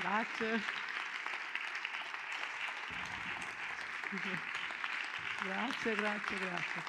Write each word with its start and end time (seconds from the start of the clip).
Grazie. 0.00 0.58
Grazie, 5.44 5.94
grazie, 5.94 6.38
grazie. 6.38 6.82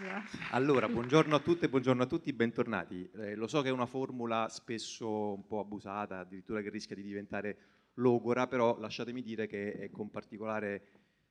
Grazie. 0.00 0.38
Allora, 0.52 0.88
buongiorno 0.88 1.34
a 1.34 1.40
tutte 1.40 1.68
buongiorno 1.68 2.02
a 2.02 2.06
tutti, 2.06 2.32
bentornati. 2.32 3.08
Eh, 3.16 3.34
lo 3.34 3.46
so 3.46 3.60
che 3.60 3.68
è 3.68 3.72
una 3.72 3.84
formula 3.84 4.48
spesso 4.48 5.34
un 5.34 5.46
po' 5.46 5.60
abusata, 5.60 6.20
addirittura 6.20 6.62
che 6.62 6.70
rischia 6.70 6.96
di 6.96 7.02
diventare 7.02 7.58
logora, 7.94 8.46
però 8.46 8.78
lasciatemi 8.78 9.22
dire 9.22 9.46
che 9.46 9.72
è 9.74 9.90
con 9.90 10.10
particolare 10.10 10.86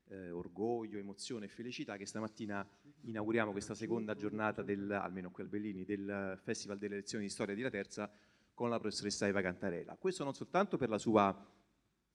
eh, 0.10 0.30
orgoglio, 0.30 1.00
emozione 1.00 1.46
e 1.46 1.50
felicità 1.50 1.98
che 1.98 2.06
stamattina 2.06 2.68
inauguriamo 3.02 3.52
questa 3.52 3.74
seconda 3.74 4.14
giornata, 4.14 4.62
del, 4.62 4.92
almeno 4.92 5.32
qui 5.32 5.42
al 5.42 5.50
Bellini, 5.50 5.86
del 5.86 6.40
Festival 6.44 6.78
delle 6.78 6.98
lezioni 6.98 7.24
di 7.24 7.32
storia 7.32 7.56
di 7.56 7.62
La 7.62 7.72
Terza 7.72 8.12
con 8.56 8.70
la 8.70 8.80
professoressa 8.80 9.28
Eva 9.28 9.42
Cantarella. 9.42 9.98
Questo 9.98 10.24
non 10.24 10.34
soltanto 10.34 10.78
per 10.78 10.90
la 10.90 10.98
sua 10.98 11.54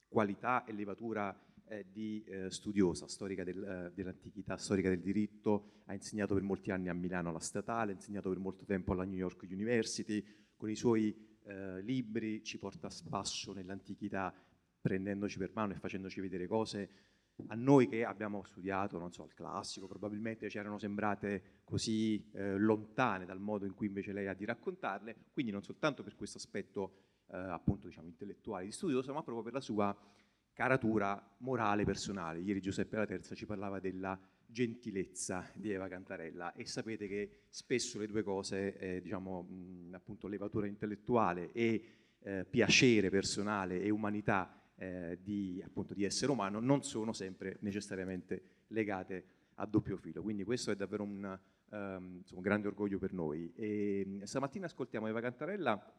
qualità 0.09 0.65
e 0.65 0.73
levatura 0.73 1.39
eh, 1.69 1.87
di 1.89 2.25
eh, 2.25 2.51
studiosa, 2.51 3.07
storica 3.07 3.45
del, 3.45 3.63
eh, 3.63 3.93
dell'antichità, 3.95 4.57
storica 4.57 4.89
del 4.89 5.01
diritto, 5.01 5.83
ha 5.85 5.95
insegnato 5.95 6.35
per 6.35 6.43
molti 6.43 6.73
anni 6.73 6.89
a 6.89 6.95
Milano 6.95 7.29
alla 7.29 7.39
Statale, 7.39 7.93
ha 7.93 7.95
insegnato 7.95 8.29
per 8.29 8.39
molto 8.39 8.65
tempo 8.65 8.93
alla 8.93 9.05
New 9.05 9.19
York 9.19 9.47
University, 9.49 10.25
con 10.57 10.69
i 10.69 10.75
suoi 10.75 11.39
eh, 11.45 11.81
libri 11.83 12.43
ci 12.43 12.59
porta 12.59 12.89
a 12.89 12.91
spasso 12.91 13.53
nell'antichità, 13.53 14.35
prendendoci 14.81 15.39
per 15.39 15.51
mano 15.55 15.73
e 15.73 15.77
facendoci 15.77 16.21
vedere 16.21 16.47
cose 16.47 17.10
a 17.49 17.55
noi 17.55 17.89
che 17.89 18.05
abbiamo 18.05 18.43
studiato, 18.45 18.99
non 18.99 19.13
so, 19.13 19.25
il 19.25 19.35
classico, 19.35 19.87
probabilmente 19.87 20.49
ci 20.49 20.59
erano 20.59 20.79
sembrate 20.79 21.61
così 21.65 22.31
eh, 22.33 22.57
lontane 22.57 23.25
dal 23.25 23.41
modo 23.41 23.67
in 23.67 23.75
cui 23.75 23.87
invece 23.87 24.13
lei 24.13 24.27
ha 24.27 24.35
di 24.35 24.45
raccontarle, 24.45 25.17
quindi 25.33 25.53
non 25.53 25.63
soltanto 25.63 26.03
per 26.03 26.15
questo 26.17 26.39
aspetto 26.39 26.95
eh, 27.29 27.37
appunto 27.37 27.87
diciamo 27.87 28.09
intellettuale 28.09 28.65
di 28.65 28.73
studioso, 28.73 29.13
ma 29.13 29.23
proprio 29.23 29.45
per 29.45 29.53
la 29.53 29.61
sua 29.61 29.97
caratura 30.53 31.37
morale 31.39 31.85
personale. 31.85 32.41
Ieri 32.41 32.61
Giuseppe 32.61 32.97
La 32.97 33.07
Terza 33.07 33.35
ci 33.35 33.47
parlava 33.47 33.81
della 33.81 34.19
gentilezza 34.45 35.49
di 35.55 35.71
Eva 35.71 35.89
Cantarella 35.89 36.53
e 36.53 36.67
sapete 36.67 37.07
che 37.07 37.45
spesso 37.49 37.99
le 37.99 38.07
due 38.07 38.23
cose, 38.23 38.77
eh, 38.77 39.01
diciamo 39.01 39.43
mh, 39.43 39.95
appunto 39.95 40.27
levatura 40.27 40.67
intellettuale 40.67 41.53
e 41.53 41.85
eh, 42.23 42.45
piacere 42.45 43.11
personale 43.11 43.81
e 43.81 43.91
umanità 43.91 44.60
eh, 44.81 45.19
di, 45.21 45.63
appunto, 45.63 45.93
di 45.93 46.05
essere 46.05 46.33
umano 46.33 46.59
non 46.59 46.83
sono 46.83 47.13
sempre 47.13 47.59
necessariamente 47.61 48.65
legate 48.69 49.25
a 49.57 49.67
doppio 49.67 49.99
filo. 49.99 50.23
Quindi 50.23 50.43
questo 50.43 50.71
è 50.71 50.77
davvero 50.77 51.03
un, 51.03 51.39
um, 51.69 52.17
insomma, 52.17 52.39
un 52.39 52.41
grande 52.41 52.69
orgoglio 52.69 52.99
per 52.99 53.13
noi. 53.13 53.53
E, 53.55 54.21
stamattina 54.23 54.65
ascoltiamo 54.65 55.07
Eva 55.07 55.21
Cantarella 55.21 55.95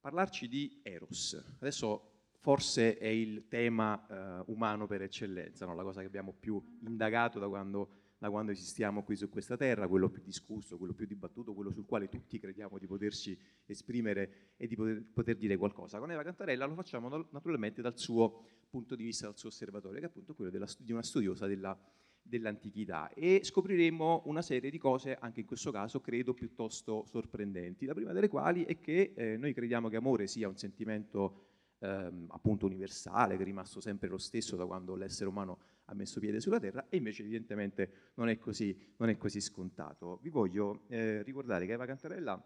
parlarci 0.00 0.48
di 0.48 0.80
Eros. 0.82 1.34
Adesso 1.58 2.10
forse 2.38 2.96
è 2.96 3.06
il 3.06 3.46
tema 3.48 4.42
uh, 4.46 4.50
umano 4.50 4.86
per 4.86 5.02
eccellenza, 5.02 5.66
no? 5.66 5.74
la 5.74 5.82
cosa 5.82 6.00
che 6.00 6.06
abbiamo 6.06 6.32
più 6.32 6.60
indagato 6.86 7.38
da 7.38 7.48
quando 7.48 8.01
da 8.22 8.30
quando 8.30 8.52
esistiamo 8.52 9.02
qui 9.02 9.16
su 9.16 9.28
questa 9.28 9.56
terra, 9.56 9.88
quello 9.88 10.08
più 10.08 10.22
discusso, 10.22 10.78
quello 10.78 10.92
più 10.92 11.06
dibattuto, 11.06 11.54
quello 11.54 11.72
sul 11.72 11.84
quale 11.84 12.08
tutti 12.08 12.38
crediamo 12.38 12.78
di 12.78 12.86
poterci 12.86 13.36
esprimere 13.66 14.52
e 14.56 14.68
di 14.68 14.76
poter, 14.76 15.02
poter 15.12 15.36
dire 15.36 15.56
qualcosa. 15.56 15.98
Con 15.98 16.12
Eva 16.12 16.22
Cantarella 16.22 16.64
lo 16.66 16.74
facciamo 16.74 17.26
naturalmente 17.30 17.82
dal 17.82 17.98
suo 17.98 18.44
punto 18.70 18.94
di 18.94 19.02
vista, 19.02 19.26
dal 19.26 19.36
suo 19.36 19.48
osservatorio, 19.48 19.98
che 19.98 20.06
è 20.06 20.08
appunto 20.08 20.34
quello 20.34 20.52
della, 20.52 20.68
di 20.78 20.92
una 20.92 21.02
studiosa 21.02 21.48
della, 21.48 21.76
dell'antichità 22.22 23.12
e 23.12 23.40
scopriremo 23.42 24.22
una 24.26 24.40
serie 24.40 24.70
di 24.70 24.78
cose, 24.78 25.16
anche 25.18 25.40
in 25.40 25.46
questo 25.46 25.72
caso 25.72 26.00
credo 26.00 26.32
piuttosto 26.32 27.04
sorprendenti, 27.06 27.86
la 27.86 27.94
prima 27.94 28.12
delle 28.12 28.28
quali 28.28 28.64
è 28.64 28.78
che 28.78 29.14
eh, 29.16 29.36
noi 29.36 29.52
crediamo 29.52 29.88
che 29.88 29.96
amore 29.96 30.28
sia 30.28 30.46
un 30.46 30.56
sentimento 30.56 31.51
ehm, 31.82 32.26
appunto 32.30 32.66
universale, 32.66 33.36
che 33.36 33.42
è 33.42 33.44
rimasto 33.44 33.80
sempre 33.80 34.08
lo 34.08 34.18
stesso 34.18 34.56
da 34.56 34.64
quando 34.64 34.94
l'essere 34.94 35.28
umano 35.28 35.58
ha 35.86 35.94
messo 35.94 36.20
piede 36.20 36.40
sulla 36.40 36.60
terra 36.60 36.86
e 36.88 36.96
invece 36.96 37.22
evidentemente 37.22 38.12
non 38.14 38.28
è 38.28 38.38
così, 38.38 38.76
non 38.96 39.08
è 39.08 39.16
così 39.16 39.40
scontato. 39.40 40.18
Vi 40.22 40.30
voglio 40.30 40.84
eh, 40.88 41.22
ricordare 41.22 41.66
che 41.66 41.72
Eva 41.72 41.84
Cantarella, 41.84 42.42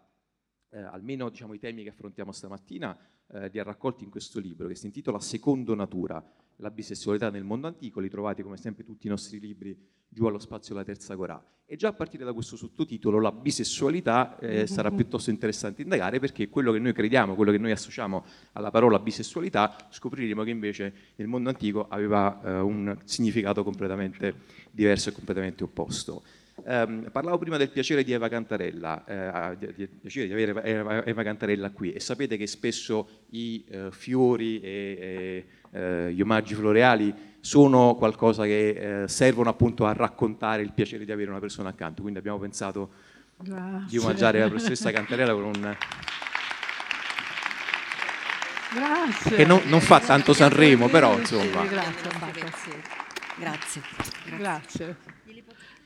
eh, 0.69 0.79
almeno 0.79 1.29
diciamo, 1.29 1.53
i 1.53 1.59
temi 1.59 1.83
che 1.83 1.89
affrontiamo 1.89 2.31
stamattina, 2.31 2.97
eh, 3.27 3.47
li 3.49 3.59
ha 3.59 3.63
raccolti 3.63 4.03
in 4.03 4.09
questo 4.09 4.39
libro 4.39 4.67
che 4.67 4.75
si 4.75 4.87
intitola 4.87 5.19
Secondo 5.19 5.75
Natura, 5.75 6.23
la 6.57 6.69
bisessualità 6.71 7.29
nel 7.29 7.43
mondo 7.43 7.67
antico, 7.67 7.99
li 7.99 8.09
trovate 8.09 8.43
come 8.43 8.57
sempre 8.57 8.83
tutti 8.83 9.07
i 9.07 9.09
nostri 9.09 9.39
libri 9.39 9.77
giù 10.09 10.25
allo 10.25 10.39
spazio 10.39 10.73
della 10.73 10.85
terza 10.85 11.15
Corà. 11.15 11.43
E 11.69 11.75
già 11.75 11.89
a 11.89 11.93
partire 11.93 12.23
da 12.23 12.31
questo 12.31 12.55
sottotitolo, 12.55 13.19
la 13.19 13.31
bisessualità, 13.31 14.39
eh, 14.39 14.67
sarà 14.67 14.89
piuttosto 14.89 15.29
interessante 15.29 15.81
indagare 15.81 16.17
perché 16.19 16.47
quello 16.47 16.71
che 16.71 16.79
noi 16.79 16.93
crediamo, 16.93 17.35
quello 17.35 17.51
che 17.51 17.57
noi 17.57 17.71
associamo 17.71 18.25
alla 18.53 18.71
parola 18.71 18.99
bisessualità, 18.99 19.75
scopriremo 19.89 20.43
che 20.43 20.49
invece 20.49 20.93
nel 21.15 21.27
mondo 21.27 21.49
antico 21.49 21.87
aveva 21.89 22.41
eh, 22.41 22.59
un 22.59 22.97
significato 23.03 23.63
completamente 23.63 24.33
diverso 24.71 25.09
e 25.09 25.11
completamente 25.11 25.63
opposto. 25.63 26.23
Um, 26.63 27.09
parlavo 27.11 27.37
prima 27.37 27.57
del 27.57 27.69
piacere 27.69 28.03
di 28.03 28.13
Eva 28.13 28.29
Cantarella, 28.29 29.51
eh, 29.51 29.73
di, 29.75 29.87
piacere 29.87 30.25
di 30.25 30.33
avere 30.33 30.63
Eva, 30.63 31.05
Eva, 31.05 31.23
Cantarella 31.23 31.69
qui 31.69 31.91
e 31.91 31.99
sapete 31.99 32.35
che 32.35 32.47
spesso 32.47 33.25
i 33.29 33.63
uh, 33.69 33.91
fiori 33.91 34.59
e, 34.59 35.45
e 35.71 36.07
uh, 36.07 36.09
gli 36.09 36.21
omaggi 36.21 36.53
floreali 36.53 37.13
sono 37.39 37.95
qualcosa 37.95 38.43
che 38.43 39.03
uh, 39.03 39.07
servono 39.07 39.49
appunto 39.49 39.85
a 39.85 39.93
raccontare 39.93 40.61
il 40.61 40.73
piacere 40.73 41.05
di 41.05 41.11
avere 41.11 41.29
una 41.29 41.39
persona 41.39 41.69
accanto, 41.69 42.01
quindi 42.01 42.19
abbiamo 42.19 42.39
pensato 42.39 42.89
Grazie. 43.37 43.85
di 43.87 43.97
omaggiare 43.97 44.39
la 44.39 44.47
professoressa 44.47 44.91
Cantarella 44.93 45.33
con 45.33 45.43
un... 45.43 45.75
Grazie. 48.73 49.35
Che 49.35 49.45
non, 49.45 49.61
non 49.65 49.79
fa 49.79 49.99
tanto 49.99 50.33
Sanremo, 50.33 50.89
però 50.89 51.17
insomma. 51.17 51.65
Grazie. 51.65 52.09
Grazie. 53.37 53.81
Grazie. 54.37 54.97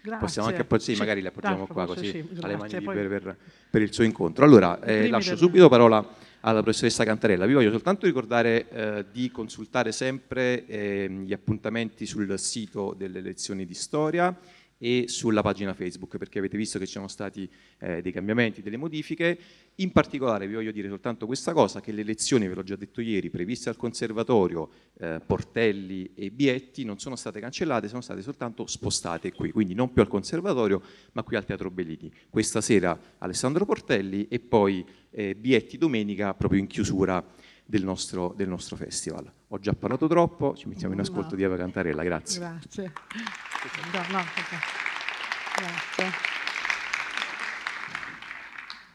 Grazie. 0.02 0.20
Possiamo 0.20 0.48
anche 0.48 0.64
poi, 0.64 0.80
sì, 0.80 0.96
magari 0.96 1.22
le 1.22 1.28
appoggiamo 1.28 1.68
qua 1.68 1.86
così 1.86 2.10
sì, 2.10 2.28
alle 2.42 2.58
mani 2.58 2.80
libere 2.80 3.08
per, 3.08 3.38
per 3.70 3.82
il 3.84 3.94
suo 3.94 4.04
incontro. 4.04 4.44
Allora, 4.44 4.82
eh, 4.82 5.08
lascio 5.10 5.36
subito 5.36 5.70
parola 5.70 6.04
alla 6.42 6.62
professoressa 6.62 7.04
Cantarella. 7.04 7.46
Vi 7.46 7.54
voglio 7.54 7.72
soltanto 7.72 8.06
ricordare 8.06 8.70
eh, 8.70 9.06
di 9.12 9.30
consultare 9.32 9.92
sempre 9.92 10.66
eh, 10.66 11.10
gli 11.10 11.34
appuntamenti 11.34 12.06
sul 12.06 12.38
sito 12.40 12.94
delle 12.98 13.22
lezioni 13.22 13.66
di 13.66 13.74
storia 13.74 14.36
e 14.78 15.06
sulla 15.08 15.44
pagina 15.44 15.76
Facebook, 15.76 16.18
perché 16.18 16.40
avete 16.40 16.58
visto 16.58 16.80
che 16.80 16.88
ci 16.88 16.94
sono 16.94 17.08
stati 17.08 17.48
eh, 17.78 18.02
dei 18.02 18.12
cambiamenti, 18.12 18.64
delle 18.64 18.78
modifiche. 18.78 19.38
In 19.82 19.92
particolare 19.92 20.46
vi 20.48 20.54
voglio 20.54 20.72
dire 20.72 20.88
soltanto 20.88 21.26
questa 21.26 21.54
cosa, 21.54 21.82
che 21.82 21.92
le 21.92 22.04
lezioni, 22.04 22.48
ve 22.48 22.54
l'ho 22.54 22.62
già 22.62 22.76
detto 22.76 23.02
ieri, 23.02 23.32
previste 23.32 23.68
al 23.70 23.78
Conservatorio, 23.78 24.70
eh, 25.00 25.20
Portelli 25.26 26.12
e 26.14 26.30
Bietti, 26.30 26.84
non 26.84 27.00
sono 27.00 27.16
state 27.16 27.40
cancellate, 27.40 27.88
sono 27.88 28.02
state 28.02 28.22
soltanto 28.22 28.68
spostate 28.68 29.32
qui, 29.32 29.52
quindi 29.52 29.74
non 29.74 29.92
più 29.92 30.04
al 30.04 30.08
Conservatorio, 30.08 30.84
ma 31.14 31.24
qui 31.24 31.36
al 31.36 31.46
Teatro 31.46 31.72
Bellini. 31.72 32.14
Questa 32.30 32.62
sera 32.62 32.98
Alessandro 33.18 33.66
Portelli 33.66 34.28
e 34.28 34.40
poi 34.40 34.86
eh, 35.10 35.34
Bietti 35.34 35.80
domenica, 35.80 36.36
proprio 36.36 36.60
in 36.60 36.68
chiusura 36.68 37.26
del 37.66 37.84
nostro, 37.84 38.34
del 38.38 38.50
nostro 38.50 38.76
festival. 38.76 39.32
Ho 39.48 39.58
già 39.58 39.74
parlato 39.74 40.08
troppo, 40.08 40.56
ci 40.56 40.68
mettiamo 40.68 40.94
in 40.94 41.00
No. 41.00 41.06
ascolto 41.06 41.36
di 41.36 41.42
Eva 41.42 41.58
Cantarella, 41.58 42.04
grazie. 42.04 42.40
Grazie. 42.40 42.94
No, 43.94 44.00
no. 44.12 44.24
Grazie. 45.56 46.51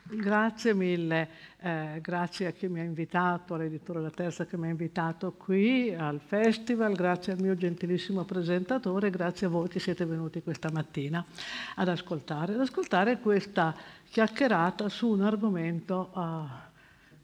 Grazie 0.09 0.73
mille, 0.73 1.29
eh, 1.59 1.99
grazie 2.01 2.47
a 2.47 2.51
chi 2.53 2.69
mi 2.69 2.79
ha 2.79 2.85
invitato, 2.85 3.55
all'editore 3.55 4.01
La 4.01 4.11
Terza 4.11 4.47
che 4.47 4.57
mi 4.57 4.69
ha 4.69 4.71
invitato 4.71 5.33
qui 5.33 5.93
al 5.93 6.21
festival, 6.25 6.95
grazie 6.95 7.33
al 7.33 7.41
mio 7.41 7.57
gentilissimo 7.57 8.23
presentatore, 8.23 9.11
grazie 9.11 9.49
a 9.49 9.51
voi 9.51 9.67
che 9.67 9.81
siete 9.81 10.05
venuti 10.05 10.43
questa 10.43 10.71
mattina 10.71 11.25
ad 11.75 11.89
ascoltare, 11.89 12.55
ad 12.55 12.61
ascoltare 12.61 13.19
questa 13.19 13.75
chiacchierata 14.09 14.89
su 14.89 15.09
un 15.09 15.23
argomento 15.23 16.11
ah, 16.13 16.71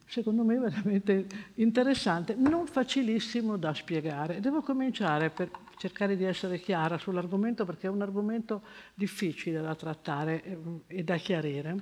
secondo 0.05 0.43
me 0.43 0.59
veramente 0.59 1.27
interessante, 1.55 2.35
non 2.35 2.67
facilissimo 2.67 3.56
da 3.56 3.73
spiegare. 3.73 4.41
Devo 4.41 4.61
cominciare 4.61 5.31
per 5.31 5.51
cercare 5.77 6.17
di 6.17 6.25
essere 6.25 6.61
chiara 6.61 6.99
sull'argomento 6.99 7.65
perché 7.65 7.87
è 7.87 7.91
un 7.91 8.03
argomento 8.03 8.62
difficile 8.95 9.61
da 9.61 9.75
trattare 9.75 10.43
eh, 10.45 10.59
e 10.87 11.03
da 11.03 11.17
chiarire. 11.17 11.77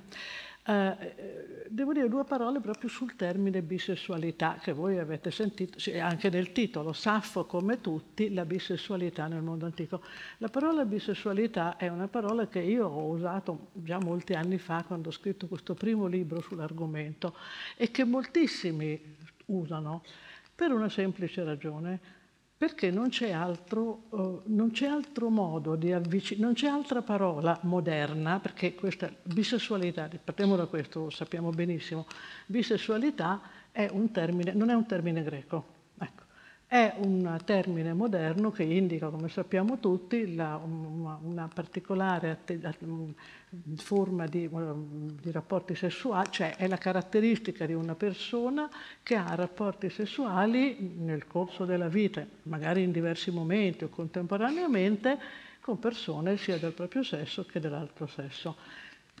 Eh, 0.63 0.73
eh, 0.73 1.65
devo 1.69 1.91
dire 1.91 2.07
due 2.07 2.23
parole 2.23 2.59
proprio 2.59 2.87
sul 2.87 3.15
termine 3.15 3.63
bisessualità 3.63 4.59
che 4.61 4.73
voi 4.73 4.99
avete 4.99 5.31
sentito, 5.31 5.79
sì, 5.79 5.97
anche 5.97 6.29
nel 6.29 6.51
titolo, 6.51 6.93
Saffo 6.93 7.45
come 7.45 7.81
tutti, 7.81 8.31
la 8.31 8.45
bisessualità 8.45 9.27
nel 9.27 9.41
mondo 9.41 9.65
antico. 9.65 10.01
La 10.37 10.49
parola 10.49 10.85
bisessualità 10.85 11.77
è 11.77 11.87
una 11.87 12.07
parola 12.07 12.47
che 12.47 12.59
io 12.59 12.87
ho 12.87 13.07
usato 13.07 13.69
già 13.73 13.97
molti 13.99 14.33
anni 14.33 14.59
fa 14.59 14.83
quando 14.85 15.09
ho 15.09 15.11
scritto 15.11 15.47
questo 15.47 15.73
primo 15.73 16.05
libro 16.05 16.41
sull'argomento 16.41 17.35
e 17.75 17.89
che 17.89 18.03
moltissimi 18.03 19.15
usano 19.45 20.03
per 20.53 20.71
una 20.71 20.89
semplice 20.89 21.43
ragione, 21.43 21.99
perché 22.61 22.91
non 22.91 23.09
c'è 23.09 23.31
altro, 23.31 24.03
eh, 24.13 24.41
non 24.51 24.69
c'è 24.69 24.85
altro 24.85 25.29
modo 25.29 25.75
di 25.75 25.91
avvicinare, 25.91 26.45
non 26.45 26.53
c'è 26.53 26.67
altra 26.67 27.01
parola 27.01 27.57
moderna, 27.63 28.39
perché 28.39 28.75
questa 28.75 29.11
bisessualità, 29.23 30.07
partiamo 30.23 30.55
da 30.55 30.67
questo, 30.67 31.05
lo 31.05 31.09
sappiamo 31.09 31.49
benissimo, 31.49 32.05
bisessualità 32.45 33.41
è 33.71 33.89
termine, 34.11 34.53
non 34.53 34.69
è 34.69 34.75
un 34.75 34.85
termine 34.85 35.23
greco, 35.23 35.80
è 36.71 36.93
un 36.99 37.37
termine 37.43 37.91
moderno 37.91 38.49
che 38.49 38.63
indica, 38.63 39.09
come 39.09 39.27
sappiamo 39.27 39.79
tutti, 39.79 40.35
la, 40.35 40.55
una, 40.55 41.19
una, 41.21 41.49
particolare 41.53 42.39
forma 43.75 44.25
di, 44.25 44.49
di, 44.49 45.31
rapporti 45.31 45.75
sessuali, 45.75 46.29
cioè 46.31 46.55
è 46.55 46.69
la 46.69 46.77
caratteristica 46.77 47.65
di 47.65 47.73
una 47.73 47.95
persona 47.95 48.69
che 49.03 49.15
ha 49.15 49.35
rapporti 49.35 49.89
sessuali 49.89 50.95
nel 50.97 51.27
corso 51.27 51.65
della 51.65 51.89
vita, 51.89 52.25
magari 52.43 52.83
in 52.83 52.93
diversi 52.93 53.31
momenti 53.31 53.83
o 53.83 53.89
contemporaneamente, 53.89 55.19
con 55.59 55.77
persone 55.77 56.37
sia 56.37 56.57
del 56.57 56.71
proprio 56.71 57.03
sesso 57.03 57.43
che 57.43 57.59
dell'altro 57.59 58.07
sesso. 58.07 58.55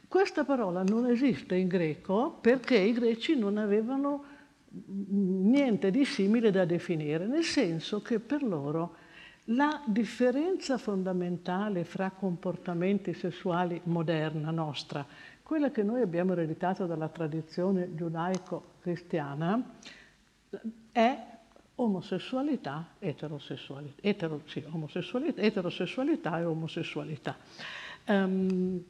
Questa 0.07 0.45
parola 0.45 0.83
non 0.83 1.05
esiste 1.05 1.55
in 1.55 1.67
greco 1.67 2.37
perché 2.39 2.77
i 2.77 2.93
greci 2.93 3.37
non 3.37 3.57
avevano 3.57 4.30
niente 4.73 5.91
di 5.91 6.05
simile 6.05 6.51
da 6.51 6.65
definire, 6.65 7.25
nel 7.25 7.43
senso 7.43 8.01
che 8.01 8.19
per 8.19 8.43
loro 8.43 8.95
la 9.45 9.81
differenza 9.85 10.77
fondamentale 10.77 11.83
fra 11.83 12.11
comportamenti 12.11 13.13
sessuali 13.13 13.81
moderna 13.85 14.51
nostra, 14.51 15.05
quella 15.43 15.71
che 15.71 15.83
noi 15.83 16.01
abbiamo 16.01 16.31
ereditato 16.31 16.85
dalla 16.85 17.09
tradizione 17.09 17.93
giudaico-cristiana, 17.93 19.73
è 20.91 21.17
omosessualità, 21.75 22.95
eterosessualità, 22.99 24.01
etero, 24.01 24.41
sì, 24.45 24.63
omosessualità, 24.69 25.41
eterosessualità 25.41 26.39
e 26.39 26.43
omosessualità. 26.45 27.35
Um, 28.07 28.83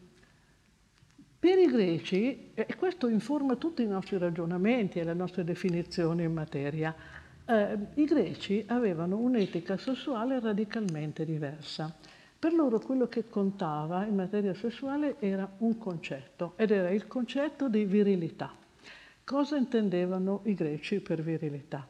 per 1.42 1.58
i 1.58 1.66
greci, 1.66 2.52
e 2.54 2.76
questo 2.78 3.08
informa 3.08 3.56
tutti 3.56 3.82
i 3.82 3.88
nostri 3.88 4.20
ragionamenti 4.20 5.00
e 5.00 5.04
le 5.04 5.16
nostre 5.16 5.44
definizioni 5.44 6.22
in 6.22 6.34
materia, 6.34 6.94
eh, 7.48 7.78
i 7.96 8.06
greci 8.06 8.64
avevano 8.68 9.18
un'etica 9.18 9.76
sessuale 9.76 10.40
radicalmente 10.40 11.26
diversa. 11.26 11.92
Per 12.38 12.54
loro 12.54 12.78
quello 12.78 13.08
che 13.08 13.28
contava 13.28 14.06
in 14.06 14.14
materia 14.14 14.54
sessuale 14.54 15.16
era 15.18 15.52
un 15.58 15.80
concetto, 15.80 16.54
ed 16.58 16.70
era 16.70 16.92
il 16.92 17.08
concetto 17.08 17.68
di 17.70 17.86
virilità. 17.86 18.54
Cosa 19.24 19.58
intendevano 19.58 20.42
i 20.44 20.54
greci 20.54 21.00
per 21.00 21.24
virilità? 21.24 21.88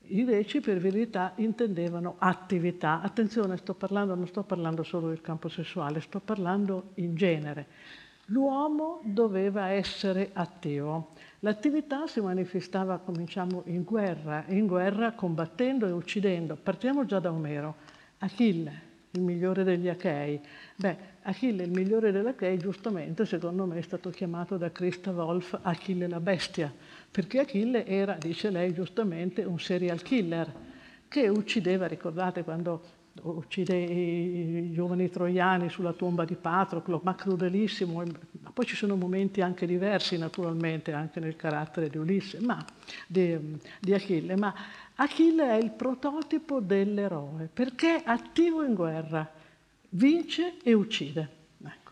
I 0.00 0.24
greci 0.24 0.60
per 0.60 0.78
virilità 0.78 1.34
intendevano 1.36 2.16
attività. 2.18 3.02
Attenzione, 3.02 3.56
sto 3.56 3.74
parlando, 3.74 4.16
non 4.16 4.26
sto 4.26 4.42
parlando 4.42 4.82
solo 4.82 5.10
del 5.10 5.20
campo 5.20 5.48
sessuale, 5.48 6.00
sto 6.00 6.18
parlando 6.18 6.90
in 6.94 7.14
genere. 7.14 7.66
L'uomo 8.30 9.00
doveva 9.02 9.70
essere 9.70 10.30
attivo. 10.32 11.14
L'attività 11.40 12.06
si 12.06 12.20
manifestava, 12.20 12.98
cominciamo, 12.98 13.62
in 13.66 13.82
guerra, 13.82 14.44
in 14.48 14.68
guerra 14.68 15.12
combattendo 15.12 15.86
e 15.86 15.90
uccidendo. 15.90 16.56
Partiamo 16.56 17.04
già 17.04 17.18
da 17.18 17.32
Omero. 17.32 17.74
Achille, 18.18 18.82
il 19.10 19.22
migliore 19.22 19.64
degli 19.64 19.88
Achei. 19.88 20.40
Beh, 20.76 20.96
Achille, 21.22 21.64
il 21.64 21.72
migliore 21.72 22.12
degli 22.12 22.26
Achei, 22.26 22.56
giustamente, 22.56 23.26
secondo 23.26 23.66
me, 23.66 23.78
è 23.78 23.82
stato 23.82 24.10
chiamato 24.10 24.56
da 24.56 24.70
Christa 24.70 25.10
Wolf 25.10 25.58
Achille 25.62 26.06
la 26.06 26.20
bestia, 26.20 26.72
perché 27.10 27.40
Achille 27.40 27.84
era, 27.84 28.14
dice 28.14 28.50
lei 28.50 28.72
giustamente, 28.72 29.42
un 29.42 29.58
serial 29.58 30.02
killer 30.02 30.52
che 31.08 31.28
uccideva, 31.28 31.88
ricordate 31.88 32.44
quando 32.44 32.99
uccide 33.22 33.76
i 33.76 34.72
giovani 34.72 35.10
troiani 35.10 35.68
sulla 35.68 35.92
tomba 35.92 36.24
di 36.24 36.36
Patroclo, 36.36 37.00
ma 37.02 37.14
crudelissimo. 37.14 38.02
Poi 38.52 38.64
ci 38.64 38.76
sono 38.76 38.96
momenti 38.96 39.40
anche 39.40 39.66
diversi, 39.66 40.16
naturalmente, 40.16 40.92
anche 40.92 41.20
nel 41.20 41.36
carattere 41.36 41.88
di 41.88 41.98
Ulisse, 41.98 42.40
ma 42.40 42.64
di, 43.06 43.58
di 43.78 43.92
Achille. 43.92 44.36
Ma 44.36 44.54
Achille 44.94 45.50
è 45.50 45.62
il 45.62 45.70
prototipo 45.70 46.60
dell'eroe, 46.60 47.48
perché 47.52 47.96
è 47.96 48.02
attivo 48.06 48.62
in 48.62 48.74
guerra, 48.74 49.28
vince 49.90 50.56
e 50.62 50.72
uccide. 50.72 51.28
Ecco. 51.62 51.90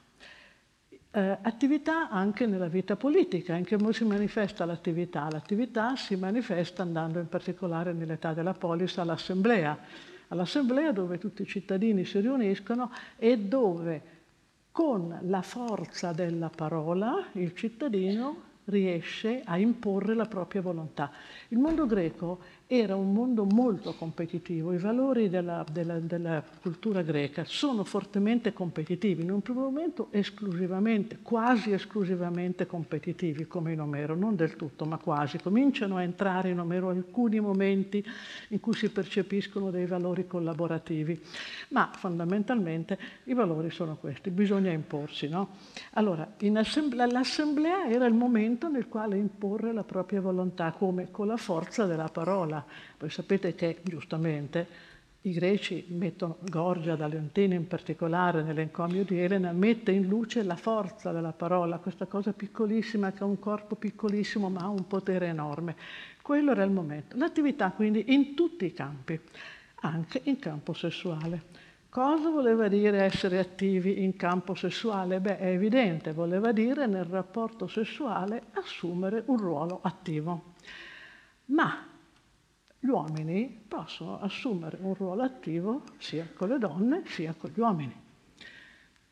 Eh, 1.11 1.39
attività 1.43 2.09
anche 2.11 2.47
nella 2.47 2.69
vita 2.69 2.97
politica, 2.97 3.55
in 3.55 3.65
che 3.65 3.77
modo 3.77 3.93
si 3.93 4.05
manifesta 4.05 4.65
l'attività? 4.65 5.29
L'attività 5.31 5.97
si 5.97 6.17
manifesta 6.17 6.83
andando 6.83 7.19
in 7.19 7.29
particolare 7.29 7.93
nell'età 7.93 8.33
della 8.33 8.55
polis 8.55 8.97
all'assemblea 8.99 10.07
all'assemblea 10.29 10.93
dove 10.93 11.19
tutti 11.19 11.43
i 11.43 11.47
cittadini 11.47 12.05
si 12.05 12.21
riuniscono 12.21 12.91
e 13.17 13.39
dove 13.39 14.03
con 14.71 15.19
la 15.23 15.43
forza 15.43 16.13
della 16.13 16.51
parola 16.51 17.29
il 17.33 17.55
cittadino 17.55 18.47
riesce 18.67 19.43
a 19.45 19.57
imporre 19.57 20.15
la 20.15 20.27
propria 20.27 20.61
volontà. 20.61 21.11
Il 21.49 21.59
mondo 21.59 21.87
greco 21.87 22.41
era 22.71 22.95
un 22.97 23.15
mondo 23.15 23.47
molto 23.47 23.95
competitivo, 23.95 24.75
i 24.75 24.77
valori 24.77 25.31
della, 25.31 25.65
della, 25.73 25.99
della, 26.01 26.45
cultura 26.61 27.01
greca 27.01 27.45
sono 27.47 27.83
fortemente 27.83 28.53
competitivi, 28.53 29.23
in 29.23 29.31
un 29.31 29.41
primo 29.41 29.63
momento 29.63 30.09
esclusivamente, 30.11 31.21
quasi 31.23 31.73
esclusivamente 31.73 32.67
competitivi 32.67 33.47
come 33.47 33.73
in 33.73 33.81
Omero, 33.81 34.15
non 34.15 34.37
del 34.37 34.55
tutto 34.57 34.85
ma 34.85 34.99
quasi, 34.99 35.39
cominciano 35.39 35.97
a 35.97 36.03
entrare 36.03 36.51
in 36.51 36.61
Omero 36.61 36.91
alcuni 36.91 37.41
momenti 37.41 38.05
in 38.49 38.61
cui 38.61 38.75
si 38.75 38.91
percepiscono 38.91 39.71
dei 39.71 39.87
valori 39.87 40.27
collaborativi, 40.27 41.19
ma 41.69 41.91
fondamentalmente 41.95 42.99
i 43.25 43.33
valori 43.33 43.71
sono 43.71 43.97
questi, 43.97 44.29
bisogna 44.29 44.71
imporsi. 44.71 45.27
No? 45.27 45.57
Allora, 45.93 46.35
assemblea, 46.53 47.07
l'assemblea 47.07 47.89
era 47.89 48.05
il 48.05 48.13
momento 48.13 48.69
nel 48.69 48.89
quale 48.89 49.17
imporre 49.17 49.73
la 49.73 49.85
propria 49.85 50.21
volontà, 50.21 50.73
come 50.73 51.11
con 51.11 51.27
la 51.29 51.39
forza 51.39 51.87
della 51.87 52.11
parola 52.13 52.57
parola. 52.59 52.65
Voi 52.99 53.11
sapete 53.11 53.55
che 53.55 53.79
giustamente 53.83 54.87
i 55.23 55.33
greci 55.33 55.87
mettono, 55.89 56.39
Gorgia 56.41 56.95
da 56.95 57.07
Leontina 57.07 57.55
in 57.55 57.67
particolare 57.67 58.43
nell'encomio 58.43 59.05
di 59.05 59.21
Elena, 59.21 59.53
mette 59.53 59.91
in 59.91 60.07
luce 60.07 60.43
la 60.43 60.57
forza 60.57 61.13
della 61.13 61.33
parola, 61.33 61.79
questa 61.79 62.07
cosa 62.07 62.33
piccolissima 62.33 63.13
che 63.13 63.23
ha 63.23 63.27
un 63.27 63.39
corpo 63.39 63.75
piccolissimo 63.75 64.49
ma 64.49 64.61
ha 64.61 64.69
un 64.69 64.87
potere 64.87 65.27
enorme. 65.27 65.77
Quello 66.23 66.53
era 66.53 66.63
il 66.63 66.71
momento. 66.71 67.17
L'attività 67.17 67.71
quindi 67.73 68.05
in 68.09 68.35
tutti 68.35 68.65
i 68.65 68.73
campi, 68.73 69.19
anche 69.81 70.21
in 70.25 70.39
campo 70.39 70.73
sessuale. 70.73 71.67
Cosa 71.91 72.29
voleva 72.29 72.69
dire 72.69 73.03
essere 73.03 73.39
attivi 73.39 74.05
in 74.05 74.15
campo 74.15 74.55
sessuale? 74.55 75.21
Beh, 75.21 75.39
è 75.39 75.47
evidente, 75.47 76.13
voleva 76.13 76.53
dire 76.53 76.87
nel 76.87 77.05
rapporto 77.05 77.67
sessuale 77.67 78.43
assumere 78.53 79.23
un 79.27 79.39
ruolo 79.39 79.81
attivo. 79.83 80.55
Ma 81.47 81.87
gli 82.81 82.89
uomini 82.89 83.65
possono 83.67 84.21
assumere 84.21 84.79
un 84.81 84.95
ruolo 84.95 85.23
attivo 85.23 85.83
sia 85.99 86.29
con 86.35 86.49
le 86.49 86.59
donne 86.59 87.03
sia 87.07 87.35
con 87.37 87.51
gli 87.53 87.61
uomini. 87.61 88.07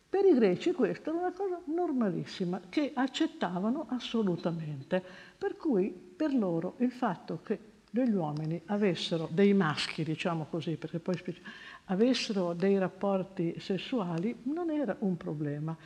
Per 0.09 0.25
i 0.25 0.35
greci 0.35 0.73
questa 0.73 1.11
era 1.11 1.19
una 1.19 1.33
cosa 1.33 1.61
normalissima 1.67 2.61
che 2.69 2.93
accettavano 2.95 3.87
assolutamente, 3.91 5.03
per 5.37 5.57
cui 5.57 5.91
per 5.91 6.33
loro 6.33 6.77
il 6.79 6.93
fatto 6.93 7.41
che 7.43 7.75
degli 7.91 8.15
uomini 8.15 8.61
avessero 8.67 9.29
dei 9.31 9.53
maschi, 9.53 10.05
diciamo 10.05 10.47
così, 10.49 10.77
perché 10.77 11.01
poi 11.01 11.17
avessero 11.87 12.53
dei 12.53 12.79
rapporti 12.79 13.57
sessuali 13.59 14.35
non 14.45 14.71
era 14.71 14.97
un 15.01 15.17
problema. 15.17 15.77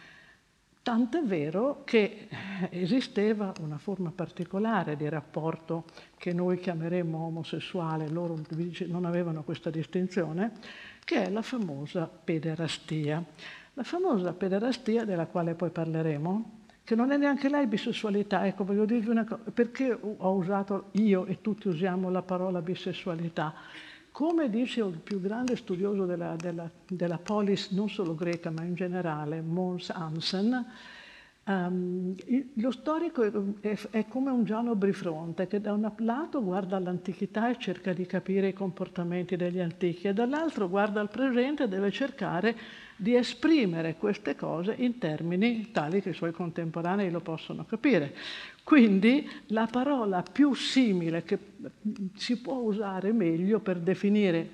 Tant'è 0.82 1.22
vero 1.22 1.82
che 1.84 2.26
esisteva 2.70 3.52
una 3.60 3.76
forma 3.76 4.10
particolare 4.14 4.96
di 4.96 5.06
rapporto 5.10 5.84
che 6.16 6.32
noi 6.32 6.58
chiameremmo 6.58 7.18
omosessuale, 7.26 8.08
loro 8.08 8.38
non 8.86 9.04
avevano 9.04 9.42
questa 9.42 9.68
distinzione, 9.68 10.52
che 11.04 11.24
è 11.24 11.30
la 11.30 11.42
famosa 11.42 12.06
pederastia. 12.08 13.22
La 13.74 13.82
famosa 13.82 14.32
pederastia, 14.32 15.04
della 15.04 15.26
quale 15.26 15.54
poi 15.54 15.68
parleremo, 15.68 16.58
che 16.82 16.94
non 16.94 17.12
è 17.12 17.18
neanche 17.18 17.50
lei 17.50 17.66
bisessualità, 17.66 18.46
ecco 18.46 18.64
voglio 18.64 18.86
dirvi 18.86 19.10
una 19.10 19.24
cosa, 19.24 19.42
perché 19.52 19.92
ho 19.92 20.32
usato 20.32 20.86
io 20.92 21.26
e 21.26 21.42
tutti 21.42 21.68
usiamo 21.68 22.10
la 22.10 22.22
parola 22.22 22.62
bisessualità? 22.62 23.52
Come 24.12 24.50
dice 24.50 24.80
il 24.80 24.98
più 25.02 25.20
grande 25.20 25.56
studioso 25.56 26.04
della, 26.04 26.36
della, 26.36 26.68
della 26.86 27.18
polis, 27.18 27.70
non 27.70 27.88
solo 27.88 28.14
greca 28.14 28.50
ma 28.50 28.62
in 28.64 28.74
generale, 28.74 29.40
Mons 29.40 29.90
Hansen, 29.90 30.66
um, 31.44 32.14
lo 32.54 32.70
storico 32.70 33.22
è, 33.60 33.78
è, 33.90 34.06
come 34.08 34.30
un 34.30 34.44
giallo 34.44 34.74
brifronte 34.74 35.46
che 35.46 35.60
da 35.60 35.72
un 35.72 35.90
lato 35.98 36.42
guarda 36.42 36.76
all'antichità 36.76 37.50
e 37.50 37.58
cerca 37.58 37.92
di 37.92 38.04
capire 38.04 38.48
i 38.48 38.52
comportamenti 38.52 39.36
degli 39.36 39.60
antichi 39.60 40.08
e 40.08 40.12
dall'altro 40.12 40.68
guarda 40.68 41.00
al 41.00 41.08
presente 41.08 41.64
e 41.64 41.68
deve 41.68 41.90
cercare 41.90 42.56
di 42.96 43.14
esprimere 43.14 43.96
queste 43.96 44.36
cose 44.36 44.74
in 44.76 44.98
termini 44.98 45.70
tali 45.70 46.02
che 46.02 46.10
i 46.10 46.14
suoi 46.14 46.32
contemporanei 46.32 47.10
lo 47.10 47.20
possono 47.20 47.64
capire. 47.64 48.14
Quindi 48.70 49.28
la 49.46 49.66
parola 49.68 50.22
più 50.22 50.54
simile 50.54 51.24
che 51.24 51.36
si 52.14 52.40
può 52.40 52.58
usare 52.58 53.10
meglio 53.10 53.58
per 53.58 53.78
definire 53.80 54.50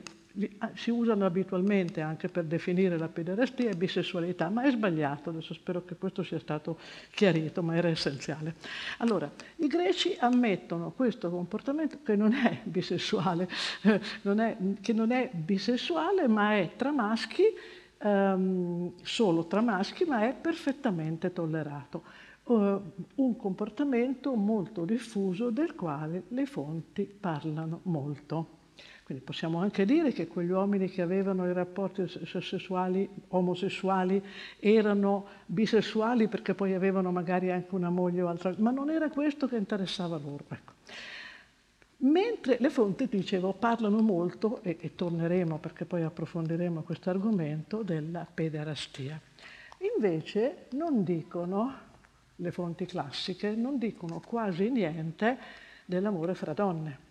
si 0.73 0.91
usano 0.91 1.27
abitualmente 1.27 2.01
anche 2.01 2.29
per 2.29 2.45
definire 2.45 2.97
la 2.97 3.09
pederastia 3.09 3.69
e 3.69 3.77
bisessualità, 3.77 4.49
ma 4.49 4.63
è 4.63 4.71
sbagliato, 4.71 5.29
adesso 5.29 5.53
spero 5.53 5.85
che 5.85 5.97
questo 5.97 6.23
sia 6.23 6.39
stato 6.39 6.79
chiarito, 7.11 7.63
ma 7.63 7.77
era 7.77 7.89
essenziale. 7.89 8.55
Allora, 8.99 9.31
i 9.57 9.67
greci 9.67 10.17
ammettono 10.19 10.93
questo 10.93 11.29
comportamento 11.29 11.99
che 12.03 12.17
non 12.17 12.33
è 12.33 12.61
bisessuale, 12.63 13.47
eh, 13.83 14.01
non 14.23 14.41
è, 14.41 14.57
che 14.81 14.95
non 14.95 15.11
è 15.11 15.29
bisessuale, 15.31 16.27
ma 16.27 16.55
è 16.57 16.71
tra 16.75 16.91
maschi, 16.91 17.45
ehm, 17.99 18.93
solo 19.03 19.47
tra 19.47 19.61
maschi, 19.61 20.07
ma 20.07 20.27
è 20.27 20.33
perfettamente 20.35 21.35
tollerato. 21.35 22.25
Uh, 22.47 22.81
un 23.17 23.37
comportamento 23.37 24.33
molto 24.37 24.85
diffuso 24.85 25.51
del 25.51 25.75
quale 25.75 26.23
le 26.29 26.47
fonti 26.47 27.03
parlano 27.03 27.81
molto. 27.85 28.55
Quindi 29.03 29.25
possiamo 29.25 29.59
anche 29.59 29.85
dire 29.85 30.13
che 30.13 30.29
quegli 30.29 30.51
uomini 30.51 30.89
che 30.89 31.03
avevano 31.03 31.49
i 31.49 31.53
rapporti 31.53 32.07
sessuali, 32.07 33.09
omosessuali, 33.29 34.23
erano 34.61 35.27
bisessuali 35.47 36.29
perché 36.29 36.55
poi 36.55 36.75
avevano 36.75 37.11
magari 37.11 37.51
anche 37.51 37.75
una 37.75 37.91
moglie 37.91 38.23
o 38.23 38.29
altra, 38.29 38.55
ma 38.59 38.71
non 38.71 38.91
era 38.91 39.11
questo 39.11 39.49
che 39.49 39.57
interessava 39.57 40.17
loro. 40.17 40.45
Ecco. 40.49 40.73
Mentre 41.99 42.59
le 42.61 42.71
fonti, 42.71 43.09
dicevo, 43.09 43.55
parlano 43.55 44.01
molto, 44.03 44.61
e, 44.63 44.77
e 44.81 44.95
torneremo 44.95 45.59
perché 45.59 45.85
poi 45.85 46.03
approfondiremo 46.03 46.83
questo 46.83 47.11
argomento, 47.11 47.83
della 47.83 48.25
pederastia. 48.33 49.21
Invece 49.97 50.67
non 50.73 51.05
dicono 51.05 51.86
le 52.37 52.51
fonti 52.51 52.87
classiche 52.87 53.55
non 53.55 53.79
dicono 53.79 54.21
quasi 54.21 54.71
niente 54.71 55.39
dell'amore 55.85 56.35
fra 56.35 56.53
donne. 56.53 57.05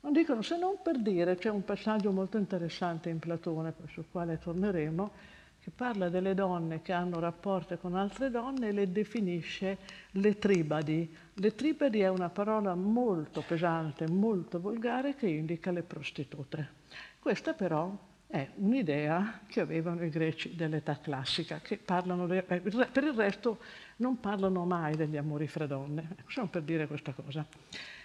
Non 0.00 0.12
dicono 0.12 0.42
se 0.42 0.56
non 0.56 0.78
per 0.82 0.98
dire, 0.98 1.36
c'è 1.36 1.50
un 1.50 1.64
passaggio 1.64 2.10
molto 2.10 2.38
interessante 2.38 3.10
in 3.10 3.18
Platone, 3.18 3.74
sul 3.88 4.06
quale 4.10 4.38
torneremo, 4.38 5.10
che 5.60 5.70
parla 5.70 6.08
delle 6.08 6.32
donne 6.32 6.80
che 6.80 6.92
hanno 6.92 7.20
rapporti 7.20 7.76
con 7.76 7.94
altre 7.94 8.30
donne 8.30 8.68
e 8.68 8.72
le 8.72 8.90
definisce 8.90 9.76
le 10.12 10.38
tribadi. 10.38 11.14
Le 11.34 11.54
tribadi 11.54 12.00
è 12.00 12.08
una 12.08 12.30
parola 12.30 12.74
molto 12.74 13.44
pesante, 13.46 14.08
molto 14.08 14.58
volgare 14.58 15.14
che 15.14 15.26
indica 15.26 15.70
le 15.70 15.82
prostitute. 15.82 16.78
Questa 17.18 17.52
però 17.52 17.94
è 18.26 18.48
un'idea 18.54 19.40
che 19.46 19.60
avevano 19.60 20.02
i 20.02 20.08
greci 20.08 20.54
dell'età 20.54 20.98
classica, 20.98 21.58
che 21.60 21.76
parlano, 21.76 22.26
eh, 22.32 22.42
per 22.42 23.04
il 23.04 23.12
resto 23.12 23.58
non 24.00 24.20
parlano 24.20 24.66
mai 24.66 24.96
degli 24.96 25.16
amori 25.16 25.46
fra 25.48 25.66
donne, 25.66 26.16
solo 26.28 26.48
per 26.48 26.62
dire 26.62 26.86
questa 26.86 27.12
cosa. 27.12 27.46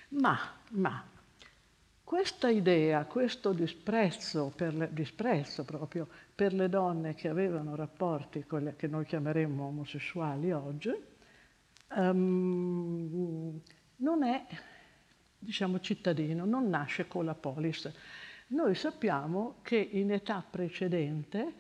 Ma, 0.10 0.38
ma 0.72 1.04
questa 2.04 2.50
idea, 2.50 3.04
questo 3.06 3.52
disprezzo, 3.52 4.54
per 4.56 4.74
le, 4.74 4.90
disprezzo 4.94 5.66
proprio 5.66 6.08
per 6.34 6.54
le 6.54 6.70
donne 6.70 7.16
che 7.16 7.28
avevano 7.28 7.76
rapporti 7.76 8.46
con 8.46 8.64
le 8.64 8.76
che 8.76 8.88
noi 8.88 9.06
chiameremmo 9.06 9.66
omosessuali 9.66 10.52
oggi, 10.52 10.94
um, 11.96 13.60
non 13.98 14.24
è, 14.24 14.46
diciamo, 15.38 15.80
cittadino, 15.80 16.46
non 16.46 16.70
nasce 16.70 17.08
con 17.08 17.26
la 17.26 17.36
polis 17.36 17.92
noi 18.48 18.76
sappiamo 18.76 19.56
che 19.64 19.76
in 19.76 20.12
età 20.12 20.44
precedente 20.48 21.54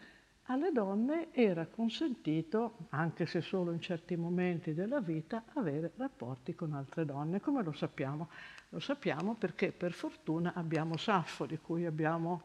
alle 0.47 0.71
donne 0.71 1.29
era 1.31 1.65
consentito, 1.65 2.87
anche 2.89 3.25
se 3.25 3.41
solo 3.41 3.71
in 3.71 3.79
certi 3.79 4.15
momenti 4.15 4.73
della 4.73 4.99
vita, 4.99 5.43
avere 5.53 5.91
rapporti 5.95 6.53
con 6.53 6.73
altre 6.73 7.05
donne. 7.05 7.39
Come 7.39 7.63
lo 7.63 7.71
sappiamo? 7.71 8.29
Lo 8.69 8.79
sappiamo 8.79 9.35
perché 9.35 9.71
per 9.71 9.93
fortuna 9.93 10.53
abbiamo 10.55 10.97
Saffo, 10.97 11.45
di 11.45 11.57
cui 11.57 11.85
abbiamo 11.85 12.41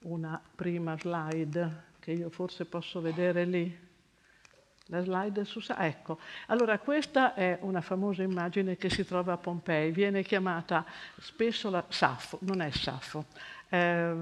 una 0.00 0.40
prima 0.54 0.96
slide 0.98 1.84
che 2.00 2.12
io 2.12 2.28
forse 2.28 2.66
posso 2.66 3.00
vedere 3.00 3.44
lì. 3.44 3.86
La 4.90 5.02
slide 5.02 5.44
su 5.44 5.60
Saffo. 5.60 5.82
Ecco, 5.82 6.18
allora 6.46 6.78
questa 6.78 7.34
è 7.34 7.58
una 7.62 7.80
famosa 7.80 8.22
immagine 8.22 8.76
che 8.76 8.90
si 8.90 9.04
trova 9.06 9.34
a 9.34 9.36
Pompei, 9.38 9.90
viene 9.90 10.22
chiamata 10.22 10.84
spesso 11.18 11.70
la 11.70 11.84
Saffo, 11.88 12.38
non 12.42 12.60
è 12.60 12.70
Saffo 12.70 13.26
eh, 13.70 14.14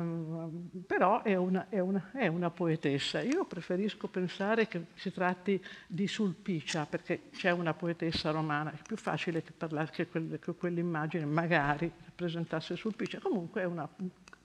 però 0.87 1.23
è 1.23 1.37
una, 1.37 1.69
è, 1.69 1.79
una, 1.79 2.11
è 2.12 2.26
una, 2.26 2.50
poetessa. 2.50 3.21
Io 3.21 3.45
preferisco 3.45 4.09
pensare 4.09 4.67
che 4.67 4.87
si 4.95 5.12
tratti 5.12 5.62
di 5.87 6.09
Sulpicia, 6.09 6.85
perché 6.87 7.31
c'è 7.31 7.50
una 7.50 7.73
poetessa 7.73 8.31
romana, 8.31 8.73
è 8.73 8.79
più 8.85 8.97
facile 8.97 9.43
che, 9.43 9.53
parlare, 9.53 9.91
che, 9.93 10.09
quel, 10.09 10.38
che 10.41 10.55
quell'immagine 10.55 11.25
magari 11.25 11.91
rappresentasse 12.05 12.75
Sulpicia, 12.75 13.21
comunque 13.21 13.62
è 13.62 13.65
una 13.65 13.88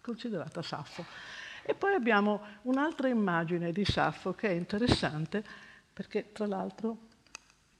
considerata 0.01 0.61
Saffo. 0.61 1.03
E 1.63 1.73
poi 1.73 1.93
abbiamo 1.93 2.41
un'altra 2.63 3.07
immagine 3.07 3.71
di 3.71 3.85
Saffo 3.85 4.33
che 4.33 4.49
è 4.49 4.53
interessante, 4.53 5.43
perché 5.93 6.31
tra 6.31 6.45
l'altro 6.45 7.09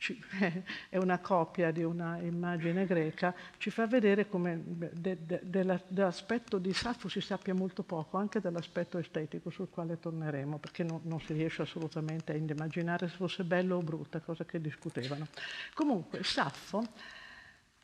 è 0.89 0.97
una 0.97 1.19
copia 1.19 1.71
di 1.71 1.83
una 1.83 2.17
immagine 2.17 2.85
greca, 2.85 3.33
ci 3.57 3.69
fa 3.69 3.85
vedere 3.85 4.27
come 4.27 4.59
de, 4.63 4.89
de, 4.93 5.17
de, 5.21 5.39
dell'aspetto 5.43 6.57
di 6.57 6.73
Saffo 6.73 7.07
si 7.07 7.21
sappia 7.21 7.53
molto 7.53 7.83
poco, 7.83 8.17
anche 8.17 8.41
dell'aspetto 8.41 8.97
estetico 8.97 9.51
sul 9.51 9.69
quale 9.69 9.99
torneremo, 9.99 10.57
perché 10.57 10.83
non, 10.83 11.01
non 11.03 11.21
si 11.21 11.33
riesce 11.33 11.61
assolutamente 11.61 12.31
a 12.31 12.35
immaginare 12.35 13.07
se 13.07 13.15
fosse 13.15 13.43
bello 13.43 13.77
o 13.77 13.81
brutta, 13.81 14.19
cosa 14.19 14.43
che 14.43 14.59
discutevano. 14.59 15.27
Comunque 15.75 16.23
Saffo 16.23 16.83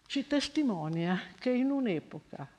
ci 0.07 0.25
testimonia 0.25 1.19
che 1.38 1.51
in 1.51 1.69
un'epoca 1.69 2.55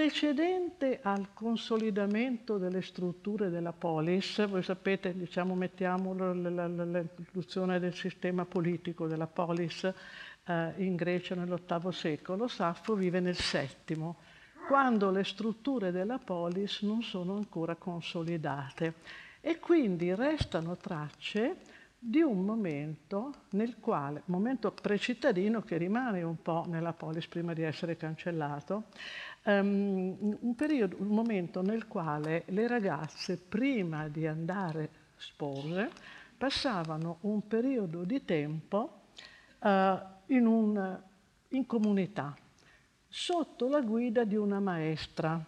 precedente 0.00 1.00
al 1.02 1.34
consolidamento 1.34 2.56
delle 2.56 2.80
strutture 2.80 3.50
della 3.50 3.74
polis, 3.74 4.48
voi 4.48 4.62
sapete, 4.62 5.14
diciamo, 5.14 5.54
mettiamo 5.54 6.14
l'istituzione 6.32 7.78
del 7.78 7.92
sistema 7.92 8.46
politico 8.46 9.06
della 9.06 9.26
polis 9.26 9.84
eh, 9.84 10.72
in 10.78 10.96
Grecia 10.96 11.34
nell'VIII 11.34 11.92
secolo, 11.92 12.48
Saffo 12.48 12.94
vive 12.94 13.20
nel 13.20 13.36
VII, 13.36 14.14
quando 14.66 15.10
le 15.10 15.22
strutture 15.22 15.90
della 15.90 16.18
polis 16.18 16.80
non 16.80 17.02
sono 17.02 17.36
ancora 17.36 17.74
consolidate. 17.74 18.94
E 19.42 19.58
quindi 19.58 20.14
restano 20.14 20.78
tracce 20.78 21.56
di 22.02 22.22
un 22.22 22.46
momento 22.46 23.34
nel 23.50 23.76
quale, 23.78 24.22
momento 24.26 24.72
precittadino 24.72 25.60
che 25.60 25.76
rimane 25.76 26.22
un 26.22 26.40
po' 26.40 26.64
nella 26.66 26.94
polis 26.94 27.26
prima 27.26 27.52
di 27.52 27.60
essere 27.60 27.98
cancellato, 27.98 28.84
um, 29.44 30.38
un, 30.40 30.54
periodo, 30.54 30.96
un 30.98 31.08
momento 31.08 31.60
nel 31.60 31.86
quale 31.86 32.44
le 32.46 32.66
ragazze 32.66 33.36
prima 33.36 34.08
di 34.08 34.26
andare 34.26 34.88
spose 35.16 35.90
passavano 36.38 37.18
un 37.22 37.46
periodo 37.46 38.04
di 38.04 38.24
tempo 38.24 39.02
uh, 39.58 39.68
in, 40.28 40.46
un, 40.46 40.98
in 41.48 41.66
comunità 41.66 42.34
sotto 43.06 43.68
la 43.68 43.82
guida 43.82 44.24
di 44.24 44.36
una 44.36 44.58
maestra 44.58 45.38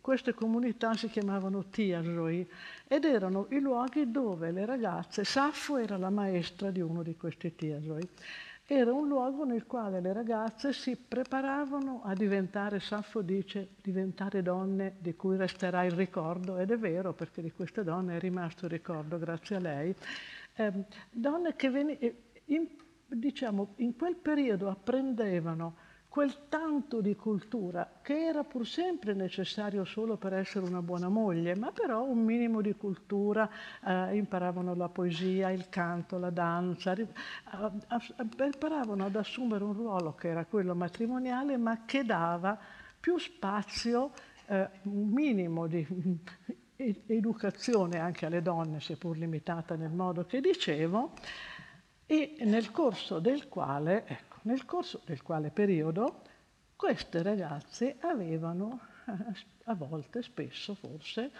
queste 0.00 0.32
comunità 0.34 0.94
si 0.94 1.08
chiamavano 1.08 1.64
tiasoi 1.68 2.48
ed 2.86 3.04
erano 3.04 3.46
i 3.50 3.60
luoghi 3.60 4.10
dove 4.10 4.50
le 4.52 4.64
ragazze, 4.64 5.24
Saffo 5.24 5.76
era 5.76 5.96
la 5.96 6.10
maestra 6.10 6.70
di 6.70 6.80
uno 6.80 7.02
di 7.02 7.16
questi 7.16 7.54
tiasoi, 7.54 8.08
era 8.64 8.92
un 8.92 9.08
luogo 9.08 9.44
nel 9.44 9.66
quale 9.66 10.00
le 10.00 10.12
ragazze 10.12 10.72
si 10.72 10.96
preparavano 10.96 12.02
a 12.04 12.14
diventare, 12.14 12.80
Saffo 12.80 13.20
dice, 13.20 13.70
diventare 13.82 14.42
donne 14.42 14.94
di 14.98 15.14
cui 15.14 15.36
resterà 15.36 15.84
il 15.84 15.92
ricordo, 15.92 16.56
ed 16.56 16.70
è 16.70 16.78
vero 16.78 17.12
perché 17.12 17.42
di 17.42 17.50
queste 17.50 17.82
donne 17.82 18.16
è 18.16 18.18
rimasto 18.20 18.66
il 18.66 18.70
ricordo 18.70 19.18
grazie 19.18 19.56
a 19.56 19.60
lei, 19.60 19.94
eh, 20.54 20.72
donne 21.10 21.56
che 21.56 21.70
veni, 21.70 21.98
in, 22.46 22.68
diciamo, 23.08 23.74
in 23.76 23.96
quel 23.96 24.14
periodo 24.14 24.70
apprendevano 24.70 25.90
quel 26.12 26.46
tanto 26.50 27.00
di 27.00 27.16
cultura 27.16 27.90
che 28.02 28.26
era 28.26 28.44
pur 28.44 28.66
sempre 28.66 29.14
necessario 29.14 29.86
solo 29.86 30.18
per 30.18 30.34
essere 30.34 30.66
una 30.66 30.82
buona 30.82 31.08
moglie, 31.08 31.54
ma 31.54 31.72
però 31.72 32.04
un 32.04 32.22
minimo 32.22 32.60
di 32.60 32.74
cultura, 32.74 33.48
eh, 33.82 34.14
imparavano 34.14 34.74
la 34.74 34.90
poesia, 34.90 35.48
il 35.48 35.70
canto, 35.70 36.18
la 36.18 36.28
danza, 36.28 36.92
eh, 36.92 37.06
imparavano 38.44 39.06
ad 39.06 39.16
assumere 39.16 39.64
un 39.64 39.72
ruolo 39.72 40.14
che 40.14 40.28
era 40.28 40.44
quello 40.44 40.74
matrimoniale, 40.74 41.56
ma 41.56 41.86
che 41.86 42.04
dava 42.04 42.58
più 43.00 43.16
spazio, 43.16 44.10
eh, 44.48 44.68
un 44.82 45.08
minimo 45.08 45.66
di 45.66 45.86
educazione 47.06 48.00
anche 48.00 48.26
alle 48.26 48.42
donne, 48.42 48.80
seppur 48.80 49.16
limitata 49.16 49.76
nel 49.76 49.92
modo 49.92 50.26
che 50.26 50.42
dicevo, 50.42 51.14
e 52.04 52.36
nel 52.40 52.70
corso 52.70 53.18
del 53.18 53.48
quale, 53.48 54.04
ecco, 54.06 54.31
nel 54.42 54.64
corso 54.64 55.00
del 55.04 55.22
quale 55.22 55.50
periodo 55.50 56.22
queste 56.76 57.22
ragazze 57.22 57.96
avevano 58.00 58.80
a 59.64 59.74
volte, 59.74 60.22
spesso 60.22 60.74
forse, 60.74 61.30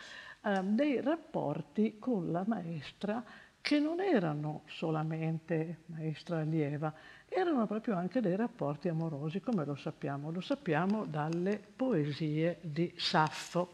eh, 0.42 0.62
dei 0.62 1.00
rapporti 1.00 1.98
con 1.98 2.30
la 2.30 2.44
maestra 2.46 3.24
che 3.60 3.78
non 3.78 4.00
erano 4.00 4.62
solamente 4.66 5.82
maestra 5.86 6.40
allieva, 6.40 6.92
erano 7.28 7.66
proprio 7.66 7.96
anche 7.96 8.20
dei 8.20 8.34
rapporti 8.34 8.88
amorosi, 8.88 9.40
come 9.40 9.64
lo 9.64 9.76
sappiamo. 9.76 10.30
Lo 10.32 10.40
sappiamo 10.40 11.06
dalle 11.06 11.58
poesie 11.58 12.58
di 12.60 12.92
Saffo. 12.96 13.70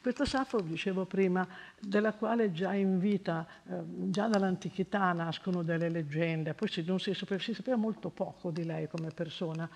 Questa 0.00 0.24
Saffo, 0.24 0.60
dicevo 0.60 1.04
prima, 1.04 1.46
della 1.80 2.12
quale 2.14 2.52
già 2.52 2.74
in 2.74 2.98
vita, 2.98 3.46
eh, 3.68 3.82
già 4.10 4.28
dall'antichità 4.28 5.12
nascono 5.12 5.62
delle 5.62 5.88
leggende, 5.88 6.54
poi 6.54 6.68
si, 6.68 6.84
si, 6.98 7.14
sapeva, 7.14 7.40
si 7.40 7.54
sapeva 7.54 7.76
molto 7.76 8.10
poco 8.10 8.50
di 8.50 8.64
lei 8.64 8.88
come 8.88 9.10
persona. 9.10 9.68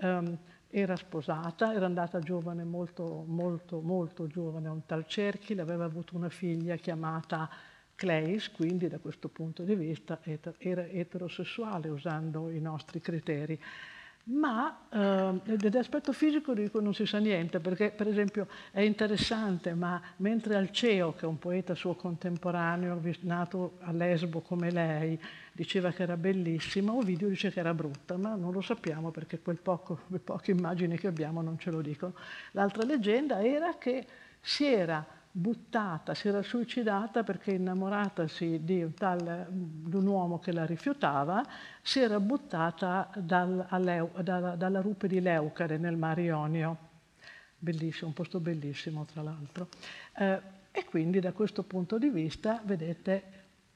Um, 0.00 0.38
era 0.68 0.96
sposata, 0.96 1.72
era 1.72 1.86
andata 1.86 2.18
giovane, 2.18 2.64
molto, 2.64 3.24
molto, 3.26 3.80
molto 3.80 4.26
giovane 4.26 4.68
a 4.68 4.72
un 4.72 4.84
tal 4.84 5.06
Cerchile, 5.06 5.62
aveva 5.62 5.84
avuto 5.84 6.16
una 6.16 6.28
figlia 6.28 6.76
chiamata 6.76 7.48
Clays, 7.94 8.50
quindi 8.50 8.88
da 8.88 8.98
questo 8.98 9.28
punto 9.28 9.62
di 9.62 9.74
vista 9.74 10.20
era 10.58 10.86
eterosessuale 10.86 11.88
usando 11.88 12.50
i 12.50 12.60
nostri 12.60 13.00
criteri 13.00 13.58
ma 14.28 14.86
eh, 14.90 15.56
dell'aspetto 15.56 16.12
fisico 16.12 16.52
dico 16.52 16.80
non 16.80 16.94
si 16.94 17.06
sa 17.06 17.18
niente, 17.18 17.60
perché 17.60 17.90
per 17.90 18.08
esempio 18.08 18.48
è 18.72 18.80
interessante, 18.80 19.74
ma 19.74 20.00
mentre 20.16 20.56
Alceo, 20.56 21.14
che 21.14 21.22
è 21.22 21.28
un 21.28 21.38
poeta 21.38 21.74
suo 21.74 21.94
contemporaneo, 21.94 23.00
nato 23.20 23.78
a 23.80 23.92
Lesbo 23.92 24.40
come 24.40 24.70
lei, 24.70 25.18
diceva 25.52 25.92
che 25.92 26.02
era 26.02 26.16
bellissima, 26.16 26.92
Ovidio 26.92 27.28
dice 27.28 27.52
che 27.52 27.60
era 27.60 27.72
brutta, 27.72 28.16
ma 28.16 28.34
non 28.34 28.52
lo 28.52 28.60
sappiamo 28.60 29.10
perché 29.10 29.38
quel 29.38 29.58
poco, 29.58 30.00
le 30.08 30.18
poche 30.18 30.50
immagini 30.50 30.98
che 30.98 31.06
abbiamo 31.06 31.40
non 31.40 31.58
ce 31.58 31.70
lo 31.70 31.80
dicono. 31.80 32.14
L'altra 32.52 32.84
leggenda 32.84 33.44
era 33.44 33.76
che 33.78 34.06
si 34.40 34.66
era 34.66 35.15
buttata, 35.38 36.14
si 36.14 36.28
era 36.28 36.42
suicidata 36.42 37.22
perché 37.22 37.52
innamoratasi 37.52 38.64
di 38.64 38.82
un, 38.82 38.94
tal, 38.94 39.46
di 39.50 39.94
un 39.94 40.06
uomo 40.06 40.38
che 40.38 40.50
la 40.50 40.64
rifiutava, 40.64 41.44
si 41.82 42.00
era 42.00 42.18
buttata 42.20 43.10
dal, 43.16 43.66
dalla, 44.22 44.56
dalla, 44.56 44.80
rupe 44.80 45.08
di 45.08 45.20
Leucade 45.20 45.76
nel 45.76 45.98
Mar 45.98 46.18
Ionio. 46.18 46.78
Bellissimo, 47.58 48.08
un 48.08 48.14
posto 48.14 48.40
bellissimo 48.40 49.04
tra 49.04 49.20
l'altro. 49.20 49.68
Eh, 50.16 50.40
e 50.70 50.84
quindi 50.86 51.20
da 51.20 51.32
questo 51.32 51.64
punto 51.64 51.98
di 51.98 52.08
vista, 52.08 52.62
vedete, 52.64 53.22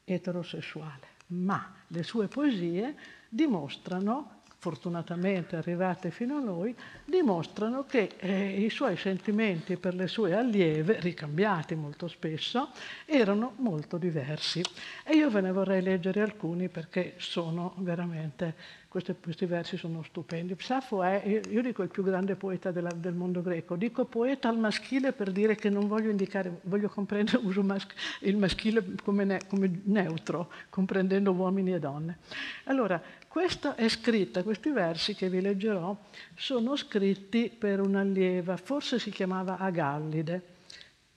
eterosessuale. 0.04 1.08
Ma 1.28 1.74
le 1.88 2.02
sue 2.02 2.26
poesie 2.26 2.96
dimostrano 3.28 4.39
fortunatamente 4.60 5.56
arrivate 5.56 6.10
fino 6.10 6.36
a 6.36 6.40
noi, 6.40 6.74
dimostrano 7.06 7.86
che 7.86 8.10
eh, 8.18 8.62
i 8.62 8.68
suoi 8.68 8.98
sentimenti 8.98 9.78
per 9.78 9.94
le 9.94 10.06
sue 10.06 10.34
allieve, 10.34 11.00
ricambiati 11.00 11.74
molto 11.74 12.08
spesso, 12.08 12.68
erano 13.06 13.54
molto 13.56 13.96
diversi. 13.96 14.62
E 15.02 15.16
io 15.16 15.30
ve 15.30 15.40
ne 15.40 15.50
vorrei 15.50 15.80
leggere 15.80 16.20
alcuni 16.20 16.68
perché 16.68 17.14
sono 17.16 17.72
veramente 17.78 18.54
questi, 18.90 19.14
questi, 19.22 19.46
versi 19.46 19.76
sono 19.76 20.02
stupendi. 20.02 20.56
Safo 20.58 21.04
è, 21.04 21.40
io 21.48 21.62
dico, 21.62 21.84
il 21.84 21.88
più 21.90 22.02
grande 22.02 22.34
poeta 22.34 22.72
della, 22.72 22.90
del 22.90 23.14
mondo 23.14 23.40
greco. 23.40 23.76
Dico 23.76 24.04
poeta 24.04 24.48
al 24.48 24.58
maschile 24.58 25.12
per 25.12 25.30
dire 25.30 25.54
che 25.54 25.70
non 25.70 25.86
voglio 25.86 26.10
indicare, 26.10 26.58
voglio 26.64 26.88
comprendere, 26.88 27.38
uso 27.46 27.62
masch, 27.62 27.94
il 28.22 28.36
maschile 28.36 28.84
come, 29.04 29.24
ne, 29.24 29.40
come, 29.46 29.80
neutro, 29.84 30.50
comprendendo 30.68 31.30
uomini 31.30 31.72
e 31.72 31.78
donne. 31.78 32.18
Allora, 32.64 33.00
questa 33.30 33.76
è 33.76 33.88
scritta, 33.88 34.42
questi 34.42 34.70
versi 34.70 35.14
che 35.14 35.30
vi 35.30 35.40
leggerò, 35.40 35.96
sono 36.34 36.75
scritti 36.75 37.49
per 37.49 37.78
un'allieva, 37.78 38.56
forse 38.56 38.99
si 38.99 39.10
chiamava 39.10 39.56
Agallide 39.56 40.58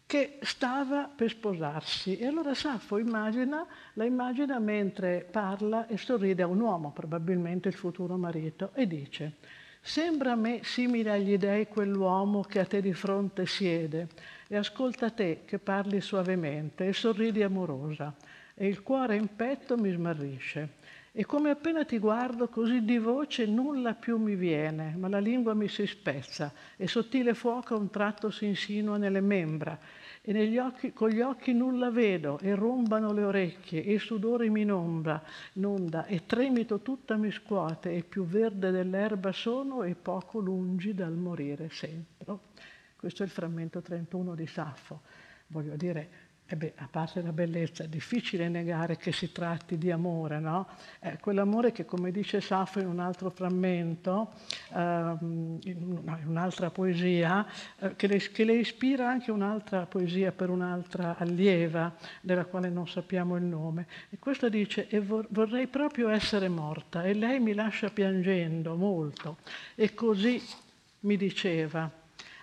che 0.06 0.38
stava 0.44 1.10
per 1.14 1.32
sposarsi. 1.32 2.20
E 2.20 2.28
allora 2.28 2.54
Saffo 2.54 3.00
immagina, 3.00 3.66
la 3.94 4.06
immagina 4.06 4.60
mentre 4.60 5.28
parla 5.32 5.88
e 5.88 5.98
sorride 5.98 6.44
a 6.44 6.48
un 6.48 6.60
uomo, 6.60 6.92
probabilmente 6.92 7.70
il 7.70 7.74
futuro 7.74 8.16
marito, 8.16 8.70
e 8.76 8.86
dice 8.86 9.38
Sembra 9.82 10.34
a 10.34 10.36
me 10.36 10.60
simile 10.62 11.10
agli 11.10 11.36
dei 11.40 11.68
quell'uomo 11.68 12.44
che 12.44 12.60
a 12.60 12.66
te 12.66 12.80
di 12.80 12.94
fronte 12.94 13.48
siede 13.48 14.10
e 14.48 14.56
ascolta 14.56 15.10
te 15.10 15.42
che 15.46 15.58
parli 15.58 16.00
suavemente 16.00 16.86
e 16.86 16.94
sorridi 16.94 17.42
amorosa 17.42 18.14
e 18.54 18.68
il 18.68 18.84
cuore 18.84 19.16
in 19.16 19.36
petto 19.36 19.78
mi 19.78 19.92
smarrisce. 19.92 20.82
E 21.16 21.26
come 21.26 21.52
appena 21.52 21.86
ti 21.86 22.00
guardo, 22.00 22.48
così 22.48 22.84
di 22.84 22.98
voce 22.98 23.46
nulla 23.46 23.94
più 23.94 24.18
mi 24.18 24.36
viene, 24.36 24.96
ma 24.98 25.08
la 25.08 25.20
lingua 25.20 25.54
mi 25.54 25.68
si 25.68 25.86
spezza 25.86 26.52
e 26.76 26.88
sottile 26.88 27.36
fuoco 27.36 27.76
a 27.76 27.78
un 27.78 27.92
tratto 27.92 28.32
si 28.32 28.46
insinua 28.46 28.98
nelle 28.98 29.22
membra 29.22 29.78
e 30.26 30.60
occhi, 30.60 30.94
con 30.94 31.10
gli 31.10 31.20
occhi 31.20 31.54
nulla 31.54 31.92
vedo, 31.92 32.40
e 32.40 32.56
rombano 32.56 33.12
le 33.12 33.24
orecchie, 33.24 33.84
e 33.84 33.94
il 33.94 34.00
sudore 34.00 34.48
mi 34.50 34.62
inonda, 34.62 35.22
inonda, 35.54 36.06
e 36.06 36.26
tremito 36.26 36.80
tutta 36.80 37.18
mi 37.18 37.30
scuote, 37.30 37.94
e 37.94 38.04
più 38.04 38.26
verde 38.26 38.72
dell'erba 38.72 39.34
sono, 39.34 39.84
e 39.84 39.96
poco 39.96 40.40
lungi 40.40 40.94
dal 40.94 41.14
morire 41.14 41.70
sempre. 41.70 42.38
Questo 42.96 43.22
è 43.24 43.26
il 43.26 43.32
frammento 43.32 43.82
31 43.82 44.34
di 44.34 44.48
Saffo. 44.48 45.02
Voglio 45.48 45.76
dire, 45.76 46.10
e 46.46 46.56
beh, 46.58 46.74
a 46.78 46.88
parte 46.92 47.22
la 47.22 47.32
bellezza, 47.32 47.86
è 47.86 47.88
difficile 47.88 48.50
negare 48.50 48.98
che 48.98 49.12
si 49.14 49.32
tratti 49.32 49.78
di 49.78 49.90
amore, 49.92 50.40
no? 50.40 50.68
Eh, 51.00 51.18
quell'amore 51.20 51.72
che, 51.72 51.86
come 51.86 52.12
dice 52.12 52.42
Saffo 52.42 52.80
in 52.80 52.88
un 52.88 53.00
altro 53.00 53.30
frammento, 53.30 54.34
ehm, 54.74 55.60
in, 55.64 56.20
un'altra 56.26 56.70
poesia, 56.70 57.48
eh, 57.80 57.96
che, 57.96 58.08
le, 58.08 58.18
che, 58.18 58.44
le, 58.44 58.56
ispira 58.56 59.08
anche 59.08 59.32
un'altra 59.32 59.86
poesia 59.86 60.32
per 60.34 60.50
un'altra 60.50 61.16
allieva, 61.18 61.96
della 62.20 62.46
quale 62.46 62.70
non 62.70 62.88
sappiamo 62.88 63.38
il 63.38 63.44
nome. 63.44 63.88
E 64.10 64.20
questo 64.20 64.50
dice, 64.50 64.88
e 64.90 65.00
vor, 65.00 65.26
vorrei 65.30 65.68
proprio 65.68 66.10
essere 66.10 66.50
morta, 66.50 67.04
e 67.04 67.14
lei 67.14 67.40
mi 67.40 67.54
lascia 67.54 67.90
piangendo 67.90 68.76
molto. 68.76 69.38
E 69.76 69.94
così 69.94 70.42
mi 71.00 71.16
diceva, 71.16 71.90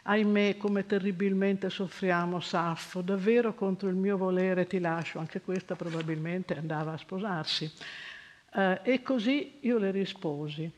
Ahimè, 0.02 0.56
come 0.56 0.86
terribilmente 0.86 1.68
soffriamo, 1.68 2.40
Saffo, 2.40 3.02
davvero 3.02 3.54
contro 3.54 3.88
il 3.88 3.96
mio 3.96 4.16
volere 4.16 4.66
ti 4.66 4.78
lascio. 4.78 5.18
Anche 5.18 5.40
questa 5.40 5.76
probabilmente 5.76 6.56
andava 6.56 6.92
a 6.92 6.96
sposarsi. 6.96 7.70
Eh, 8.54 8.80
e 8.82 9.02
così 9.02 9.58
io 9.60 9.78
le 9.78 9.90
risposi, 9.90 10.70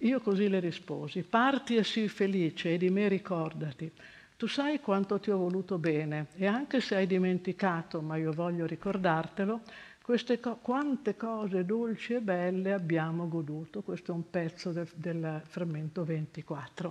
io 0.00 0.20
così 0.20 0.48
le 0.48 0.60
risposi, 0.60 1.22
parti 1.22 1.76
e 1.76 1.84
sii 1.84 2.08
felice 2.08 2.74
e 2.74 2.78
di 2.78 2.90
me 2.90 3.08
ricordati. 3.08 3.90
Tu 4.36 4.46
sai 4.46 4.80
quanto 4.80 5.20
ti 5.20 5.30
ho 5.30 5.36
voluto 5.36 5.76
bene 5.76 6.28
e 6.36 6.46
anche 6.46 6.80
se 6.80 6.96
hai 6.96 7.06
dimenticato, 7.06 8.00
ma 8.00 8.16
io 8.16 8.32
voglio 8.32 8.64
ricordartelo, 8.64 9.60
queste 10.02 10.40
co- 10.40 10.58
quante 10.60 11.16
cose 11.16 11.64
dolci 11.64 12.14
e 12.14 12.20
belle 12.20 12.72
abbiamo 12.72 13.28
goduto. 13.28 13.82
Questo 13.82 14.12
è 14.12 14.14
un 14.14 14.28
pezzo 14.28 14.72
del, 14.72 14.88
del 14.94 15.42
frammento 15.44 16.04
24. 16.04 16.90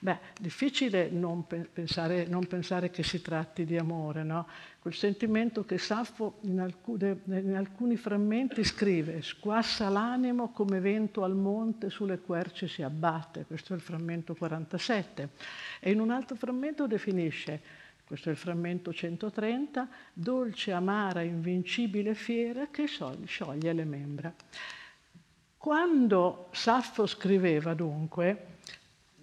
Beh, 0.00 0.18
difficile 0.38 1.08
non 1.10 1.46
pensare, 1.46 2.26
non 2.26 2.46
pensare, 2.46 2.90
che 2.90 3.02
si 3.02 3.20
tratti 3.20 3.64
di 3.64 3.76
amore, 3.76 4.22
no? 4.22 4.46
Quel 4.78 4.94
sentimento 4.94 5.64
che 5.64 5.78
Saffo 5.78 6.38
in 6.42 6.60
alcune, 6.60 7.20
in 7.26 7.54
alcuni 7.54 7.96
frammenti 7.96 8.62
scrive, 8.62 9.20
squassa 9.20 9.88
l'animo 9.88 10.52
come 10.52 10.80
vento 10.80 11.24
al 11.24 11.34
monte 11.34 11.90
sulle 11.90 12.20
querce 12.20 12.68
si 12.68 12.82
abbatte. 12.82 13.44
Questo 13.46 13.72
è 13.72 13.76
il 13.76 13.82
frammento 13.82 14.34
47. 14.34 15.28
E 15.80 15.90
in 15.90 16.00
un 16.00 16.10
altro 16.10 16.36
frammento 16.36 16.86
definisce 16.86 17.79
questo 18.10 18.28
è 18.28 18.32
il 18.32 18.38
frammento 18.38 18.92
130, 18.92 19.88
dolce, 20.12 20.72
amara, 20.72 21.22
invincibile 21.22 22.16
fiera 22.16 22.66
che 22.68 22.86
scioglie 22.86 23.72
le 23.72 23.84
membra. 23.84 24.34
Quando 25.56 26.48
Saffo 26.50 27.06
scriveva 27.06 27.72
dunque, 27.72 28.56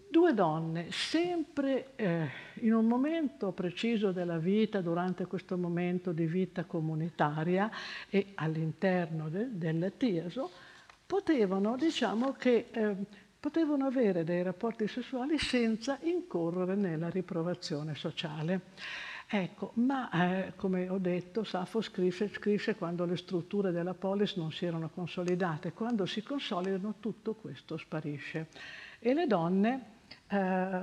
due 0.10 0.34
donne, 0.34 0.90
sempre 0.94 1.98
eh, 1.98 2.30
in 2.62 2.74
un 2.74 2.86
momento 2.86 3.52
preciso 3.52 4.14
della 4.14 4.38
vita, 4.38 4.80
durante 4.80 5.26
questo 5.26 5.58
momento 5.58 6.14
di 6.14 6.26
vita 6.26 6.64
comunitaria 6.64 7.70
e 8.10 8.28
all'interno 8.36 9.28
de, 9.28 9.48
del 9.58 9.92
Tieso, 9.98 10.50
potevano, 11.06 11.76
diciamo 11.76 12.32
che, 12.32 12.68
eh, 12.72 12.96
potevano 13.48 13.86
avere 13.86 14.26
dei 14.26 14.44
rapporti 14.44 14.90
sessuali 14.90 15.38
senza 15.38 15.98
incorrere 16.02 16.76
nella 16.76 17.10
riprovazione 17.10 17.96
sociale. 17.96 18.60
Ecco, 19.26 19.72
ma 19.76 20.10
eh, 20.12 20.54
come 20.58 20.90
ho 20.90 20.98
detto, 20.98 21.46
Saffo 21.46 21.80
scrisse, 21.80 22.28
scrisse 22.28 22.76
quando 22.76 23.06
le 23.06 23.16
strutture 23.16 23.72
della 23.72 23.94
polis 23.94 24.36
non 24.36 24.52
si 24.52 24.66
erano 24.66 24.90
consolidate. 24.90 25.72
Quando 25.72 26.06
si 26.06 26.24
consolidano 26.24 26.96
tutto 27.00 27.36
questo 27.36 27.78
sparisce. 27.78 28.48
E 29.00 29.14
le 29.14 29.28
donne 29.28 29.86
eh, 30.28 30.82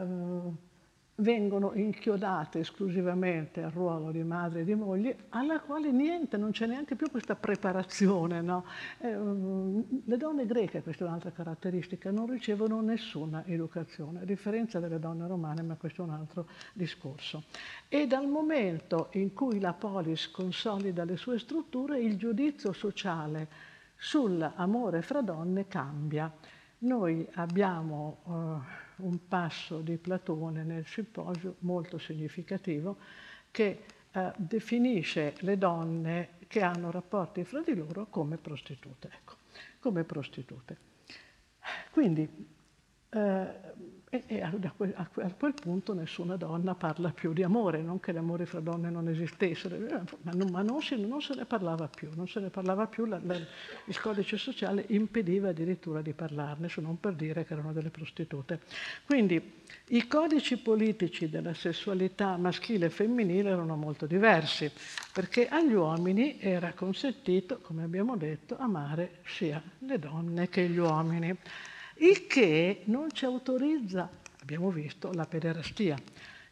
vengono 1.25 1.73
inchiodate 1.75 2.61
esclusivamente 2.61 3.63
al 3.63 3.71
ruolo 3.71 4.13
di 4.13 4.23
madre 4.23 4.61
e 4.61 4.65
di 4.65 4.75
moglie, 4.75 5.25
alla 5.31 5.59
quale 5.59 5.91
niente, 5.91 6.37
non 6.37 6.51
c'è 6.51 6.67
neanche 6.67 6.95
più 6.95 7.11
questa 7.11 7.35
preparazione. 7.35 8.43
No? 8.43 8.67
Eh, 8.99 9.17
le 9.17 10.17
donne 10.19 10.45
greche, 10.45 10.83
questa 10.83 11.05
è 11.05 11.09
un'altra 11.09 11.33
caratteristica, 11.33 12.11
non 12.11 12.31
ricevono 12.31 12.81
nessuna 12.83 13.43
educazione, 13.47 14.21
a 14.21 14.25
differenza 14.25 14.79
delle 14.79 14.99
donne 14.99 15.27
romane, 15.27 15.63
ma 15.63 15.77
questo 15.77 16.03
è 16.03 16.05
un 16.05 16.13
altro 16.13 16.47
discorso. 16.75 17.45
E 17.89 18.07
dal 18.07 18.29
momento 18.29 19.09
in 19.13 19.33
cui 19.33 19.59
la 19.59 19.73
polis 19.73 20.31
consolida 20.31 21.05
le 21.05 21.17
sue 21.17 21.39
strutture, 21.39 21.99
il 21.99 22.19
giudizio 22.19 22.73
sociale 22.73 23.49
sull'amore 23.97 25.01
fra 25.01 25.23
donne 25.23 25.67
cambia. 25.67 26.31
Noi 26.81 27.27
abbiamo... 27.33 28.19
Eh, 28.29 28.83
un 28.97 29.27
passo 29.27 29.81
di 29.81 29.97
Platone 29.97 30.63
nel 30.63 30.87
simposio 30.87 31.57
molto 31.61 31.99
significativo 31.99 32.99
che 33.51 33.85
eh, 34.11 34.33
definisce 34.37 35.35
le 35.41 35.59
donne 35.59 36.31
che 36.47 36.63
hanno 36.63 36.91
rapporti 36.91 37.45
fra 37.45 37.61
di 37.61 37.75
loro 37.75 38.07
come 38.09 38.37
prostitute. 38.37 39.11
Ecco, 39.13 39.35
come 39.81 40.05
prostitute. 40.05 40.77
Quindi 41.91 42.29
eh, 43.11 43.47
e, 44.15 44.23
e 44.27 44.43
a, 44.43 44.53
quel, 44.77 44.93
a, 44.95 45.09
quel, 45.09 45.55
punto 45.55 45.93
nessuna 45.93 46.37
donna 46.37 46.77
parla 46.77 47.11
più 47.11 47.33
di 47.33 47.43
amore, 47.43 47.83
non 47.83 47.99
che 47.99 48.13
l'amore 48.13 48.47
fra 48.47 48.61
donne 48.61 48.89
non 48.89 49.09
esistesse, 49.09 49.69
ma 50.23 50.33
non, 50.33 50.51
ma 50.51 50.63
non, 50.63 50.81
si, 50.81 50.97
non 51.05 51.21
se 51.21 51.35
ne 51.35 51.45
parlava 51.45 51.89
più, 51.89 52.11
non 52.15 52.29
se 52.29 52.39
ne 52.39 52.51
parlava 52.51 52.87
più, 52.87 53.07
la, 53.07 53.19
la, 53.25 53.37
il 53.37 54.01
codice 54.01 54.37
sociale 54.37 54.85
impediva 54.89 55.49
addirittura 55.49 56.01
di 56.01 56.13
parlarne, 56.13 56.69
se 56.69 56.81
non 56.81 57.01
per 57.01 57.15
dire 57.15 57.45
che 57.45 57.55
erano 57.55 57.73
delle 57.73 57.91
prostitute. 57.91 58.61
Quindi 59.05 59.63
i 59.89 60.07
codici 60.07 60.59
politici 60.59 61.29
della 61.29 61.55
sessualità 61.55 62.37
maschile 62.37 62.87
e 62.87 62.91
femminile 62.91 63.51
erano 63.51 63.75
molto 63.75 64.07
diversi, 64.07 64.71
perché 65.13 65.49
agli 65.49 65.73
uomini 65.73 66.39
era 66.39 66.73
consentito, 66.73 67.59
come 67.61 67.83
abbiamo 67.83 68.17
detto, 68.17 68.57
amare 68.59 69.19
sia 69.25 69.61
le 69.79 69.99
donne 69.99 70.49
che 70.49 70.69
gli 70.69 70.79
uomini 70.79 71.37
il 71.97 72.27
che 72.27 72.83
non 72.87 73.11
ci 73.13 73.25
autorizza, 73.25 74.09
abbiamo 74.41 74.71
visto, 74.71 75.13
la 75.13 75.27
pederastia, 75.27 75.97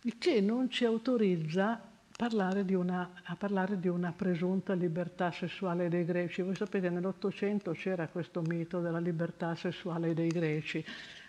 il 0.03 0.19
che 0.19 0.41
non 0.41 0.71
ci 0.71 0.85
autorizza 0.85 1.81
parlare 2.17 2.65
una, 2.75 3.11
a 3.25 3.35
parlare 3.35 3.81
di 3.81 3.89
una 3.89 4.13
presunta 4.13 4.75
libertà 4.75 5.33
sessuale 5.33 5.89
dei 5.89 6.05
greci. 6.05 6.43
Voi 6.43 6.55
sapete, 6.55 6.89
nell'Ottocento 6.89 7.73
c'era 7.73 8.07
questo 8.07 8.43
mito 8.43 8.81
della 8.81 9.01
libertà 9.01 9.55
sessuale 9.57 10.15
dei 10.15 10.29
greci, 10.29 10.85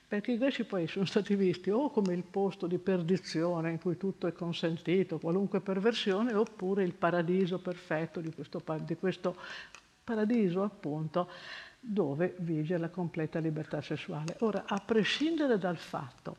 perché 0.07 0.33
i 0.33 0.37
greci 0.37 0.65
poi 0.65 0.87
sono 0.87 1.05
stati 1.05 1.35
visti 1.35 1.71
o 1.71 1.89
come 1.89 2.13
il 2.13 2.23
posto 2.23 2.67
di 2.67 2.77
perdizione 2.77 3.71
in 3.71 3.79
cui 3.79 3.97
tutto 3.97 4.27
è 4.27 4.33
consentito, 4.33 5.17
qualunque 5.17 5.61
perversione, 5.61 6.35
oppure 6.35 6.83
il 6.83 6.93
paradiso 6.93 7.59
perfetto 7.59 8.19
di 8.19 8.31
questo, 8.31 8.61
di 8.85 8.95
questo 8.95 9.35
paradiso, 10.03 10.61
appunto, 10.61 11.29
dove 11.85 12.35
vige 12.39 12.77
la 12.77 12.89
completa 12.89 13.39
libertà 13.39 13.81
sessuale. 13.81 14.37
Ora, 14.39 14.63
a 14.65 14.79
prescindere 14.79 15.57
dal 15.57 15.77
fatto 15.77 16.37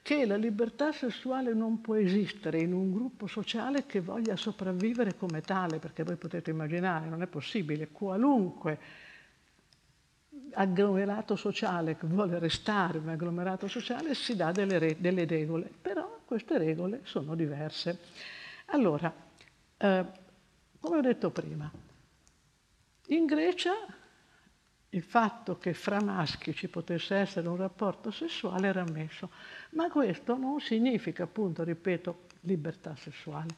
che 0.00 0.24
la 0.24 0.36
libertà 0.36 0.92
sessuale 0.92 1.52
non 1.52 1.82
può 1.82 1.94
esistere 1.94 2.60
in 2.60 2.72
un 2.72 2.90
gruppo 2.90 3.26
sociale 3.26 3.84
che 3.84 4.00
voglia 4.00 4.36
sopravvivere 4.36 5.14
come 5.14 5.42
tale, 5.42 5.78
perché 5.78 6.02
voi 6.02 6.16
potete 6.16 6.50
immaginare, 6.50 7.06
non 7.06 7.20
è 7.20 7.26
possibile, 7.26 7.88
qualunque 7.88 8.78
agglomerato 10.52 11.36
sociale 11.36 11.98
che 11.98 12.06
vuole 12.06 12.38
restare 12.38 12.96
un 12.96 13.10
agglomerato 13.10 13.68
sociale 13.68 14.14
si 14.14 14.34
dà 14.34 14.50
delle, 14.50 14.78
re- 14.78 14.96
delle 14.98 15.26
regole, 15.26 15.70
però 15.82 16.20
queste 16.24 16.56
regole 16.56 17.00
sono 17.02 17.34
diverse. 17.34 17.98
Allora, 18.66 19.12
eh, 19.76 20.04
come 20.80 20.96
ho 20.96 21.00
detto 21.02 21.30
prima, 21.30 21.70
in 23.08 23.26
Grecia 23.26 23.74
il 24.90 25.02
fatto 25.02 25.58
che 25.58 25.74
fra 25.74 26.00
maschi 26.00 26.54
ci 26.54 26.68
potesse 26.68 27.14
essere 27.16 27.48
un 27.48 27.56
rapporto 27.56 28.10
sessuale 28.10 28.68
era 28.68 28.82
ammesso, 28.82 29.30
ma 29.70 29.90
questo 29.90 30.36
non 30.36 30.60
significa, 30.60 31.24
appunto, 31.24 31.62
ripeto, 31.62 32.26
libertà 32.42 32.96
sessuale, 32.96 33.54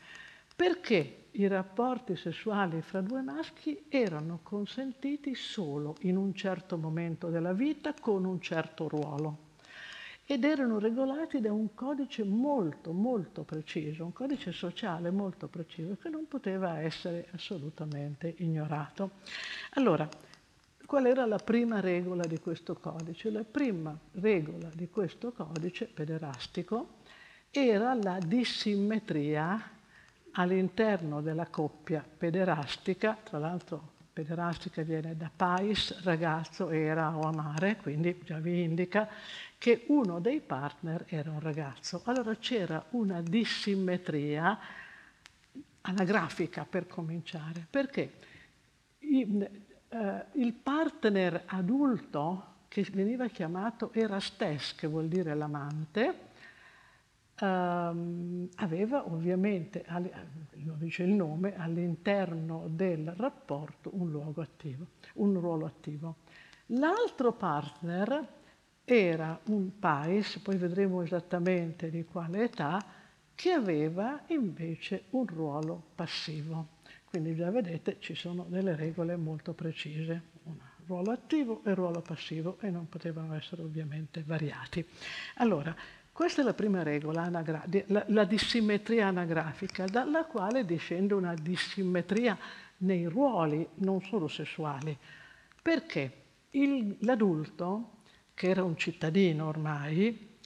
perché 0.57 1.27
i 1.33 1.47
rapporti 1.47 2.17
sessuali 2.17 2.83
fra 2.83 3.01
due 3.01 3.23
maschi 3.23 3.85
erano 3.89 4.41
consentiti 4.43 5.35
solo 5.35 5.95
in 6.01 6.17
un 6.17 6.35
certo 6.35 6.77
momento 6.77 7.29
della 7.29 7.53
vita 7.53 7.95
con 7.95 8.25
un 8.25 8.41
certo 8.41 8.89
ruolo 8.89 9.49
ed 10.27 10.45
erano 10.45 10.79
regolati 10.79 11.41
da 11.41 11.53
un 11.53 11.75
codice 11.75 12.23
molto, 12.23 12.93
molto 12.93 13.43
preciso, 13.43 14.05
un 14.05 14.13
codice 14.13 14.53
sociale 14.53 15.11
molto 15.11 15.49
preciso 15.49 15.97
che 16.01 16.09
non 16.09 16.29
poteva 16.29 16.79
essere 16.81 17.27
assolutamente 17.33 18.35
ignorato. 18.39 19.11
Allora, 19.71 20.09
Qual 20.91 21.07
era 21.07 21.25
la 21.25 21.39
prima 21.39 21.79
regola 21.79 22.27
di 22.27 22.41
questo 22.41 22.75
codice? 22.75 23.31
La 23.31 23.45
prima 23.45 23.97
regola 24.15 24.69
di 24.75 24.89
questo 24.89 25.31
codice 25.31 25.85
pederastico 25.85 26.95
era 27.49 27.95
la 27.95 28.19
dissimmetria 28.19 29.71
all'interno 30.33 31.21
della 31.21 31.47
coppia 31.47 32.05
pederastica, 32.05 33.17
tra 33.23 33.39
l'altro 33.39 33.93
pederastica 34.13 34.83
viene 34.83 35.17
da 35.17 35.31
pais, 35.35 36.03
ragazzo, 36.03 36.71
era 36.71 37.17
o 37.17 37.21
amare, 37.21 37.77
quindi 37.77 38.21
già 38.25 38.41
vi 38.41 38.61
indica 38.65 39.09
che 39.59 39.85
uno 39.91 40.19
dei 40.19 40.41
partner 40.41 41.05
era 41.07 41.31
un 41.31 41.39
ragazzo. 41.39 42.03
Allora 42.07 42.35
c'era 42.35 42.85
una 42.91 43.23
dissimmetria 43.23 44.59
anagrafica 45.83 46.67
per 46.69 46.89
cominciare, 46.89 47.65
perché 47.71 48.13
eh, 49.91 50.25
il 50.33 50.53
partner 50.53 51.43
adulto, 51.47 52.45
che 52.69 52.87
veniva 52.93 53.27
chiamato 53.27 53.93
erastes, 53.93 54.77
che 54.77 54.87
vuol 54.87 55.09
dire 55.09 55.35
l'amante, 55.35 56.15
ehm, 57.35 58.49
aveva 58.57 59.11
ovviamente, 59.11 59.85
lo 60.65 60.75
dice 60.79 61.03
il 61.03 61.11
nome, 61.11 61.57
all'interno 61.57 62.67
del 62.69 63.13
rapporto 63.17 63.91
un 63.95 64.13
attivo, 64.41 64.87
un 65.15 65.41
ruolo 65.41 65.67
attivo. 65.67 66.17
L'altro 66.67 67.33
partner 67.33 68.29
era 68.85 69.39
un 69.47 69.79
pais, 69.81 70.39
poi 70.39 70.57
vedremo 70.57 71.03
esattamente 71.03 71.91
di 71.91 72.05
quale 72.05 72.45
età, 72.45 72.79
che 73.35 73.51
aveva 73.51 74.23
invece 74.29 75.05
un 75.11 75.27
ruolo 75.27 75.83
passivo. 75.97 76.79
Quindi 77.11 77.35
già 77.35 77.51
vedete 77.51 77.97
ci 77.99 78.15
sono 78.15 78.47
delle 78.49 78.77
regole 78.77 79.17
molto 79.17 79.53
precise, 79.53 80.23
un 80.45 80.55
ruolo 80.87 81.11
attivo 81.11 81.61
e 81.65 81.75
ruolo 81.75 82.03
passivo 82.03 82.57
e 82.61 82.71
non 82.71 82.89
potevano 82.89 83.35
essere 83.35 83.63
ovviamente 83.63 84.23
variati. 84.25 84.87
Allora, 85.39 85.75
questa 86.13 86.43
è 86.43 86.45
la 86.45 86.55
prima 86.55 86.85
regola, 86.85 87.29
la, 87.29 88.25
dissimmetria 88.25 89.09
anagrafica, 89.09 89.87
dalla 89.87 90.25
quale 90.25 90.65
discende 90.65 91.15
una 91.15 91.35
dissimmetria 91.35 92.39
nei 92.79 93.07
ruoli, 93.07 93.67
non 93.77 94.01
solo 94.03 94.29
sessuali. 94.29 94.97
Perché 95.61 96.13
l'adulto, 97.01 98.03
che 98.35 98.51
era 98.51 98.63
un 98.63 98.77
cittadino 98.77 99.49
ormai, 99.49 100.37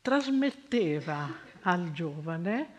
trasmetteva 0.00 1.28
al 1.60 1.92
giovane 1.92 2.78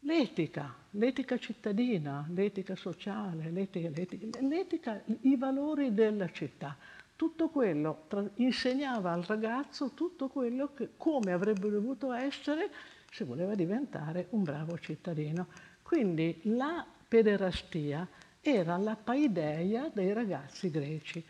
l'etica, 0.00 0.74
l'etica 0.90 1.38
cittadina, 1.38 2.26
l'etica 2.30 2.76
sociale, 2.76 3.50
l'etica, 3.50 3.88
l'etica, 3.88 4.40
l'etica, 4.40 5.02
i 5.22 5.36
valori 5.36 5.92
della 5.92 6.30
città. 6.30 6.76
Tutto 7.16 7.48
quello 7.48 8.04
tra, 8.06 8.24
insegnava 8.36 9.12
al 9.12 9.22
ragazzo 9.22 9.90
tutto 9.90 10.28
quello 10.28 10.72
che, 10.72 10.90
come 10.96 11.32
avrebbe 11.32 11.68
dovuto 11.68 12.12
essere 12.12 12.70
se 13.10 13.24
voleva 13.24 13.54
diventare 13.54 14.28
un 14.30 14.44
bravo 14.44 14.78
cittadino. 14.78 15.48
Quindi 15.82 16.38
la 16.44 16.86
pederastia 17.08 18.06
era 18.40 18.76
la 18.76 18.94
paideia 18.94 19.90
dei 19.92 20.12
ragazzi 20.12 20.70
greci. 20.70 21.24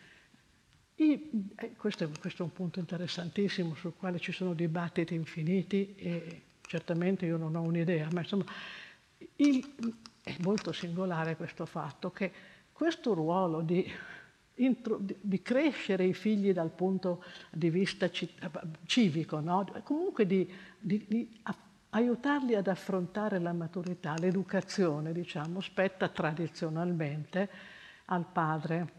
I, 0.96 1.52
eh, 1.56 1.74
questo, 1.76 2.04
è, 2.04 2.08
questo, 2.18 2.42
è, 2.42 2.44
un 2.44 2.52
punto 2.52 2.80
interessantissimo 2.80 3.74
sul 3.76 3.94
quale 3.96 4.18
ci 4.18 4.32
sono 4.32 4.52
dibattiti 4.52 5.14
infiniti 5.14 5.94
e 5.94 6.42
certamente 6.68 7.26
io 7.26 7.38
non 7.38 7.56
ho 7.56 7.62
un'idea, 7.62 8.08
ma 8.12 8.20
insomma 8.20 8.44
il, 9.36 9.94
è 10.22 10.36
molto 10.40 10.70
singolare 10.70 11.34
questo 11.34 11.66
fatto 11.66 12.10
che 12.10 12.30
questo 12.72 13.14
ruolo 13.14 13.62
di, 13.62 13.90
di, 14.54 14.76
di 15.20 15.42
crescere 15.42 16.04
i 16.04 16.14
figli 16.14 16.52
dal 16.52 16.70
punto 16.70 17.24
di 17.50 17.70
vista 17.70 18.08
civico, 18.84 19.40
no? 19.40 19.66
comunque 19.82 20.26
di, 20.26 20.48
di 20.78 21.40
aiutarli 21.90 22.54
ad 22.54 22.68
affrontare 22.68 23.38
la 23.38 23.52
maturità, 23.52 24.14
l'educazione, 24.18 25.12
diciamo, 25.12 25.60
spetta 25.60 26.08
tradizionalmente 26.08 27.48
al 28.04 28.26
padre 28.30 28.97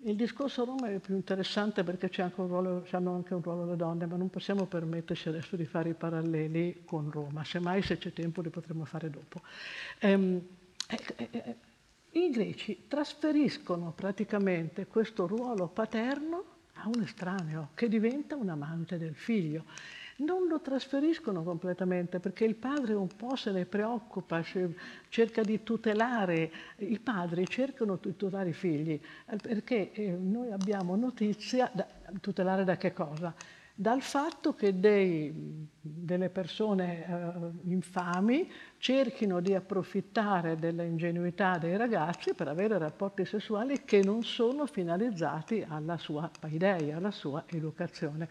il 0.00 0.14
discorso 0.14 0.64
Roma 0.64 0.88
è 0.88 0.98
più 0.98 1.14
interessante 1.14 1.82
perché 1.82 2.08
c'è 2.08 2.22
anche 2.22 2.40
un 2.40 2.48
ruolo, 2.48 2.86
hanno 2.90 3.14
anche 3.14 3.34
un 3.34 3.42
ruolo 3.42 3.64
le 3.64 3.76
donne, 3.76 4.06
ma 4.06 4.16
non 4.16 4.28
possiamo 4.28 4.66
permetterci 4.66 5.28
adesso 5.28 5.56
di 5.56 5.64
fare 5.64 5.90
i 5.90 5.94
paralleli 5.94 6.82
con 6.84 7.10
Roma, 7.10 7.42
semmai 7.44 7.82
se 7.82 7.98
c'è 7.98 8.12
tempo 8.12 8.42
li 8.42 8.50
potremo 8.50 8.84
fare 8.84 9.10
dopo. 9.10 9.40
Ehm, 10.00 10.40
eh, 10.88 11.00
eh, 11.16 11.28
eh, 11.32 11.56
I 12.12 12.30
greci 12.30 12.84
trasferiscono 12.86 13.92
praticamente 13.92 14.86
questo 14.86 15.26
ruolo 15.26 15.66
paterno 15.66 16.44
a 16.74 16.88
un 16.88 17.02
estraneo 17.02 17.70
che 17.74 17.88
diventa 17.88 18.36
un 18.36 18.50
amante 18.50 18.98
del 18.98 19.14
figlio 19.14 19.64
non 20.18 20.46
lo 20.48 20.60
trasferiscono 20.60 21.42
completamente 21.42 22.20
perché 22.20 22.44
il 22.44 22.54
padre 22.54 22.94
un 22.94 23.08
po' 23.08 23.36
se 23.36 23.50
ne 23.50 23.66
preoccupa, 23.66 24.42
cerca 25.08 25.42
di 25.42 25.62
tutelare, 25.62 26.50
i 26.78 26.98
padri 26.98 27.46
cercano 27.46 27.98
di 28.00 28.16
tutelare 28.16 28.50
i 28.50 28.54
figli 28.54 28.98
eh, 29.26 29.36
perché 29.36 29.92
eh, 29.92 30.10
noi 30.10 30.50
abbiamo 30.50 30.96
notizia, 30.96 31.70
da, 31.72 31.86
tutelare 32.20 32.64
da 32.64 32.76
che 32.76 32.92
cosa? 32.92 33.34
dal 33.78 34.00
fatto 34.00 34.54
che 34.54 34.80
dei, 34.80 35.68
delle 35.78 36.30
persone 36.30 37.04
eh, 37.06 37.70
infami 37.70 38.50
cerchino 38.78 39.40
di 39.40 39.54
approfittare 39.54 40.56
dell'ingenuità 40.56 41.58
dei 41.58 41.76
ragazzi 41.76 42.32
per 42.32 42.48
avere 42.48 42.78
rapporti 42.78 43.26
sessuali 43.26 43.84
che 43.84 44.02
non 44.02 44.22
sono 44.22 44.64
finalizzati 44.64 45.62
alla 45.68 45.98
sua 45.98 46.30
paideia, 46.40 46.96
alla 46.96 47.10
sua 47.10 47.44
educazione. 47.48 48.28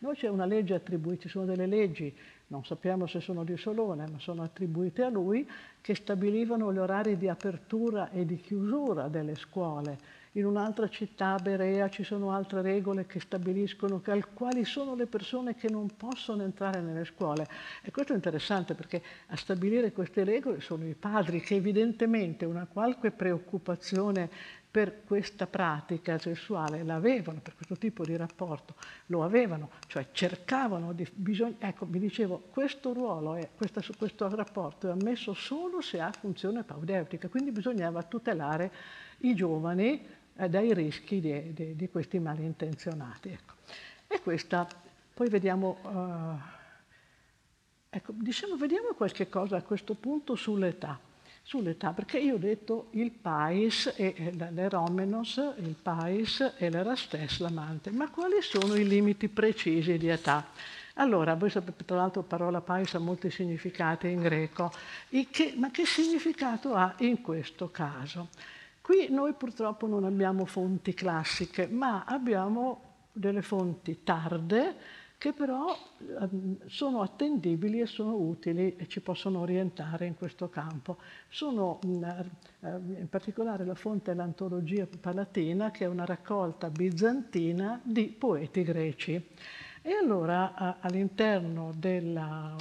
Noi 0.00 0.14
c'è 0.14 0.28
una 0.28 0.44
legge 0.44 0.74
attribuita, 0.74 1.22
ci 1.22 1.28
sono 1.28 1.44
delle 1.44 1.66
leggi, 1.66 2.14
non 2.48 2.64
sappiamo 2.64 3.06
se 3.06 3.20
sono 3.20 3.42
di 3.42 3.56
Solone, 3.56 4.06
ma 4.10 4.18
sono 4.18 4.42
attribuite 4.42 5.02
a 5.02 5.08
lui, 5.08 5.48
che 5.80 5.94
stabilivano 5.96 6.72
gli 6.72 6.78
orari 6.78 7.16
di 7.16 7.28
apertura 7.28 8.10
e 8.10 8.24
di 8.24 8.36
chiusura 8.36 9.08
delle 9.08 9.34
scuole 9.34 10.18
in 10.38 10.46
un'altra 10.46 10.88
città, 10.88 11.36
Berea, 11.36 11.88
ci 11.88 12.04
sono 12.04 12.30
altre 12.30 12.62
regole 12.62 13.06
che 13.06 13.18
stabiliscono 13.18 14.00
quali 14.34 14.64
sono 14.64 14.94
le 14.94 15.06
persone 15.06 15.54
che 15.54 15.68
non 15.68 15.88
possono 15.96 16.42
entrare 16.42 16.80
nelle 16.80 17.04
scuole. 17.04 17.46
E 17.82 17.90
questo 17.90 18.12
è 18.12 18.16
interessante 18.16 18.74
perché 18.74 19.02
a 19.26 19.36
stabilire 19.36 19.90
queste 19.90 20.22
regole 20.22 20.60
sono 20.60 20.86
i 20.86 20.94
padri 20.94 21.40
che 21.40 21.56
evidentemente 21.56 22.44
una 22.44 22.68
qualche 22.70 23.10
preoccupazione 23.10 24.30
per 24.78 25.02
questa 25.02 25.48
pratica 25.48 26.18
sessuale 26.18 26.84
l'avevano, 26.84 27.40
per 27.40 27.56
questo 27.56 27.74
tipo 27.74 28.04
di 28.04 28.14
rapporto, 28.14 28.76
lo 29.06 29.24
avevano, 29.24 29.70
cioè 29.88 30.06
cercavano 30.12 30.92
di 30.92 31.04
bisogno, 31.12 31.56
ecco, 31.58 31.84
mi 31.86 31.98
dicevo, 31.98 32.44
questo 32.52 32.92
ruolo, 32.92 33.34
è, 33.34 33.48
questo, 33.56 33.82
questo 33.98 34.32
rapporto 34.32 34.86
è 34.86 34.92
ammesso 34.92 35.34
solo 35.34 35.80
se 35.80 35.98
ha 35.98 36.12
funzione 36.12 36.62
paudeutica, 36.62 37.26
quindi 37.26 37.50
bisognava 37.50 38.04
tutelare 38.04 38.70
i 39.22 39.34
giovani 39.34 40.06
eh, 40.36 40.48
dai 40.48 40.72
rischi 40.72 41.18
di, 41.18 41.52
di, 41.52 41.74
di, 41.74 41.88
questi 41.88 42.20
malintenzionati. 42.20 43.30
Ecco. 43.30 43.54
E 44.06 44.20
questa, 44.20 44.64
poi 45.12 45.28
vediamo, 45.28 45.78
uh, 45.82 46.38
ecco, 47.90 48.12
diciamo, 48.14 48.56
vediamo 48.56 48.94
qualche 48.94 49.28
cosa 49.28 49.56
a 49.56 49.62
questo 49.62 49.94
punto 49.94 50.36
sull'età. 50.36 51.07
Sull'età, 51.48 51.94
perché 51.94 52.18
io 52.18 52.34
ho 52.34 52.38
detto 52.38 52.88
il 52.90 53.10
pais 53.10 53.94
e 53.96 54.34
l'eromenos, 54.50 55.40
il 55.60 55.74
pais 55.80 56.56
e 56.58 56.68
l'erastes, 56.68 57.38
l'amante, 57.38 57.90
ma 57.90 58.10
quali 58.10 58.42
sono 58.42 58.74
i 58.74 58.86
limiti 58.86 59.28
precisi 59.28 59.96
di 59.96 60.08
età? 60.08 60.44
Allora, 60.96 61.36
voi 61.36 61.48
sapete, 61.48 61.86
tra 61.86 61.96
l'altro, 61.96 62.20
la 62.20 62.26
parola 62.26 62.60
pais 62.60 62.92
ha 62.96 62.98
molti 62.98 63.30
significati 63.30 64.08
in 64.08 64.20
greco, 64.20 64.70
che, 65.30 65.54
ma 65.56 65.70
che 65.70 65.86
significato 65.86 66.74
ha 66.74 66.94
in 66.98 67.22
questo 67.22 67.70
caso? 67.70 68.28
Qui 68.82 69.06
noi 69.08 69.32
purtroppo 69.32 69.86
non 69.86 70.04
abbiamo 70.04 70.44
fonti 70.44 70.92
classiche, 70.92 71.66
ma 71.66 72.04
abbiamo 72.06 72.82
delle 73.10 73.40
fonti 73.40 74.04
tarde 74.04 74.76
che 75.18 75.32
però 75.32 75.76
ehm, 76.20 76.58
sono 76.66 77.02
attendibili 77.02 77.80
e 77.80 77.86
sono 77.86 78.14
utili 78.14 78.76
e 78.76 78.86
ci 78.86 79.00
possono 79.00 79.40
orientare 79.40 80.06
in 80.06 80.14
questo 80.14 80.48
campo. 80.48 80.98
Sono 81.28 81.80
mm, 81.84 82.04
ehm, 82.60 82.94
in 82.98 83.08
particolare 83.08 83.64
la 83.64 83.74
fonte 83.74 84.12
è 84.12 84.14
l'antologia 84.14 84.86
palatina, 85.00 85.72
che 85.72 85.84
è 85.84 85.88
una 85.88 86.04
raccolta 86.04 86.70
bizantina 86.70 87.80
di 87.82 88.14
poeti 88.16 88.62
greci. 88.62 89.14
E 89.82 89.92
allora 89.92 90.76
all'interno 90.80 91.72
della, 91.76 92.54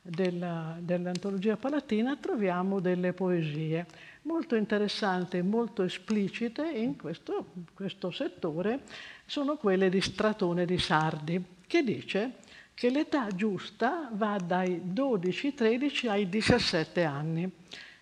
della, 0.00 0.76
dell'antologia 0.78 1.56
palatina 1.56 2.16
troviamo 2.16 2.78
delle 2.78 3.12
poesie 3.12 3.86
molto 4.22 4.54
interessanti 4.54 5.38
e 5.38 5.42
molto 5.42 5.82
esplicite 5.82 6.68
in 6.68 6.96
questo, 6.96 7.52
questo 7.74 8.10
settore 8.10 8.82
sono 9.24 9.56
quelle 9.56 9.88
di 9.88 10.00
Stratone 10.00 10.64
di 10.64 10.78
Sardi, 10.78 11.44
che 11.72 11.82
dice 11.82 12.32
che 12.74 12.90
l'età 12.90 13.28
giusta 13.28 14.10
va 14.12 14.36
dai 14.36 14.82
12-13 14.92 16.10
ai 16.10 16.28
17 16.28 17.02
anni 17.02 17.50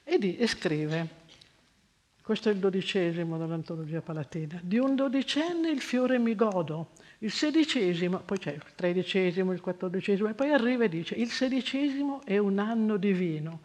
e, 0.02 0.18
di, 0.18 0.37
e 0.37 0.48
scrive, 0.48 1.09
questo 2.20 2.48
è 2.48 2.52
il 2.52 2.59
dodicesimo 2.59 3.38
dell'antologia 3.38 4.00
palatina, 4.00 4.59
di 4.61 4.76
un 4.76 4.96
dodicenne 4.96 5.70
il 5.70 5.80
fiore 5.80 6.18
mi 6.18 6.35
godo, 6.35 6.88
il 7.18 7.30
sedicesimo, 7.30 8.18
poi 8.18 8.38
c'è 8.38 8.54
il 8.54 8.62
tredicesimo, 8.74 9.52
il 9.52 9.61
quattordicesimo, 9.61 10.28
e 10.28 10.35
poi 10.35 10.50
arriva 10.52 10.83
e 10.83 10.88
dice 10.88 11.14
il 11.14 11.30
sedicesimo 11.30 12.22
è 12.24 12.38
un 12.38 12.59
anno 12.59 12.96
divino, 12.96 13.61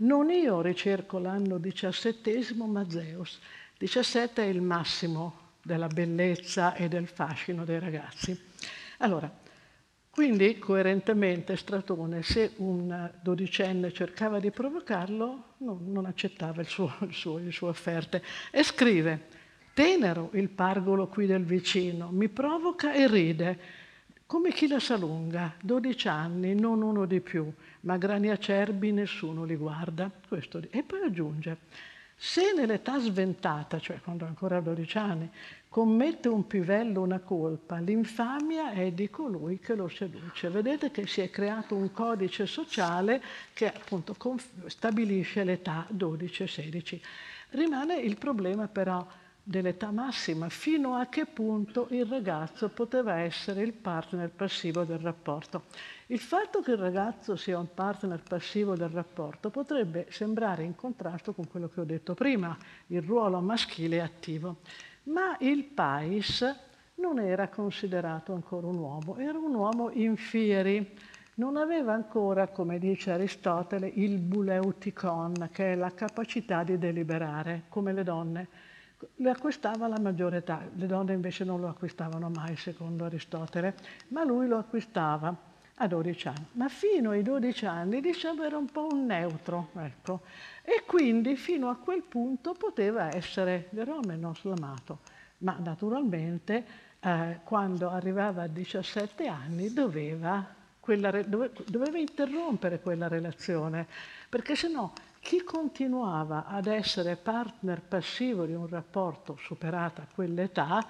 non 0.00 0.28
io 0.28 0.60
ricerco 0.60 1.18
l'anno 1.18 1.56
diciassettesimo, 1.56 2.66
ma 2.66 2.84
Zeus. 2.90 3.40
17 3.78 4.42
è 4.42 4.46
il 4.48 4.60
massimo 4.60 5.54
della 5.62 5.86
bellezza 5.86 6.74
e 6.74 6.88
del 6.88 7.06
fascino 7.06 7.64
dei 7.64 7.78
ragazzi. 7.78 8.38
Allora, 8.98 9.44
quindi 10.16 10.58
coerentemente 10.58 11.56
Stratone, 11.56 12.22
se 12.22 12.52
un 12.56 13.10
dodicenne 13.20 13.92
cercava 13.92 14.40
di 14.40 14.50
provocarlo, 14.50 15.42
no, 15.58 15.78
non 15.84 16.06
accettava 16.06 16.62
il 16.62 16.66
suo, 16.66 16.90
il 17.00 17.12
suo, 17.12 17.36
le 17.36 17.52
sue 17.52 17.68
offerte 17.68 18.22
e 18.50 18.62
scrive, 18.62 19.26
tenero 19.74 20.30
il 20.32 20.48
pargolo 20.48 21.08
qui 21.08 21.26
del 21.26 21.44
vicino, 21.44 22.08
mi 22.12 22.30
provoca 22.30 22.94
e 22.94 23.06
ride, 23.06 23.58
come 24.24 24.52
chi 24.52 24.68
la 24.68 24.80
sa 24.80 24.96
lunga, 24.96 25.52
12 25.60 26.08
anni, 26.08 26.54
non 26.54 26.80
uno 26.80 27.04
di 27.04 27.20
più, 27.20 27.52
ma 27.80 27.98
grani 27.98 28.30
acerbi 28.30 28.92
nessuno 28.92 29.44
li 29.44 29.56
guarda. 29.56 30.10
Questo, 30.26 30.62
e 30.70 30.82
poi 30.82 31.02
aggiunge, 31.02 31.58
se 32.16 32.54
nell'età 32.56 32.98
sventata, 32.98 33.78
cioè 33.78 34.00
quando 34.00 34.24
ancora 34.24 34.60
12 34.60 34.96
anni, 34.96 35.30
commette 35.76 36.28
un 36.28 36.46
pivello 36.46 37.02
una 37.02 37.18
colpa, 37.18 37.76
l'infamia 37.76 38.70
è 38.70 38.92
di 38.92 39.10
colui 39.10 39.58
che 39.58 39.74
lo 39.74 39.88
seduce. 39.88 40.48
Vedete 40.48 40.90
che 40.90 41.06
si 41.06 41.20
è 41.20 41.28
creato 41.28 41.74
un 41.74 41.92
codice 41.92 42.46
sociale 42.46 43.22
che 43.52 43.66
appunto 43.66 44.16
stabilisce 44.68 45.44
l'età 45.44 45.86
12-16. 45.94 46.98
Rimane 47.50 47.96
il 47.96 48.16
problema 48.16 48.68
però 48.68 49.06
dell'età 49.42 49.90
massima, 49.90 50.48
fino 50.48 50.94
a 50.94 51.08
che 51.08 51.26
punto 51.26 51.88
il 51.90 52.06
ragazzo 52.06 52.70
poteva 52.70 53.18
essere 53.18 53.60
il 53.60 53.74
partner 53.74 54.30
passivo 54.30 54.84
del 54.84 55.00
rapporto. 55.00 55.64
Il 56.06 56.20
fatto 56.20 56.62
che 56.62 56.70
il 56.70 56.78
ragazzo 56.78 57.36
sia 57.36 57.58
un 57.58 57.68
partner 57.74 58.22
passivo 58.26 58.76
del 58.76 58.88
rapporto 58.88 59.50
potrebbe 59.50 60.06
sembrare 60.08 60.62
in 60.62 60.74
contrasto 60.74 61.34
con 61.34 61.46
quello 61.48 61.68
che 61.68 61.80
ho 61.80 61.84
detto 61.84 62.14
prima, 62.14 62.56
il 62.86 63.02
ruolo 63.02 63.40
maschile 63.42 64.00
attivo, 64.00 64.60
ma 65.06 65.36
il 65.40 65.64
pais 65.64 66.44
non 66.96 67.18
era 67.18 67.48
considerato 67.48 68.32
ancora 68.32 68.66
un 68.66 68.78
uomo, 68.78 69.16
era 69.16 69.38
un 69.38 69.54
uomo 69.54 69.90
in 69.90 70.16
fieri, 70.16 70.94
non 71.34 71.56
aveva 71.56 71.92
ancora, 71.92 72.48
come 72.48 72.78
dice 72.78 73.12
Aristotele, 73.12 73.86
il 73.86 74.18
buleuticon, 74.18 75.50
che 75.52 75.72
è 75.72 75.74
la 75.74 75.92
capacità 75.92 76.62
di 76.64 76.78
deliberare, 76.78 77.64
come 77.68 77.92
le 77.92 78.02
donne. 78.02 78.48
Le 79.16 79.30
acquistava 79.30 79.84
alla 79.84 80.00
maggiore 80.00 80.38
età, 80.38 80.62
le 80.74 80.86
donne 80.86 81.12
invece 81.12 81.44
non 81.44 81.60
lo 81.60 81.68
acquistavano 81.68 82.30
mai 82.30 82.56
secondo 82.56 83.04
Aristotele, 83.04 83.74
ma 84.08 84.24
lui 84.24 84.46
lo 84.48 84.56
acquistava 84.56 85.36
a 85.76 85.86
12 85.86 86.28
anni. 86.28 86.46
Ma 86.52 86.68
fino 86.68 87.10
ai 87.10 87.22
12 87.22 87.66
anni 87.66 88.00
diciamo 88.00 88.44
era 88.44 88.56
un 88.56 88.66
po' 88.66 88.88
un 88.90 89.06
neutro, 89.06 89.70
ecco. 89.74 90.20
E 90.62 90.82
quindi 90.86 91.36
fino 91.36 91.68
a 91.68 91.76
quel 91.76 92.02
punto 92.02 92.54
poteva 92.54 93.14
essere 93.14 93.68
Veromenos 93.70 94.42
l'amato, 94.44 95.00
ma 95.38 95.56
naturalmente 95.60 96.64
eh, 97.00 97.40
quando 97.44 97.90
arrivava 97.90 98.42
a 98.42 98.46
17 98.46 99.26
anni 99.26 99.72
doveva, 99.72 100.44
quella, 100.80 101.10
doveva 101.10 101.98
interrompere 101.98 102.80
quella 102.80 103.08
relazione, 103.08 103.86
perché 104.28 104.56
se 104.56 104.68
no 104.68 104.92
chi 105.20 105.42
continuava 105.42 106.46
ad 106.46 106.66
essere 106.66 107.16
partner 107.16 107.82
passivo 107.82 108.46
di 108.46 108.54
un 108.54 108.68
rapporto 108.68 109.36
superata 109.40 110.06
quell'età, 110.12 110.86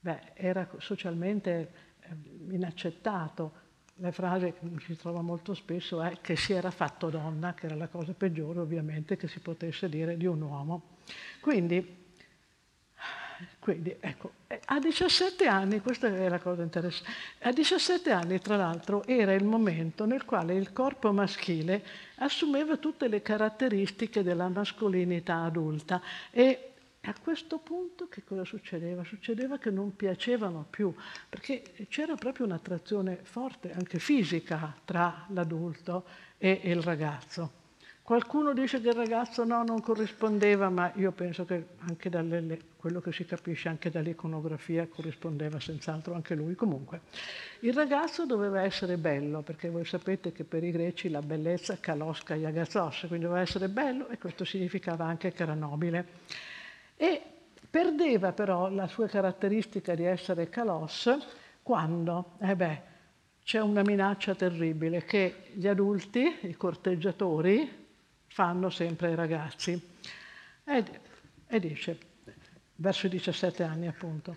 beh, 0.00 0.32
era 0.34 0.66
socialmente 0.78 1.72
eh, 2.00 2.54
inaccettato. 2.54 3.62
La 3.98 4.10
frase 4.10 4.54
che 4.54 4.66
si 4.80 4.96
trova 4.96 5.22
molto 5.22 5.54
spesso 5.54 6.02
è 6.02 6.18
che 6.20 6.36
si 6.36 6.52
era 6.52 6.70
fatto 6.70 7.10
donna, 7.10 7.54
che 7.54 7.66
era 7.66 7.76
la 7.76 7.88
cosa 7.88 8.12
peggiore 8.12 8.58
ovviamente 8.58 9.16
che 9.16 9.28
si 9.28 9.38
potesse 9.38 9.88
dire 9.88 10.16
di 10.16 10.26
un 10.26 10.40
uomo. 10.42 10.82
Quindi 11.40 12.02
quindi 13.58 13.96
ecco, 13.98 14.32
eh, 14.46 14.60
a 14.66 14.78
17 14.78 15.46
anni, 15.46 15.80
questa 15.80 16.06
è 16.06 16.28
la 16.28 16.38
cosa 16.38 16.62
interessante, 16.62 17.10
a 17.40 17.52
17 17.52 18.10
anni 18.10 18.38
tra 18.38 18.56
l'altro 18.56 19.04
era 19.06 19.32
il 19.32 19.44
momento 19.44 20.06
nel 20.06 20.24
quale 20.24 20.54
il 20.54 20.72
corpo 20.72 21.12
maschile 21.12 21.82
assumeva 22.16 22.76
tutte 22.76 23.08
le 23.08 23.22
caratteristiche 23.22 24.22
della 24.22 24.48
mascolinità 24.48 25.42
adulta 25.42 26.00
e 26.30 26.73
a 27.04 27.14
questo 27.20 27.58
punto 27.58 28.08
che 28.08 28.24
cosa 28.24 28.44
succedeva? 28.44 29.04
Succedeva 29.04 29.58
che 29.58 29.70
non 29.70 29.94
piacevano 29.94 30.66
più, 30.68 30.94
perché 31.28 31.62
c'era 31.88 32.14
proprio 32.14 32.46
un'attrazione 32.46 33.20
forte, 33.22 33.72
anche 33.72 33.98
fisica, 33.98 34.74
tra 34.84 35.26
l'adulto 35.28 36.04
e 36.38 36.60
il 36.64 36.80
ragazzo. 36.80 37.62
Qualcuno 38.04 38.52
dice 38.52 38.82
che 38.82 38.88
il 38.88 38.94
ragazzo 38.94 39.44
no, 39.44 39.64
non 39.64 39.80
corrispondeva, 39.80 40.68
ma 40.68 40.92
io 40.96 41.10
penso 41.12 41.46
che 41.46 41.68
anche 41.86 42.10
da 42.10 42.22
quello 42.76 43.00
che 43.00 43.12
si 43.12 43.24
capisce 43.24 43.70
anche 43.70 43.90
dall'iconografia 43.90 44.86
corrispondeva 44.86 45.58
senz'altro 45.58 46.12
anche 46.12 46.34
lui. 46.34 46.54
Comunque, 46.54 47.00
il 47.60 47.72
ragazzo 47.72 48.26
doveva 48.26 48.60
essere 48.60 48.98
bello, 48.98 49.40
perché 49.40 49.70
voi 49.70 49.86
sapete 49.86 50.32
che 50.32 50.44
per 50.44 50.62
i 50.62 50.70
greci 50.70 51.08
la 51.08 51.22
bellezza 51.22 51.78
kalosca 51.80 52.34
iagazos, 52.34 53.06
quindi 53.08 53.24
doveva 53.24 53.40
essere 53.40 53.70
bello 53.70 54.08
e 54.08 54.18
questo 54.18 54.44
significava 54.44 55.06
anche 55.06 55.32
che 55.32 55.42
era 55.42 55.54
nobile. 55.54 56.06
E 56.96 57.22
perdeva 57.68 58.32
però 58.32 58.68
la 58.70 58.86
sua 58.86 59.08
caratteristica 59.08 59.94
di 59.94 60.04
essere 60.04 60.48
kalos 60.48 61.10
quando? 61.62 62.32
Eh 62.40 62.54
beh, 62.54 62.80
c'è 63.42 63.60
una 63.60 63.82
minaccia 63.82 64.34
terribile 64.34 65.04
che 65.04 65.50
gli 65.52 65.66
adulti, 65.66 66.38
i 66.42 66.54
corteggiatori, 66.54 67.86
fanno 68.26 68.70
sempre 68.70 69.10
i 69.10 69.14
ragazzi. 69.14 69.80
E, 70.64 70.84
e 71.46 71.60
dice, 71.60 71.98
verso 72.76 73.06
i 73.06 73.10
17 73.10 73.62
anni 73.62 73.86
appunto, 73.86 74.36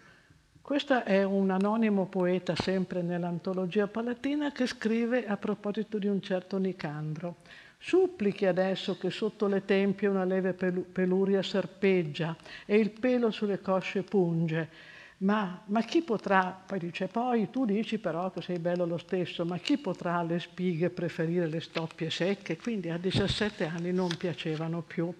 questo 0.62 1.04
è 1.06 1.24
un 1.24 1.50
anonimo 1.50 2.08
poeta 2.08 2.54
sempre 2.54 3.02
nell'antologia 3.02 3.88
palatina 3.88 4.52
che 4.52 4.68
scrive 4.68 5.26
a 5.26 5.38
proposito 5.38 5.98
di 5.98 6.08
un 6.08 6.22
certo 6.22 6.58
Nicandro. 6.58 7.38
Supplichi 7.78 8.46
adesso 8.46 8.98
che 8.98 9.10
sotto 9.10 9.48
le 9.48 9.64
tempie 9.64 10.08
una 10.08 10.26
leve 10.26 10.54
peluria 10.54 11.42
serpeggia 11.44 12.36
e 12.66 12.78
il 12.78 12.92
pelo 12.92 13.32
sulle 13.32 13.62
cosce 13.62 14.04
punge 14.04 14.96
ma, 15.20 15.64
ma, 15.66 15.82
chi 15.82 16.04
potrà, 16.04 16.62
poi 16.64 16.78
dice, 16.78 17.08
poi 17.08 17.50
tu 17.50 17.66
dici 17.66 17.98
però 17.98 18.30
che 18.30 18.44
sei 18.44 18.60
bello 18.60 18.86
lo 18.86 19.00
stesso, 19.00 19.46
ma 19.46 19.58
chi 19.58 19.80
potrà 19.80 20.18
alle 20.18 20.40
spighe 20.40 20.92
preferire 20.92 21.48
le 21.48 21.60
stoppie 21.60 22.12
secche? 22.12 22.58
Quindi 22.58 22.92
a 22.92 22.98
17 22.98 23.66
anni 23.66 23.92
non 23.92 24.10
piacevano 24.16 24.84
più. 24.84 25.12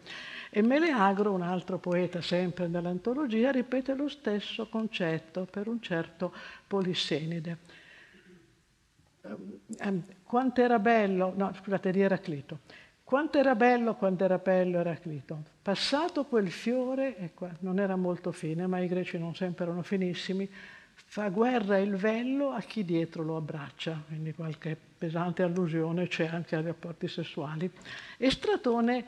E 0.52 0.62
Meleagro, 0.62 1.34
un 1.34 1.42
altro 1.42 1.80
poeta 1.80 2.22
sempre 2.22 2.68
nell'antologia, 2.68 3.50
ripete 3.50 3.96
lo 3.96 4.08
stesso 4.08 4.68
concetto 4.68 5.48
per 5.50 5.68
un 5.68 5.82
certo 5.82 6.32
Polissenide. 6.68 7.77
Um, 9.82 10.04
quanto 10.24 10.62
era 10.62 10.80
bello, 10.80 11.34
no 11.36 11.54
scusate, 11.54 11.92
di 11.92 12.02
Eraclito. 12.02 12.60
Quanto 13.04 13.38
era 13.38 13.56
bello, 13.56 13.96
quanto 13.96 14.24
era 14.24 14.38
bello 14.38 14.80
Eraclito. 14.80 15.44
Passato 15.62 16.26
quel 16.26 16.52
fiore, 16.52 17.18
ecco, 17.18 17.50
non 17.60 17.80
era 17.80 17.96
molto 17.96 18.32
fine, 18.32 18.68
ma 18.68 18.80
i 18.80 18.88
greci 18.88 19.18
non 19.18 19.34
sempre 19.34 19.66
erano 19.66 19.82
finissimi, 19.82 20.50
fa 20.94 21.30
guerra 21.30 21.78
il 21.78 21.96
vello 21.96 22.50
a 22.50 22.60
chi 22.60 22.84
dietro 22.84 23.24
lo 23.24 23.38
abbraccia, 23.38 24.04
quindi 24.08 24.34
qualche 24.34 24.76
pesante 24.98 25.44
allusione 25.44 26.08
c'è 26.08 26.28
anche 26.28 26.56
ai 26.56 26.64
rapporti 26.64 27.08
sessuali. 27.08 27.72
E 28.18 28.30
Stratone 28.30 29.06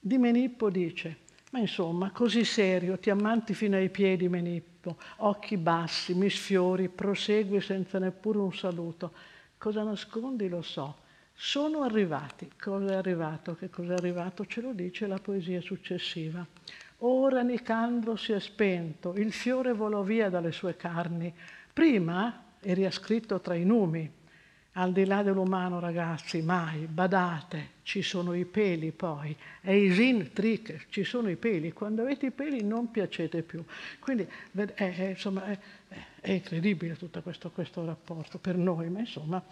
di 0.00 0.18
Menippo 0.18 0.68
dice, 0.68 1.18
ma 1.50 1.60
insomma, 1.60 2.10
così 2.10 2.44
serio, 2.44 2.98
ti 2.98 3.10
ammanti 3.10 3.54
fino 3.54 3.76
ai 3.76 3.90
piedi 3.90 4.28
Menippo, 4.28 4.96
occhi 5.18 5.56
bassi, 5.56 6.14
mi 6.14 6.28
sfiori, 6.28 6.88
prosegui 6.88 7.60
senza 7.60 8.00
neppure 8.00 8.38
un 8.38 8.52
saluto. 8.52 9.12
Cosa 9.62 9.84
nascondi 9.84 10.48
lo 10.48 10.60
so, 10.60 10.96
sono 11.32 11.82
arrivati. 11.82 12.50
Cosa 12.60 12.94
è 12.94 12.96
arrivato? 12.96 13.54
Che 13.54 13.70
cosa 13.70 13.92
è 13.92 13.94
arrivato? 13.94 14.44
Ce 14.44 14.60
lo 14.60 14.72
dice 14.72 15.06
la 15.06 15.20
poesia 15.22 15.60
successiva. 15.60 16.44
Ora 17.04 17.42
Nicandro 17.42 18.16
si 18.16 18.32
è 18.32 18.40
spento, 18.40 19.14
il 19.14 19.32
fiore 19.32 19.72
volò 19.72 20.02
via 20.02 20.28
dalle 20.30 20.50
sue 20.50 20.74
carni. 20.74 21.32
Prima 21.72 22.56
eri 22.58 22.84
ascritto 22.84 23.40
tra 23.40 23.54
i 23.54 23.64
numi. 23.64 24.10
Al 24.74 24.92
di 24.92 25.04
là 25.04 25.22
dell'umano, 25.22 25.80
ragazzi, 25.80 26.40
mai, 26.40 26.86
badate, 26.86 27.72
ci 27.82 28.00
sono 28.00 28.32
i 28.32 28.46
peli 28.46 28.90
poi. 28.90 29.36
Eisin 29.60 30.32
trick, 30.32 30.86
ci 30.88 31.04
sono 31.04 31.28
i 31.28 31.36
peli. 31.36 31.72
Quando 31.72 32.00
avete 32.00 32.26
i 32.26 32.30
peli 32.30 32.64
non 32.64 32.90
piacete 32.90 33.42
più. 33.42 33.62
Quindi, 33.98 34.26
è, 34.54 34.64
è, 34.74 35.08
insomma, 35.08 35.44
è, 35.44 35.58
è 36.20 36.30
incredibile 36.30 36.96
tutto 36.96 37.20
questo, 37.20 37.50
questo, 37.50 37.84
rapporto 37.84 38.38
per 38.38 38.56
noi, 38.56 38.88
ma 38.88 39.00
insomma... 39.00 39.42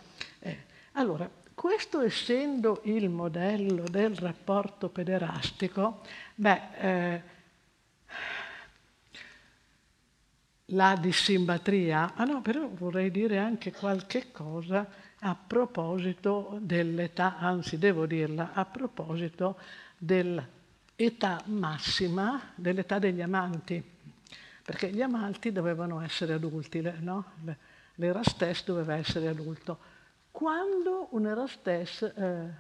allora, 0.92 1.30
questo 1.54 2.00
essendo 2.00 2.80
il 2.84 3.10
modello 3.10 3.84
del 3.90 4.16
rapporto 4.16 4.88
pederastico, 4.88 6.00
beh, 6.34 6.60
eh, 6.78 7.22
la 10.72 10.96
dissimmetria, 10.98 12.14
ah 12.14 12.24
no, 12.24 12.40
però 12.40 12.66
vorrei 12.68 13.10
dire 13.10 13.36
anche 13.36 13.72
qualche 13.72 14.30
cosa 14.32 14.88
a 15.20 15.34
proposito 15.34 16.58
dell'età, 16.60 17.38
anzi 17.38 17.78
devo 17.78 18.06
dirla, 18.06 18.52
a 18.52 18.64
proposito 18.64 19.58
dell'età 19.96 21.42
massima, 21.46 22.52
dell'età 22.54 22.98
degli 22.98 23.20
amanti, 23.20 23.82
perché 24.64 24.90
gli 24.90 25.02
amanti 25.02 25.52
dovevano 25.52 26.00
essere 26.00 26.32
adulti, 26.32 26.80
no? 27.00 27.24
L'Erastes 27.96 28.64
doveva 28.64 28.94
essere 28.94 29.28
adulto 29.28 29.98
quando 30.30 31.08
un 31.10 31.26
Erastes 31.26 32.02
eh, 32.02 32.54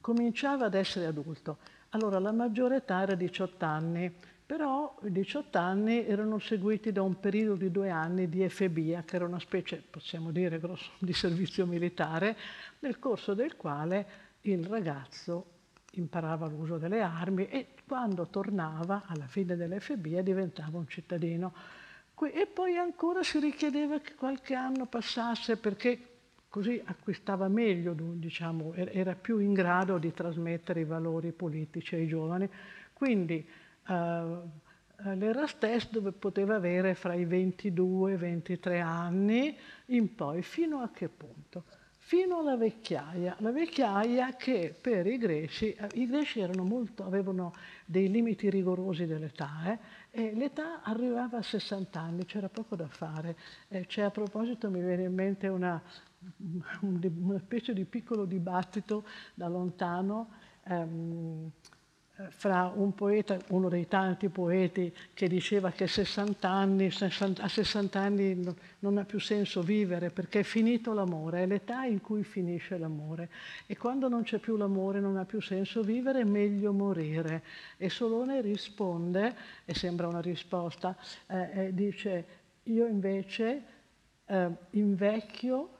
cominciava 0.00 0.66
ad 0.66 0.74
essere 0.74 1.06
adulto. 1.06 1.58
Allora 1.90 2.18
la 2.18 2.32
maggiore 2.32 2.76
età 2.76 3.02
era 3.02 3.14
18 3.14 3.64
anni, 3.64 4.14
però 4.48 4.98
i 5.02 5.12
18 5.12 5.58
anni 5.58 6.06
erano 6.06 6.38
seguiti 6.38 6.90
da 6.90 7.02
un 7.02 7.20
periodo 7.20 7.54
di 7.56 7.70
due 7.70 7.90
anni 7.90 8.30
di 8.30 8.42
efebia, 8.42 9.02
che 9.02 9.16
era 9.16 9.26
una 9.26 9.38
specie, 9.38 9.84
possiamo 9.90 10.30
dire, 10.30 10.58
grosso, 10.58 10.92
di 10.96 11.12
servizio 11.12 11.66
militare, 11.66 12.34
nel 12.78 12.98
corso 12.98 13.34
del 13.34 13.56
quale 13.56 14.06
il 14.40 14.64
ragazzo 14.64 15.50
imparava 15.92 16.46
l'uso 16.46 16.78
delle 16.78 17.02
armi 17.02 17.46
e 17.46 17.74
quando 17.86 18.28
tornava 18.28 19.02
alla 19.04 19.26
fine 19.26 19.54
dell'efebia 19.54 20.22
diventava 20.22 20.78
un 20.78 20.88
cittadino. 20.88 21.52
E 22.32 22.46
poi 22.46 22.78
ancora 22.78 23.22
si 23.22 23.38
richiedeva 23.40 24.00
che 24.00 24.14
qualche 24.14 24.54
anno 24.54 24.86
passasse 24.86 25.58
perché 25.58 26.00
così 26.48 26.80
acquistava 26.82 27.48
meglio, 27.48 27.94
diciamo, 27.94 28.72
era 28.72 29.14
più 29.14 29.40
in 29.40 29.52
grado 29.52 29.98
di 29.98 30.10
trasmettere 30.14 30.80
i 30.80 30.84
valori 30.84 31.32
politici 31.32 31.96
ai 31.96 32.06
giovani. 32.06 32.48
Quindi 32.94 33.46
eh, 33.88 35.14
l'Erastes 35.14 35.90
dove 35.90 36.12
poteva 36.12 36.56
avere 36.56 36.94
fra 36.94 37.14
i 37.14 37.24
22 37.24 38.10
e 38.10 38.14
i 38.14 38.18
23 38.18 38.80
anni 38.80 39.56
in 39.86 40.14
poi, 40.14 40.42
fino 40.42 40.80
a 40.80 40.90
che 40.90 41.08
punto? 41.08 41.64
Fino 42.08 42.38
alla 42.38 42.56
vecchiaia, 42.56 43.36
la 43.40 43.52
vecchiaia 43.52 44.34
che 44.34 44.74
per 44.80 45.06
i 45.06 45.18
greci, 45.18 45.76
i 45.92 46.06
greci 46.06 46.42
molto, 46.62 47.04
avevano 47.04 47.54
dei 47.84 48.08
limiti 48.08 48.48
rigorosi 48.48 49.04
dell'età, 49.04 49.50
eh, 49.66 49.78
e 50.10 50.34
l'età 50.34 50.82
arrivava 50.82 51.36
a 51.36 51.42
60 51.42 52.00
anni, 52.00 52.24
c'era 52.24 52.48
poco 52.48 52.76
da 52.76 52.88
fare. 52.88 53.36
Eh, 53.68 53.84
c'è 53.84 54.02
a 54.02 54.10
proposito, 54.10 54.70
mi 54.70 54.80
viene 54.80 55.02
in 55.02 55.12
mente 55.12 55.48
una, 55.48 55.80
una 56.80 57.38
specie 57.40 57.74
di 57.74 57.84
piccolo 57.84 58.24
dibattito 58.24 59.04
da 59.34 59.46
lontano 59.48 60.30
ehm, 60.64 61.50
fra 62.30 62.72
un 62.74 62.94
poeta, 62.94 63.38
uno 63.50 63.68
dei 63.68 63.86
tanti 63.86 64.28
poeti 64.28 64.92
che 65.14 65.28
diceva 65.28 65.70
che 65.70 65.86
60 65.86 66.48
anni, 66.48 66.90
60, 66.90 67.42
a 67.42 67.48
60 67.48 68.00
anni 68.00 68.56
non 68.80 68.98
ha 68.98 69.04
più 69.04 69.20
senso 69.20 69.62
vivere 69.62 70.10
perché 70.10 70.40
è 70.40 70.42
finito 70.42 70.92
l'amore, 70.92 71.44
è 71.44 71.46
l'età 71.46 71.84
in 71.84 72.00
cui 72.00 72.24
finisce 72.24 72.76
l'amore 72.76 73.30
e 73.66 73.76
quando 73.76 74.08
non 74.08 74.22
c'è 74.22 74.38
più 74.38 74.56
l'amore 74.56 74.98
non 74.98 75.16
ha 75.16 75.24
più 75.24 75.40
senso 75.40 75.82
vivere, 75.82 76.20
è 76.20 76.24
meglio 76.24 76.72
morire. 76.72 77.42
E 77.76 77.88
Solone 77.88 78.40
risponde, 78.40 79.36
e 79.64 79.74
sembra 79.74 80.08
una 80.08 80.20
risposta, 80.20 80.96
eh, 81.28 81.66
eh, 81.66 81.74
dice 81.74 82.26
io 82.64 82.86
invece 82.86 83.62
eh, 84.26 84.50
invecchio 84.70 85.77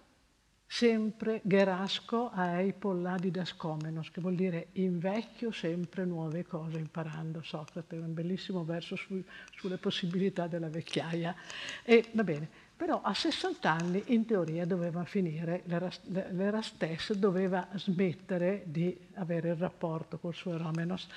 sempre 0.70 1.40
gerasco 1.44 2.28
aei 2.28 2.74
polladidas 2.74 3.54
comenos, 3.54 4.10
che 4.10 4.20
vuol 4.20 4.34
dire 4.34 4.68
invecchio 4.72 5.50
sempre 5.50 6.04
nuove 6.04 6.44
cose 6.44 6.78
imparando. 6.78 7.42
Socrate, 7.42 7.96
un 7.96 8.12
bellissimo 8.12 8.64
verso 8.64 8.94
su, 8.94 9.20
sulle 9.56 9.78
possibilità 9.78 10.46
della 10.46 10.68
vecchiaia. 10.68 11.34
E 11.82 12.10
va 12.12 12.22
bene, 12.22 12.48
però 12.76 13.00
a 13.00 13.14
60 13.14 13.70
anni 13.70 14.02
in 14.08 14.26
teoria 14.26 14.66
doveva 14.66 15.04
finire, 15.04 15.62
l'Erastes 15.64 17.14
doveva 17.14 17.66
smettere 17.74 18.64
di 18.66 18.96
avere 19.14 19.48
il 19.48 19.56
rapporto 19.56 20.18
col 20.18 20.34
suo 20.34 20.52
Eromenos, 20.52 21.08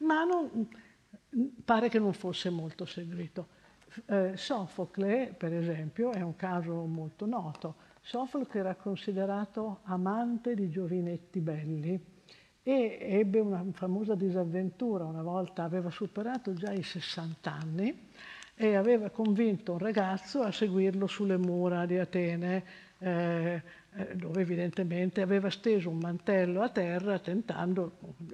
ma 0.00 0.24
non, 0.24 0.68
pare 1.64 1.88
che 1.88 1.98
non 1.98 2.12
fosse 2.12 2.50
molto 2.50 2.84
seguito. 2.84 3.58
Eh, 4.06 4.34
Sofocle, 4.36 5.34
per 5.36 5.54
esempio, 5.54 6.12
è 6.12 6.20
un 6.20 6.36
caso 6.36 6.84
molto 6.84 7.24
noto 7.24 7.88
Sofocle 8.10 8.58
era 8.58 8.74
considerato 8.74 9.82
amante 9.84 10.56
di 10.56 10.68
giovinetti 10.68 11.38
belli 11.38 11.96
e 12.60 12.98
ebbe 13.00 13.38
una 13.38 13.64
famosa 13.70 14.16
disavventura, 14.16 15.04
una 15.04 15.22
volta 15.22 15.62
aveva 15.62 15.90
superato 15.90 16.52
già 16.52 16.72
i 16.72 16.82
60 16.82 17.52
anni 17.52 18.08
e 18.56 18.74
aveva 18.74 19.10
convinto 19.10 19.74
un 19.74 19.78
ragazzo 19.78 20.42
a 20.42 20.50
seguirlo 20.50 21.06
sulle 21.06 21.36
mura 21.36 21.86
di 21.86 21.98
Atene, 21.98 22.64
eh, 22.98 23.62
eh, 23.94 24.16
dove 24.16 24.40
evidentemente 24.40 25.20
aveva 25.20 25.48
steso 25.48 25.88
un 25.88 25.98
mantello 25.98 26.62
a 26.62 26.68
terra 26.68 27.20
tentando, 27.20 27.92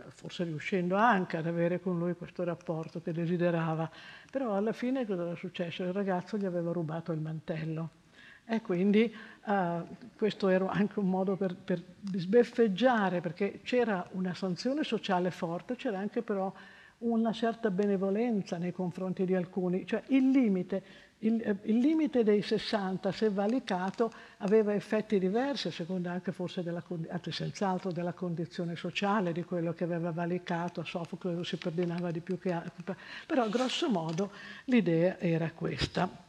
forse 0.08 0.44
riuscendo 0.44 0.96
anche 0.96 1.36
ad 1.36 1.46
avere 1.46 1.80
con 1.80 1.98
lui 1.98 2.14
questo 2.14 2.44
rapporto 2.44 3.02
che 3.02 3.12
desiderava. 3.12 3.90
Però 4.30 4.54
alla 4.54 4.72
fine 4.72 5.04
cosa 5.04 5.20
era 5.20 5.34
successo? 5.34 5.82
Il 5.82 5.92
ragazzo 5.92 6.38
gli 6.38 6.46
aveva 6.46 6.72
rubato 6.72 7.12
il 7.12 7.20
mantello. 7.20 8.04
E 8.46 8.60
quindi 8.62 9.12
uh, 9.46 9.86
questo 10.16 10.48
era 10.48 10.68
anche 10.68 11.00
un 11.00 11.08
modo 11.08 11.36
per, 11.36 11.56
per 11.56 11.82
sbeffeggiare, 12.14 13.20
perché 13.20 13.60
c'era 13.62 14.06
una 14.12 14.34
sanzione 14.34 14.84
sociale 14.84 15.30
forte, 15.30 15.74
c'era 15.74 15.98
anche 15.98 16.22
però 16.22 16.52
una 16.98 17.32
certa 17.32 17.70
benevolenza 17.70 18.56
nei 18.56 18.72
confronti 18.72 19.24
di 19.24 19.34
alcuni, 19.34 19.86
cioè 19.86 20.02
il 20.08 20.30
limite 20.30 20.82
il, 21.20 21.40
eh, 21.42 21.56
il, 21.62 21.78
limite 21.78 22.22
dei 22.22 22.42
60, 22.42 23.10
se 23.12 23.30
valicato, 23.30 24.12
aveva 24.38 24.74
effetti 24.74 25.18
diversi, 25.18 25.68
a 25.68 25.72
seconda 25.72 26.12
anche 26.12 26.32
forse 26.32 26.62
della, 26.62 26.82
anzi 27.08 27.32
senz'altro 27.32 27.90
della 27.90 28.12
condizione 28.12 28.76
sociale 28.76 29.32
di 29.32 29.42
quello 29.44 29.72
che 29.72 29.84
aveva 29.84 30.10
valicato, 30.10 30.80
a 30.80 30.84
Sofocle 30.84 31.42
si 31.44 31.56
perdonava 31.56 32.10
di 32.10 32.20
più 32.20 32.38
che 32.38 32.52
altro, 32.52 32.96
però 33.26 33.48
grosso 33.48 33.88
modo 33.88 34.30
l'idea 34.64 35.18
era 35.18 35.50
questa. 35.52 36.25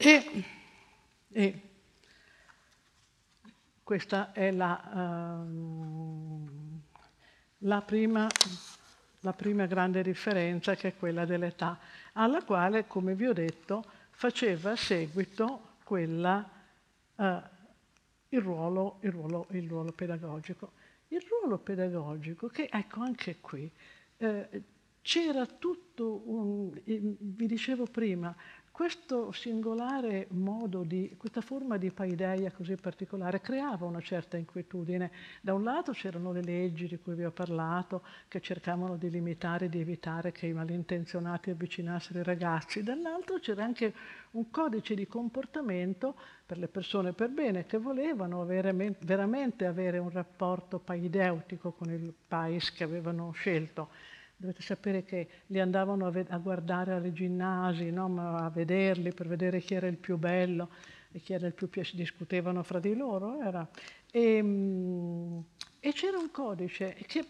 E, 0.00 0.44
e 1.32 1.60
questa 3.82 4.30
è 4.30 4.52
la, 4.52 5.42
uh, 5.44 6.48
la, 7.58 7.82
prima, 7.82 8.28
la 9.20 9.32
prima 9.32 9.66
grande 9.66 10.02
differenza 10.04 10.76
che 10.76 10.88
è 10.88 10.96
quella 10.96 11.24
dell'età 11.24 11.80
alla 12.12 12.44
quale, 12.44 12.86
come 12.86 13.16
vi 13.16 13.26
ho 13.26 13.32
detto, 13.32 13.84
faceva 14.10 14.76
seguito 14.76 15.78
quella, 15.82 16.48
eh, 17.16 17.42
il, 18.28 18.40
ruolo, 18.40 18.98
il, 19.00 19.10
ruolo, 19.10 19.46
il, 19.50 19.68
ruolo, 19.68 19.90
pedagogico. 19.90 20.72
Il 21.08 21.24
ruolo 21.28 21.58
pedagogico, 21.58 22.46
che 22.46 22.68
ecco 22.70 23.00
anche 23.00 23.38
qui, 23.40 23.68
eh, 24.18 24.62
c'era 25.02 25.46
tutto 25.46 26.22
un, 26.26 26.70
vi 26.84 27.46
dicevo 27.46 27.86
prima, 27.86 28.34
questo 28.78 29.32
singolare 29.32 30.28
modo 30.30 30.84
di, 30.84 31.12
questa 31.18 31.40
forma 31.40 31.76
di 31.78 31.90
paideia 31.90 32.52
così 32.52 32.76
particolare 32.76 33.40
creava 33.40 33.86
una 33.86 34.00
certa 34.00 34.36
inquietudine. 34.36 35.10
Da 35.40 35.52
un 35.52 35.64
lato 35.64 35.90
c'erano 35.90 36.30
le 36.30 36.44
leggi 36.44 36.86
di 36.86 36.96
cui 36.98 37.16
vi 37.16 37.24
ho 37.24 37.32
parlato, 37.32 38.04
che 38.28 38.40
cercavano 38.40 38.96
di 38.96 39.10
limitare 39.10 39.68
di 39.68 39.80
evitare 39.80 40.30
che 40.30 40.46
i 40.46 40.52
malintenzionati 40.52 41.50
avvicinassero 41.50 42.20
i 42.20 42.22
ragazzi, 42.22 42.84
dall'altro 42.84 43.40
c'era 43.40 43.64
anche 43.64 43.92
un 44.30 44.48
codice 44.48 44.94
di 44.94 45.08
comportamento 45.08 46.14
per 46.46 46.58
le 46.58 46.68
persone 46.68 47.12
per 47.12 47.30
bene 47.30 47.66
che 47.66 47.78
volevano 47.78 48.40
avere, 48.40 48.96
veramente 49.00 49.66
avere 49.66 49.98
un 49.98 50.10
rapporto 50.10 50.78
paideutico 50.78 51.72
con 51.72 51.90
il 51.90 52.14
paese 52.28 52.70
che 52.76 52.84
avevano 52.84 53.32
scelto 53.32 53.88
Dovete 54.40 54.62
sapere 54.62 55.02
che 55.02 55.28
li 55.46 55.58
andavano 55.58 56.06
a, 56.06 56.12
a 56.28 56.38
guardare 56.38 56.92
alle 56.92 57.12
ginnasi, 57.12 57.90
no? 57.90 58.36
a 58.36 58.48
vederli 58.50 59.12
per 59.12 59.26
vedere 59.26 59.58
chi 59.58 59.74
era 59.74 59.88
il 59.88 59.96
più 59.96 60.16
bello 60.16 60.70
e 61.10 61.18
chi 61.18 61.32
era 61.32 61.48
il 61.48 61.54
più 61.54 61.68
piacevole, 61.68 62.04
discutevano 62.04 62.62
fra 62.62 62.78
di 62.78 62.94
loro. 62.94 63.40
Era. 63.40 63.68
E, 64.08 64.36
ehm, 64.36 65.44
e, 65.80 65.92
c'era 65.92 66.18
un 66.18 66.30
codice 66.30 66.94
che 67.08 67.24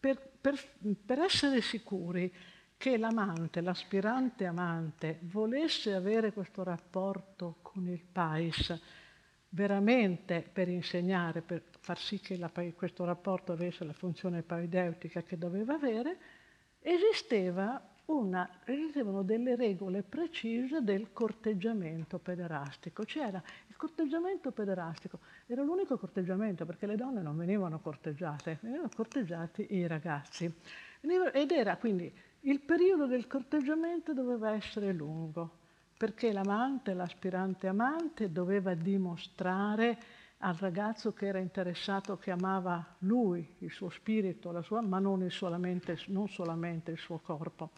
per, 0.00 0.18
per, 0.40 0.58
per 1.04 1.18
essere 1.18 1.60
sicuri 1.60 2.32
che 2.78 2.96
l'amante, 2.96 3.60
l'aspirante 3.60 4.46
amante, 4.46 5.18
volesse 5.24 5.92
avere 5.92 6.32
questo 6.32 6.62
rapporto 6.62 7.58
con 7.60 7.86
il 7.88 8.02
pais, 8.10 8.74
veramente 9.50 10.48
per 10.50 10.68
insegnare, 10.68 11.42
per 11.42 11.62
far 11.82 11.98
sì 11.98 12.20
che 12.20 12.36
la, 12.36 12.48
questo 12.76 13.04
rapporto 13.04 13.50
avesse 13.50 13.84
la 13.84 13.92
funzione 13.92 14.42
paideutica 14.42 15.22
che 15.22 15.36
doveva 15.36 15.74
avere, 15.74 16.16
una, 18.04 18.48
esistevano 18.64 19.22
delle 19.22 19.56
regole 19.56 20.02
precise 20.02 20.82
del 20.82 21.12
corteggiamento 21.12 22.18
pederastico. 22.18 23.02
C'era 23.02 23.42
il 23.66 23.76
corteggiamento 23.76 24.52
pederastico, 24.52 25.18
era 25.46 25.62
l'unico 25.62 25.98
corteggiamento 25.98 26.64
perché 26.64 26.86
le 26.86 26.94
donne 26.94 27.20
non 27.20 27.36
venivano 27.36 27.80
corteggiate, 27.80 28.58
venivano 28.60 28.90
corteggiati 28.94 29.66
i 29.74 29.86
ragazzi. 29.88 30.52
Ed 31.00 31.50
era 31.50 31.76
quindi 31.78 32.12
il 32.42 32.60
periodo 32.60 33.06
del 33.06 33.26
corteggiamento 33.26 34.14
doveva 34.14 34.52
essere 34.52 34.92
lungo 34.92 35.58
perché 35.96 36.32
l'amante, 36.32 36.94
l'aspirante 36.94 37.66
amante, 37.66 38.30
doveva 38.30 38.74
dimostrare 38.74 39.98
al 40.44 40.54
ragazzo 40.54 41.12
che 41.12 41.26
era 41.26 41.38
interessato, 41.38 42.16
che 42.16 42.30
amava 42.30 42.96
lui, 43.00 43.56
il 43.58 43.70
suo 43.70 43.90
spirito, 43.90 44.60
sua, 44.62 44.80
ma 44.80 44.98
non 44.98 45.28
solamente, 45.30 45.96
non 46.08 46.28
solamente 46.28 46.90
il 46.90 46.98
suo 46.98 47.18
corpo. 47.18 47.70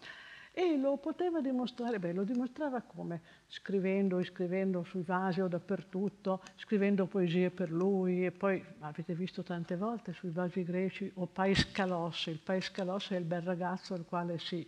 E 0.50 0.78
lo 0.78 0.96
poteva 0.98 1.40
dimostrare, 1.40 1.98
beh, 1.98 2.12
lo 2.12 2.22
dimostrava 2.22 2.80
come? 2.80 3.20
Scrivendo 3.48 4.18
e 4.18 4.24
scrivendo 4.24 4.84
sui 4.84 5.02
vasi 5.02 5.40
o 5.40 5.48
dappertutto, 5.48 6.42
scrivendo 6.54 7.06
poesie 7.06 7.50
per 7.50 7.70
lui, 7.70 8.24
e 8.24 8.30
poi 8.30 8.64
avete 8.78 9.14
visto 9.14 9.42
tante 9.42 9.76
volte 9.76 10.12
sui 10.12 10.30
vasi 10.30 10.62
greci, 10.62 11.10
o 11.16 11.26
Paiscalos, 11.26 12.26
il 12.26 12.38
Paiscalos 12.38 13.10
è 13.10 13.16
il 13.16 13.24
bel 13.24 13.42
ragazzo 13.42 13.94
al 13.94 14.04
quale 14.06 14.38
si, 14.38 14.66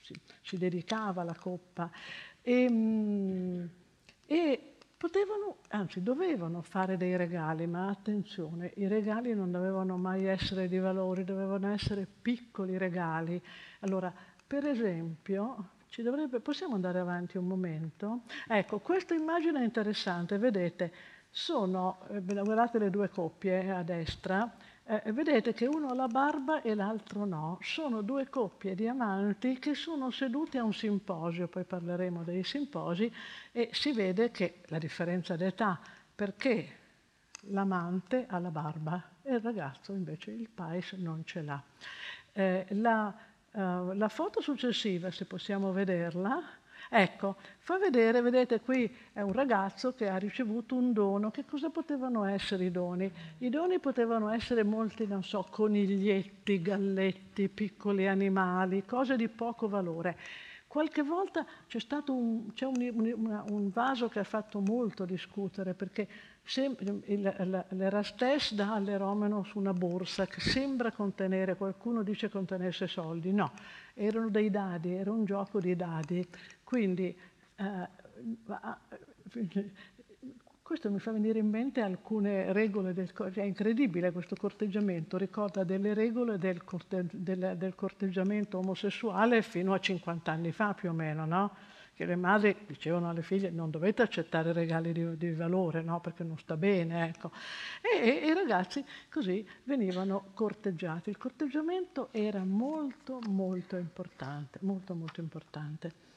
si, 0.00 0.12
si 0.42 0.58
dedicava 0.58 1.22
la 1.22 1.36
coppa. 1.36 1.90
E, 2.42 2.68
mm, 2.68 3.64
e 4.26 4.70
potevano, 5.00 5.56
anzi 5.68 6.02
dovevano 6.02 6.60
fare 6.60 6.98
dei 6.98 7.16
regali, 7.16 7.66
ma 7.66 7.88
attenzione, 7.88 8.72
i 8.76 8.86
regali 8.86 9.32
non 9.32 9.50
dovevano 9.50 9.96
mai 9.96 10.26
essere 10.26 10.68
di 10.68 10.78
valori, 10.78 11.24
dovevano 11.24 11.72
essere 11.72 12.06
piccoli 12.20 12.76
regali. 12.76 13.42
Allora, 13.78 14.12
per 14.46 14.66
esempio, 14.66 15.70
dovrebbe, 15.96 16.40
possiamo 16.40 16.74
andare 16.74 16.98
avanti 16.98 17.38
un 17.38 17.46
momento? 17.46 18.24
Ecco, 18.46 18.80
questa 18.80 19.14
immagine 19.14 19.62
è 19.62 19.64
interessante, 19.64 20.36
vedete, 20.36 20.92
sono, 21.30 22.00
eh, 22.10 22.20
guardate 22.20 22.78
le 22.78 22.90
due 22.90 23.08
coppie 23.08 23.70
a 23.70 23.82
destra, 23.82 24.54
eh, 24.90 25.12
vedete 25.12 25.52
che 25.52 25.66
uno 25.66 25.88
ha 25.88 25.94
la 25.94 26.08
barba 26.08 26.62
e 26.62 26.74
l'altro 26.74 27.24
no. 27.24 27.58
Sono 27.62 28.02
due 28.02 28.28
coppie 28.28 28.74
di 28.74 28.88
amanti 28.88 29.60
che 29.60 29.74
sono 29.74 30.10
seduti 30.10 30.58
a 30.58 30.64
un 30.64 30.74
simposio, 30.74 31.46
poi 31.46 31.62
parleremo 31.62 32.24
dei 32.24 32.42
simposi, 32.42 33.12
e 33.52 33.68
si 33.72 33.92
vede 33.92 34.32
che 34.32 34.62
la 34.66 34.78
differenza 34.78 35.36
d'età, 35.36 35.78
perché 36.12 36.78
l'amante 37.42 38.26
ha 38.28 38.40
la 38.40 38.50
barba 38.50 39.10
e 39.22 39.34
il 39.34 39.40
ragazzo 39.40 39.92
invece 39.92 40.32
il 40.32 40.48
pais 40.48 40.92
non 40.94 41.24
ce 41.24 41.42
l'ha. 41.42 41.62
Eh, 42.32 42.66
la, 42.70 43.14
uh, 43.52 43.92
la 43.92 44.08
foto 44.08 44.40
successiva, 44.40 45.12
se 45.12 45.24
possiamo 45.24 45.70
vederla, 45.72 46.42
Ecco, 46.92 47.36
fa 47.60 47.78
vedere, 47.78 48.20
vedete 48.20 48.60
qui 48.60 48.92
è 49.12 49.20
un 49.20 49.32
ragazzo 49.32 49.94
che 49.94 50.08
ha 50.08 50.16
ricevuto 50.16 50.74
un 50.74 50.92
dono. 50.92 51.30
Che 51.30 51.44
cosa 51.44 51.70
potevano 51.70 52.24
essere 52.24 52.64
i 52.64 52.72
doni? 52.72 53.08
I 53.38 53.48
doni 53.48 53.78
potevano 53.78 54.28
essere 54.28 54.64
molti, 54.64 55.06
non 55.06 55.22
so, 55.22 55.46
coniglietti, 55.48 56.60
galletti, 56.60 57.48
piccoli 57.48 58.08
animali, 58.08 58.84
cose 58.84 59.14
di 59.14 59.28
poco 59.28 59.68
valore. 59.68 60.16
Qualche 60.66 61.02
volta 61.02 61.46
c'è 61.68 61.78
stato 61.78 62.12
un, 62.12 62.52
c'è 62.54 62.64
un, 62.64 62.74
un, 62.92 63.44
un 63.48 63.70
vaso 63.70 64.08
che 64.08 64.18
ha 64.18 64.24
fatto 64.24 64.60
molto 64.60 65.04
discutere 65.04 65.74
perché 65.74 66.08
l'Erastes 67.68 68.54
dà 68.54 68.74
all'eromeno 68.74 69.44
su 69.44 69.58
una 69.58 69.72
borsa 69.72 70.26
che 70.26 70.40
sembra 70.40 70.90
contenere, 70.90 71.56
qualcuno 71.56 72.02
dice 72.02 72.28
contenesse 72.28 72.88
soldi, 72.88 73.32
no, 73.32 73.52
erano 73.94 74.28
dei 74.30 74.50
dadi, 74.50 74.94
era 74.94 75.12
un 75.12 75.24
gioco 75.24 75.60
di 75.60 75.76
dadi 75.76 76.26
quindi 76.70 77.12
eh, 77.56 77.88
questo 80.62 80.88
mi 80.88 81.00
fa 81.00 81.10
venire 81.10 81.40
in 81.40 81.48
mente 81.48 81.80
alcune 81.80 82.52
regole 82.52 82.94
del 82.94 83.10
è 83.12 83.42
incredibile 83.42 84.12
questo 84.12 84.36
corteggiamento, 84.36 85.16
ricorda 85.16 85.64
delle 85.64 85.94
regole 85.94 86.38
del, 86.38 86.62
corte, 86.62 87.06
del, 87.10 87.56
del, 87.56 87.74
corteggiamento 87.74 88.58
omosessuale 88.58 89.42
fino 89.42 89.74
a 89.74 89.80
50 89.80 90.30
anni 90.30 90.52
fa 90.52 90.72
più 90.74 90.90
o 90.90 90.92
meno, 90.92 91.24
no? 91.24 91.56
Che 91.92 92.04
le 92.06 92.14
madri 92.14 92.56
dicevano 92.68 93.08
alle 93.08 93.22
figlie 93.22 93.50
non 93.50 93.68
dovete 93.68 94.02
accettare 94.02 94.52
regali 94.52 94.92
di, 94.92 95.16
di 95.16 95.32
valore, 95.32 95.82
no? 95.82 95.98
Perché 95.98 96.22
non 96.22 96.38
sta 96.38 96.56
bene, 96.56 97.08
ecco. 97.08 97.32
E, 97.82 98.22
e, 98.22 98.28
i 98.28 98.32
ragazzi 98.32 98.84
così 99.10 99.44
venivano 99.64 100.26
corteggiati. 100.34 101.10
Il 101.10 101.18
corteggiamento 101.18 102.10
era 102.12 102.44
molto 102.44 103.18
molto 103.28 103.76
importante, 103.76 104.60
molto 104.62 104.94
molto 104.94 105.20
importante. 105.20 106.09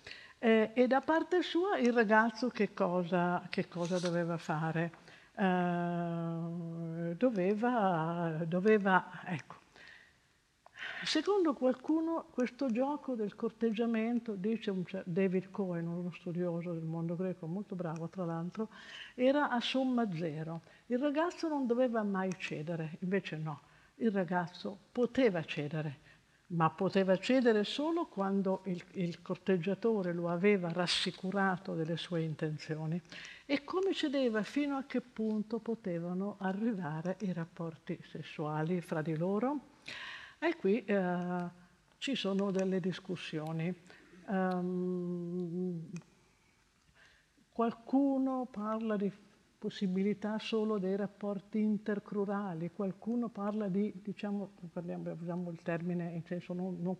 Eh, 0.43 0.71
e 0.73 0.87
da 0.87 0.99
parte 0.99 1.41
sua 1.41 1.77
il 1.77 1.93
ragazzo 1.93 2.49
che 2.49 2.73
cosa, 2.73 3.47
che 3.49 3.69
cosa 3.69 3.97
doveva 3.97 4.35
fare? 4.35 4.91
Eh, 5.37 7.15
doveva, 7.15 8.43
doveva, 8.45 9.21
ecco, 9.23 9.61
Secondo 11.05 11.53
qualcuno 11.53 12.25
questo 12.31 12.69
gioco 12.69 13.15
del 13.15 13.35
corteggiamento, 13.35 14.35
dice 14.35 14.71
un 14.71 14.83
David 15.05 15.49
Cohen, 15.49 15.87
uno 15.87 16.11
studioso 16.11 16.73
del 16.73 16.83
mondo 16.83 17.15
greco, 17.15 17.45
molto 17.45 17.75
bravo 17.75 18.09
tra 18.09 18.25
l'altro, 18.25 18.69
era 19.13 19.49
a 19.49 19.61
somma 19.61 20.09
zero. 20.13 20.61
Il 20.87 20.99
ragazzo 20.99 21.47
non 21.47 21.67
doveva 21.67 22.03
mai 22.03 22.31
cedere, 22.37 22.97
invece 22.99 23.37
no, 23.37 23.61
il 23.95 24.11
ragazzo 24.11 24.77
poteva 24.91 25.43
cedere, 25.43 25.99
ma 26.53 26.69
poteva 26.69 27.17
cedere 27.17 27.63
solo 27.63 28.05
quando 28.05 28.61
il, 28.65 28.83
il 28.93 29.21
corteggiatore 29.21 30.13
lo 30.13 30.29
aveva 30.29 30.71
rassicurato 30.71 31.73
delle 31.73 31.97
sue 31.97 32.21
intenzioni 32.21 33.01
e 33.45 33.63
come 33.63 33.93
cedeva 33.93 34.43
fino 34.43 34.77
a 34.77 34.83
che 34.83 35.01
punto 35.01 35.59
potevano 35.59 36.37
arrivare 36.39 37.17
i 37.21 37.33
rapporti 37.33 37.99
sessuali 38.03 38.81
fra 38.81 39.01
di 39.01 39.17
loro. 39.17 39.71
E 40.39 40.55
qui 40.55 40.83
eh, 40.85 41.49
ci 41.97 42.15
sono 42.15 42.51
delle 42.51 42.79
discussioni. 42.79 43.73
Um, 44.27 45.89
qualcuno 47.51 48.47
parla 48.49 48.95
di 48.95 49.11
possibilità 49.63 50.39
solo 50.39 50.77
dei 50.77 50.97
rapporti 50.97 51.57
intercrurali, 51.61 52.71
qualcuno 52.75 53.29
parla 53.29 53.69
di, 53.69 53.93
diciamo, 54.03 54.51
parliamo, 54.73 55.15
usiamo 55.17 55.49
il 55.51 55.61
termine 55.63 56.11
in 56.11 56.21
senso 56.25 56.51
non, 56.51 56.75
non, 56.81 56.97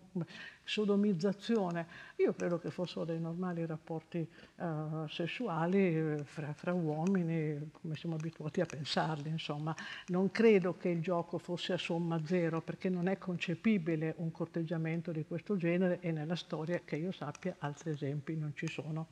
sodomizzazione, 0.64 1.86
io 2.16 2.34
credo 2.34 2.60
che 2.60 2.72
fossero 2.72 3.04
dei 3.04 3.20
normali 3.20 3.66
rapporti 3.66 4.26
uh, 4.56 5.06
sessuali 5.10 5.78
eh, 5.78 6.24
fra, 6.24 6.54
fra, 6.54 6.72
uomini, 6.72 7.70
come 7.82 7.98
siamo 7.98 8.16
abituati 8.16 8.62
a 8.62 8.66
pensarli, 8.66 9.28
insomma, 9.28 9.76
non 10.08 10.32
credo 10.32 10.78
che 10.78 10.88
il 10.88 11.02
gioco 11.02 11.40
fosse 11.40 11.74
a 11.74 11.78
somma 11.78 12.24
zero, 12.24 12.62
perché 12.62 12.88
non 12.88 13.10
è 13.10 13.18
concepibile 13.18 14.14
un 14.20 14.32
corteggiamento 14.32 15.12
di 15.12 15.26
questo 15.26 15.58
genere 15.58 16.00
e 16.00 16.14
nella 16.14 16.38
storia, 16.38 16.80
che 16.86 16.96
io 16.96 17.12
sappia, 17.12 17.58
altri 17.60 17.90
esempi 17.90 18.38
non 18.38 18.54
ci 18.56 18.68
sono. 18.68 19.08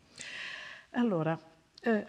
Allora, 0.92 1.38
eh, 1.82 2.06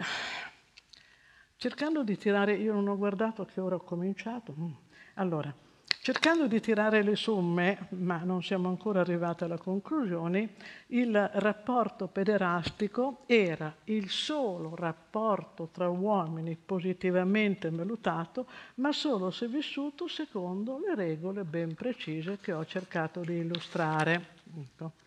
cercando 1.62 2.02
di 2.02 2.18
tirare, 2.18 2.54
io 2.54 2.72
non 2.72 2.88
ho 2.88 2.96
guardato 2.96 3.44
che 3.44 3.60
ora 3.60 3.76
ho 3.76 3.84
cominciato, 3.84 4.52
mm. 4.58 4.70
allora, 5.14 5.54
cercando 6.00 6.48
di 6.48 6.58
tirare 6.58 7.04
le 7.04 7.14
somme, 7.14 7.86
ma 7.90 8.24
non 8.24 8.42
siamo 8.42 8.68
ancora 8.68 8.98
arrivati 8.98 9.44
alla 9.44 9.58
conclusione, 9.58 10.54
il 10.88 11.16
rapporto 11.34 12.08
pederastico 12.08 13.22
era 13.26 13.72
il 13.84 14.10
solo 14.10 14.74
rapporto 14.74 15.68
tra 15.70 15.88
uomini 15.88 16.56
positivamente 16.56 17.70
valutato, 17.70 18.46
ma 18.76 18.90
solo 18.90 19.30
se 19.30 19.46
vissuto 19.46 20.08
secondo 20.08 20.80
le 20.84 20.96
regole 20.96 21.44
ben 21.44 21.76
precise 21.76 22.38
che 22.38 22.52
ho 22.52 22.66
cercato 22.66 23.20
di 23.20 23.36
illustrare. 23.36 24.30
Ecco. 24.58 25.01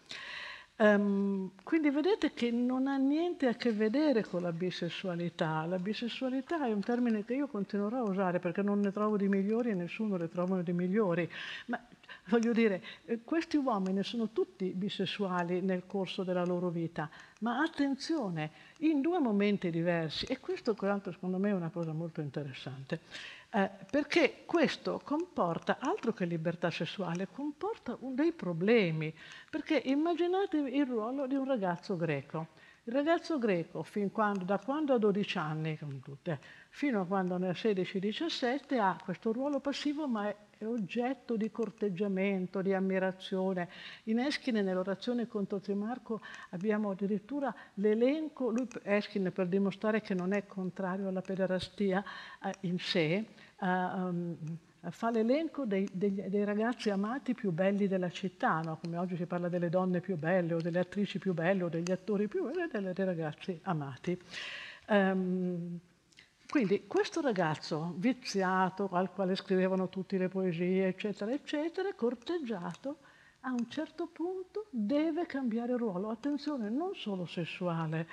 Um, 0.78 1.52
quindi 1.64 1.90
vedete 1.90 2.34
che 2.34 2.52
non 2.52 2.88
ha 2.88 2.98
niente 2.98 3.48
a 3.48 3.54
che 3.54 3.72
vedere 3.72 4.26
con 4.26 4.42
la 4.42 4.52
bisessualità. 4.52 5.66
La 5.66 5.80
bisessualità 5.80 6.66
è 6.66 6.72
un 6.74 6.82
termine 6.82 7.24
che 7.24 7.34
io 7.34 7.48
continuerò 7.48 8.00
a 8.00 8.10
usare 8.10 8.40
perché 8.40 8.62
non 8.62 8.82
ne 8.82 8.92
trovo 8.92 9.16
di 9.16 9.30
migliori 9.30 9.70
e 9.70 9.74
nessuno 9.74 10.18
ne 10.18 10.28
trova 10.28 10.62
di 10.62 10.74
migliori. 10.74 11.30
Ma 11.68 11.80
voglio 12.28 12.54
dire, 12.54 12.84
eh, 13.06 13.24
questi 13.24 13.58
uomini 13.58 14.04
sono 14.04 14.32
tutti 14.32 14.72
bisessuali 14.74 15.62
nel 15.62 15.86
corso 15.86 16.24
della 16.24 16.46
loro 16.46 16.70
vita, 16.70 17.10
ma 17.42 17.62
attenzione, 17.62 18.52
in 18.80 19.02
due 19.02 19.20
momenti 19.20 19.70
diversi. 19.70 20.26
E 20.26 20.40
questo, 20.40 20.76
secondo 20.76 21.38
me 21.38 21.50
è 21.50 21.54
una 21.54 21.70
cosa 21.70 21.94
molto 21.94 22.22
interessante. 22.22 23.02
Eh, 23.52 23.70
perché 23.90 24.44
questo 24.46 25.00
comporta, 25.04 25.78
altro 25.80 26.14
che 26.14 26.26
libertà 26.26 26.70
sessuale, 26.72 27.28
comporta 27.32 27.96
un, 28.02 28.16
dei 28.16 28.34
problemi. 28.34 29.14
Perché 29.50 29.82
immaginatevi 29.86 30.76
il 30.76 30.86
ruolo 30.86 31.28
di 31.28 31.36
un 31.36 31.46
ragazzo 31.46 31.96
greco. 31.96 32.48
Il 32.88 32.94
ragazzo 32.94 33.40
greco, 33.40 33.84
quando, 34.12 34.44
da 34.44 34.60
quando 34.60 34.94
ha 34.94 35.00
12 35.00 35.38
anni, 35.40 35.80
tutte, 36.04 36.40
fino 36.70 37.02
a 37.02 37.06
quando 37.06 37.38
ne 37.38 37.48
ha 37.48 37.52
16-17, 37.54 38.78
ha 38.78 38.96
questo 39.04 39.32
ruolo 39.32 39.60
passivo, 39.60 40.08
ma 40.08 40.28
è, 40.30 40.36
è, 40.58 40.66
oggetto 40.66 41.36
di 41.36 41.52
corteggiamento, 41.52 42.62
di 42.62 42.74
ammirazione. 42.74 43.70
In 44.06 44.20
Eschine, 44.20 44.62
nell'orazione 44.62 45.28
contro 45.28 45.60
Trimarco, 45.60 46.22
abbiamo 46.52 46.92
addirittura 46.92 47.54
l'elenco, 47.76 48.50
lui, 48.50 48.68
Eschine, 48.84 49.32
per 49.32 49.48
dimostrare 49.48 50.02
che 50.02 50.14
non 50.14 50.34
è 50.34 50.46
contrario 50.46 51.08
alla 51.08 51.22
pederastia 51.22 52.04
eh, 52.44 52.54
in 52.62 52.78
sé, 52.80 53.26
um, 53.62 54.38
fa 54.90 55.10
l'elenco 55.10 55.66
dei, 55.66 55.88
dei, 55.92 56.14
dei, 56.14 56.44
ragazzi 56.44 56.90
amati 56.90 57.34
più 57.34 57.52
belli 57.52 57.88
della 57.88 58.10
città, 58.10 58.62
no? 58.62 58.78
come 58.82 58.98
oggi 58.98 59.16
si 59.16 59.26
parla 59.26 59.50
delle 59.50 59.70
donne 59.70 60.00
più 60.00 60.16
belle 60.18 60.54
o 60.54 60.62
delle 60.62 60.80
attrici 60.80 61.18
più 61.18 61.34
belle 61.34 61.64
o 61.64 61.70
degli 61.70 61.92
attori 61.92 62.28
più 62.28 62.44
belli, 62.52 62.94
dei 62.94 63.06
ragazzi 63.06 63.60
amati. 63.64 64.20
Um, 64.88 65.80
quindi 66.50 66.86
questo 66.88 67.22
ragazzo 67.22 67.94
viziato, 67.98 68.90
al 68.92 69.12
quale 69.12 69.36
scrivevano 69.36 69.90
tutte 69.90 70.18
le 70.18 70.28
poesie, 70.28 70.88
eccetera, 70.88 71.32
eccetera, 71.32 71.94
corteggiato, 71.94 72.98
a 73.42 73.52
un 73.52 73.70
certo 73.70 74.08
punto 74.08 74.66
deve 74.70 75.26
cambiare 75.26 75.76
ruolo. 75.78 76.10
Attenzione, 76.10 76.70
non 76.70 76.96
solo 76.96 77.26
sessuale, 77.26 78.08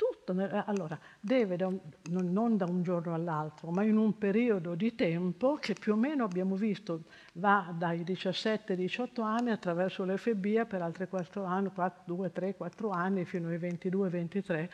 tutto, 0.00 0.34
allora, 0.64 0.98
deve 1.20 1.56
da 1.56 1.66
un, 1.66 1.78
non 2.10 2.56
da 2.56 2.64
un 2.64 2.82
giorno 2.82 3.12
all'altro, 3.12 3.70
ma 3.70 3.82
in 3.82 3.98
un 3.98 4.16
periodo 4.16 4.74
di 4.74 4.94
tempo 4.94 5.56
che 5.56 5.74
più 5.74 5.92
o 5.92 5.96
meno 5.96 6.24
abbiamo 6.24 6.54
visto 6.54 7.02
va 7.34 7.70
dai 7.76 8.00
17-18 8.00 9.20
anni 9.20 9.50
attraverso 9.50 10.04
l'FBA 10.04 10.64
per 10.64 10.80
altri 10.80 11.06
4 11.06 11.44
anni, 11.44 11.70
4, 11.74 12.02
2, 12.06 12.32
3, 12.32 12.56
4 12.56 12.90
anni 12.90 13.26
fino 13.26 13.48
ai 13.48 13.58
22-23, 13.58 14.68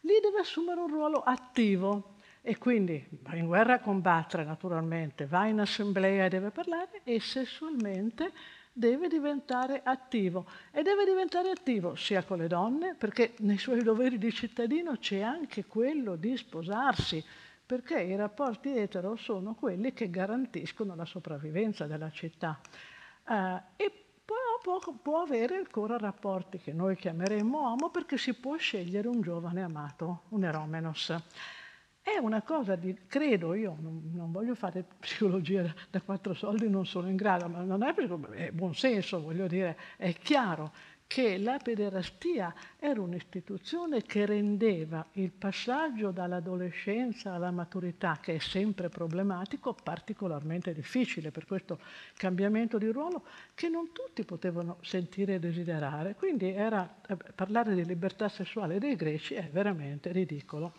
lì 0.00 0.14
deve 0.22 0.38
assumere 0.40 0.80
un 0.80 0.88
ruolo 0.88 1.18
attivo 1.18 2.14
e 2.42 2.58
quindi 2.58 3.06
va 3.22 3.36
in 3.36 3.46
guerra 3.46 3.74
a 3.74 3.80
combattere 3.80 4.44
naturalmente, 4.44 5.26
va 5.26 5.46
in 5.46 5.60
assemblea 5.60 6.24
e 6.24 6.28
deve 6.28 6.50
parlare 6.50 7.00
e 7.04 7.20
sessualmente 7.20 8.32
deve 8.72 9.06
diventare 9.06 9.82
attivo 9.84 10.46
e 10.72 10.82
deve 10.82 11.04
diventare 11.04 11.50
attivo 11.50 11.94
sia 11.94 12.24
con 12.24 12.38
le 12.38 12.48
donne, 12.48 12.94
perché 12.96 13.34
nei 13.38 13.58
suoi 13.58 13.82
doveri 13.82 14.18
di 14.18 14.32
cittadino 14.32 14.96
c'è 14.96 15.20
anche 15.20 15.66
quello 15.66 16.16
di 16.16 16.36
sposarsi, 16.36 17.24
perché 17.64 18.00
i 18.00 18.16
rapporti 18.16 18.76
etero 18.76 19.14
sono 19.14 19.54
quelli 19.54 19.92
che 19.92 20.10
garantiscono 20.10 20.96
la 20.96 21.04
sopravvivenza 21.04 21.86
della 21.86 22.10
città. 22.10 22.58
Uh, 23.24 23.60
e 23.76 24.06
può, 24.24 24.80
può, 25.00 25.20
avere 25.20 25.56
ancora 25.56 25.96
rapporti 25.96 26.58
che 26.58 26.72
noi 26.72 26.96
chiameremmo 26.96 27.60
uomo 27.60 27.90
perché 27.90 28.18
si 28.18 28.34
può 28.34 28.56
scegliere 28.56 29.06
un 29.06 29.20
giovane 29.20 29.62
amato, 29.62 30.22
un 30.30 30.44
eromenos. 30.44 31.14
È 32.04 32.18
una 32.18 32.42
cosa 32.42 32.74
di, 32.74 32.98
credo 33.06 33.54
io, 33.54 33.76
non, 33.80 34.10
non, 34.12 34.32
voglio 34.32 34.56
fare 34.56 34.84
psicologia 34.98 35.72
da 35.88 36.00
quattro 36.00 36.34
soldi, 36.34 36.68
non 36.68 36.84
sono 36.84 37.08
in 37.08 37.14
grado, 37.14 37.48
ma 37.48 37.62
non 37.62 37.84
è, 37.84 37.94
è 37.94 38.50
buon 38.50 38.74
senso, 38.74 39.22
voglio 39.22 39.46
dire, 39.46 39.78
è 39.96 40.12
chiaro 40.14 40.72
che 41.12 41.36
la 41.36 41.58
pederastia 41.62 42.54
era 42.78 42.98
un'istituzione 43.02 44.00
che 44.00 44.24
rendeva 44.24 45.06
il 45.12 45.30
passaggio 45.30 46.10
dall'adolescenza 46.10 47.34
alla 47.34 47.50
maturità, 47.50 48.18
che 48.18 48.36
è 48.36 48.38
sempre 48.38 48.88
problematico, 48.88 49.74
particolarmente 49.74 50.72
difficile 50.72 51.30
per 51.30 51.44
questo 51.44 51.78
cambiamento 52.16 52.78
di 52.78 52.88
ruolo 52.88 53.26
che 53.52 53.68
non 53.68 53.92
tutti 53.92 54.24
potevano 54.24 54.78
sentire 54.80 55.34
e 55.34 55.38
desiderare. 55.38 56.14
Quindi 56.14 56.48
era, 56.50 56.96
eh, 57.06 57.16
parlare 57.34 57.74
di 57.74 57.84
libertà 57.84 58.30
sessuale 58.30 58.78
dei 58.78 58.96
greci 58.96 59.34
è 59.34 59.50
veramente 59.52 60.12
ridicolo. 60.12 60.72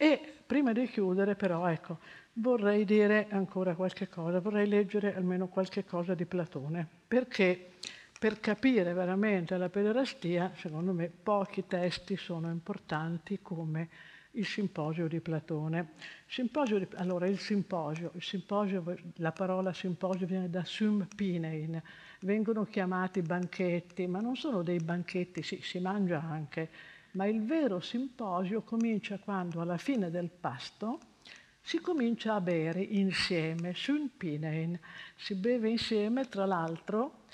E 0.00 0.20
prima 0.46 0.72
di 0.72 0.86
chiudere 0.86 1.34
però, 1.34 1.66
ecco, 1.66 1.98
vorrei 2.34 2.84
dire 2.84 3.26
ancora 3.30 3.74
qualche 3.74 4.08
cosa, 4.08 4.38
vorrei 4.38 4.68
leggere 4.68 5.16
almeno 5.16 5.48
qualche 5.48 5.84
cosa 5.84 6.14
di 6.14 6.24
Platone, 6.24 6.86
perché 7.08 7.72
per 8.16 8.38
capire 8.38 8.92
veramente 8.92 9.56
la 9.56 9.68
pederastia, 9.68 10.52
secondo 10.54 10.92
me, 10.92 11.10
pochi 11.10 11.66
testi 11.66 12.16
sono 12.16 12.48
importanti 12.48 13.40
come 13.42 13.88
il 14.32 14.46
simposio 14.46 15.08
di 15.08 15.20
Platone. 15.20 15.94
Simposio 16.26 16.78
di, 16.78 16.86
allora, 16.94 17.26
il 17.26 17.40
simposio, 17.40 18.12
il 18.14 18.22
simposio, 18.22 18.84
la 19.16 19.32
parola 19.32 19.72
simposio 19.72 20.26
viene 20.26 20.48
da 20.48 20.64
sum 20.64 21.08
pinein, 21.16 21.82
vengono 22.20 22.64
chiamati 22.66 23.20
banchetti, 23.20 24.06
ma 24.06 24.20
non 24.20 24.36
sono 24.36 24.62
dei 24.62 24.78
banchetti, 24.78 25.42
sì, 25.42 25.60
si 25.60 25.80
mangia 25.80 26.22
anche, 26.22 26.70
ma 27.12 27.26
il 27.26 27.44
vero 27.44 27.80
simposio 27.80 28.62
comincia 28.62 29.18
quando 29.18 29.60
alla 29.60 29.78
fine 29.78 30.10
del 30.10 30.30
pasto 30.30 30.98
si 31.60 31.80
comincia 31.80 32.34
a 32.34 32.40
bere 32.40 32.80
insieme, 32.80 33.74
sun 33.74 34.16
pinein, 34.16 34.78
si 35.16 35.34
beve 35.34 35.68
insieme, 35.68 36.26
tra 36.26 36.46
l'altro 36.46 37.24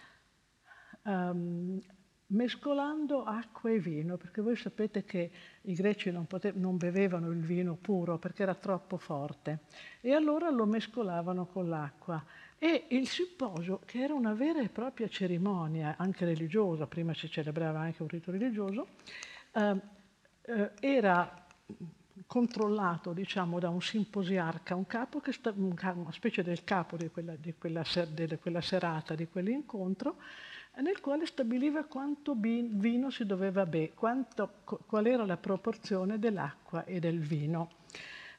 um, 1.03 1.81
mescolando 2.29 3.23
acqua 3.25 3.71
e 3.71 3.79
vino, 3.79 4.17
perché 4.17 4.41
voi 4.41 4.57
sapete 4.57 5.05
che 5.05 5.31
i 5.63 5.75
greci 5.75 6.11
non, 6.11 6.27
non, 6.55 6.77
bevevano 6.77 7.31
il 7.31 7.43
vino 7.43 7.77
puro 7.77 8.19
perché 8.19 8.43
era 8.43 8.55
troppo 8.55 8.97
forte 8.97 9.61
e 10.01 10.13
allora 10.13 10.51
lo 10.51 10.67
mescolavano 10.67 11.47
con 11.47 11.69
l'acqua. 11.69 12.25
E 12.59 12.87
il 12.91 13.07
simposio, 13.07 13.81
che 13.85 13.99
era 13.99 14.15
una 14.15 14.33
vera 14.33 14.61
e 14.61 14.69
propria 14.69 15.07
cerimonia, 15.07 15.97
anche 15.99 16.25
religiosa, 16.25 16.87
prima 16.87 17.13
si 17.13 17.29
celebrava 17.29 17.81
anche 17.81 18.03
un 18.03 18.09
rito 18.09 18.31
religioso, 18.31 18.89
eh, 19.55 19.81
eh, 20.43 20.71
era 20.81 21.47
controllato 22.27 23.13
diciamo, 23.13 23.59
da 23.59 23.69
un 23.69 23.81
simposiarca, 23.81 24.75
un 24.75 24.87
capo 24.87 25.21
che 25.21 25.33
sta, 25.33 25.53
una 25.57 26.13
specie 26.13 26.43
del 26.43 26.65
capo 26.65 26.97
di 26.97 27.09
quella, 27.09 27.35
di 27.37 27.55
quella, 27.55 27.85
ser, 27.85 28.09
di 28.09 28.37
quella 28.39 28.61
serata, 28.61 29.15
di 29.15 29.29
quell'incontro, 29.29 30.17
nel 30.77 31.01
quale 31.01 31.27
stabiliva 31.27 31.85
quanto 31.85 32.35
vino 32.37 33.11
si 33.11 33.25
doveva 33.25 33.65
bere, 33.65 33.93
qual 33.95 35.07
era 35.07 35.25
la 35.25 35.37
proporzione 35.37 36.19
dell'acqua 36.19 36.85
e 36.85 36.99
del 36.99 37.21
vino. 37.21 37.71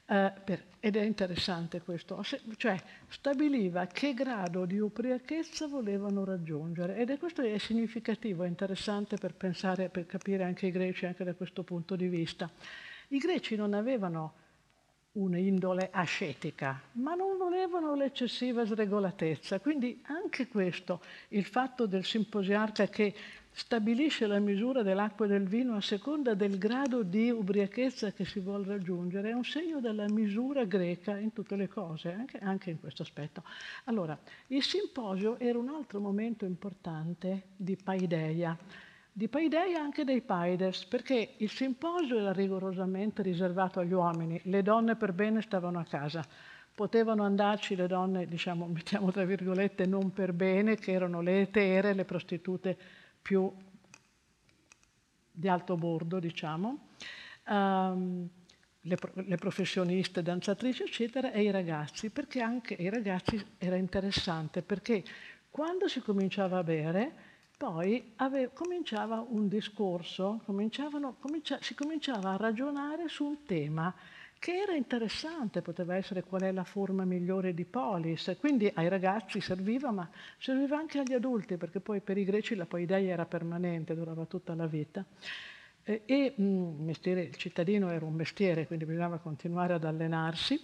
Uh, 0.08 0.30
per, 0.44 0.62
ed 0.78 0.94
è 0.94 1.02
interessante 1.02 1.80
questo, 1.80 2.22
cioè 2.56 2.80
stabiliva 3.08 3.86
che 3.86 4.14
grado 4.14 4.64
di 4.64 4.78
ubriachezza 4.78 5.66
volevano 5.66 6.24
raggiungere 6.24 6.96
ed 6.96 7.10
è 7.10 7.18
questo 7.18 7.42
è 7.42 7.58
significativo, 7.58 8.44
è 8.44 8.46
interessante 8.46 9.16
per 9.16 9.34
pensare, 9.34 9.88
per 9.88 10.06
capire 10.06 10.44
anche 10.44 10.66
i 10.66 10.70
greci 10.70 11.06
anche 11.06 11.24
da 11.24 11.34
questo 11.34 11.64
punto 11.64 11.96
di 11.96 12.06
vista. 12.06 12.48
I 13.08 13.18
greci 13.18 13.56
non 13.56 13.74
avevano 13.74 14.34
un'indole 15.16 15.88
ascetica, 15.90 16.80
ma 16.92 17.14
non 17.14 17.36
volevano 17.36 17.94
l'eccessiva 17.94 18.64
sregolatezza. 18.64 19.60
Quindi 19.60 20.00
anche 20.06 20.46
questo, 20.46 21.00
il 21.28 21.44
fatto 21.44 21.86
del 21.86 22.04
simposiarca 22.04 22.86
che 22.86 23.14
stabilisce 23.58 24.26
la 24.26 24.38
misura 24.38 24.82
dell'acqua 24.82 25.24
e 25.24 25.28
del 25.28 25.48
vino 25.48 25.76
a 25.76 25.80
seconda 25.80 26.34
del 26.34 26.58
grado 26.58 27.02
di 27.02 27.30
ubriachezza 27.30 28.12
che 28.12 28.26
si 28.26 28.38
vuole 28.38 28.66
raggiungere, 28.66 29.30
è 29.30 29.32
un 29.32 29.44
segno 29.44 29.80
della 29.80 30.04
misura 30.10 30.64
greca 30.64 31.16
in 31.16 31.32
tutte 31.32 31.56
le 31.56 31.66
cose, 31.66 32.12
anche, 32.12 32.36
anche 32.36 32.68
in 32.68 32.78
questo 32.78 33.00
aspetto. 33.00 33.42
Allora, 33.84 34.16
il 34.48 34.62
simposio 34.62 35.38
era 35.38 35.58
un 35.58 35.70
altro 35.70 36.00
momento 36.00 36.44
importante 36.44 37.44
di 37.56 37.78
paideia 37.82 38.56
di 39.10 39.28
Paideia 39.28 39.80
anche 39.80 40.04
dei 40.04 40.20
Paides, 40.20 40.84
perché 40.84 41.36
il 41.38 41.48
simposio 41.48 42.18
era 42.18 42.34
rigorosamente 42.34 43.22
riservato 43.22 43.80
agli 43.80 43.94
uomini, 43.94 44.38
le 44.44 44.62
donne 44.62 44.94
per 44.94 45.14
bene 45.14 45.40
stavano 45.40 45.78
a 45.78 45.84
casa. 45.84 46.22
Potevano 46.74 47.22
andarci 47.22 47.74
le 47.74 47.86
donne, 47.86 48.26
diciamo, 48.26 48.66
mettiamo 48.68 49.10
tra 49.10 49.24
virgolette, 49.24 49.86
non 49.86 50.12
per 50.12 50.34
bene, 50.34 50.76
che 50.76 50.92
erano 50.92 51.22
le 51.22 51.40
etere, 51.40 51.94
le 51.94 52.04
prostitute 52.04 52.76
più 53.26 53.52
di 55.32 55.48
alto 55.48 55.74
bordo, 55.74 56.20
diciamo, 56.20 56.90
um, 57.48 58.28
le, 58.82 58.98
le, 59.14 59.36
professioniste, 59.36 60.22
danzatrici, 60.22 60.84
eccetera, 60.84 61.32
e 61.32 61.42
i 61.42 61.50
ragazzi, 61.50 62.10
perché 62.10 62.40
anche 62.40 62.74
i 62.74 62.88
ragazzi 62.88 63.44
era 63.58 63.74
interessante, 63.74 64.62
perché 64.62 65.02
quando 65.50 65.88
si 65.88 66.00
cominciava 66.00 66.58
a 66.58 66.62
bere, 66.62 67.14
poi 67.56 68.12
ave, 68.16 68.52
cominciava 68.52 69.26
un 69.28 69.48
discorso, 69.48 70.40
comincia, 70.44 70.88
si 71.60 71.74
cominciava 71.74 72.34
a 72.34 72.36
ragionare 72.36 73.08
su 73.08 73.24
un 73.24 73.42
tema 73.42 73.92
che 74.38 74.52
era 74.52 74.74
interessante, 74.74 75.62
poteva 75.62 75.96
essere 75.96 76.22
qual 76.22 76.42
è 76.42 76.52
la 76.52 76.64
forma 76.64 77.04
migliore 77.04 77.54
di 77.54 77.64
polis, 77.64 78.36
quindi 78.38 78.70
ai 78.74 78.88
ragazzi 78.88 79.40
serviva, 79.40 79.90
ma 79.90 80.08
serviva 80.38 80.76
anche 80.76 80.98
agli 80.98 81.14
adulti, 81.14 81.56
perché 81.56 81.80
poi 81.80 82.00
per 82.00 82.18
i 82.18 82.24
greci 82.24 82.54
la 82.54 82.66
poideia 82.66 83.12
era 83.12 83.26
permanente, 83.26 83.94
durava 83.94 84.24
tutta 84.24 84.54
la 84.54 84.66
vita. 84.66 85.04
E, 85.82 86.02
e 86.04 86.34
mh, 86.36 86.84
mestiere, 86.84 87.22
il 87.22 87.36
cittadino 87.36 87.90
era 87.90 88.04
un 88.04 88.14
mestiere, 88.14 88.66
quindi 88.66 88.84
bisognava 88.84 89.18
continuare 89.18 89.74
ad 89.74 89.84
allenarsi. 89.84 90.60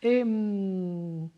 E, 0.00 0.24
mh, 0.24 1.30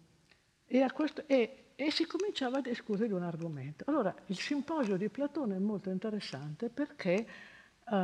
e, 0.67 0.91
questo, 0.93 1.25
e 1.27 1.91
si 1.91 2.07
cominciava 2.07 2.59
a 2.59 2.63
discutere 2.63 3.09
di 3.09 3.13
un 3.13 3.23
argomento. 3.23 3.85
Allora, 3.89 4.15
il 4.27 4.39
simposio 4.39 4.97
di 4.97 5.09
Platone 5.09 5.57
è 5.57 5.59
molto 5.59 5.91
interessante 5.91 6.71
perché 6.71 7.27
uh, 7.91 7.97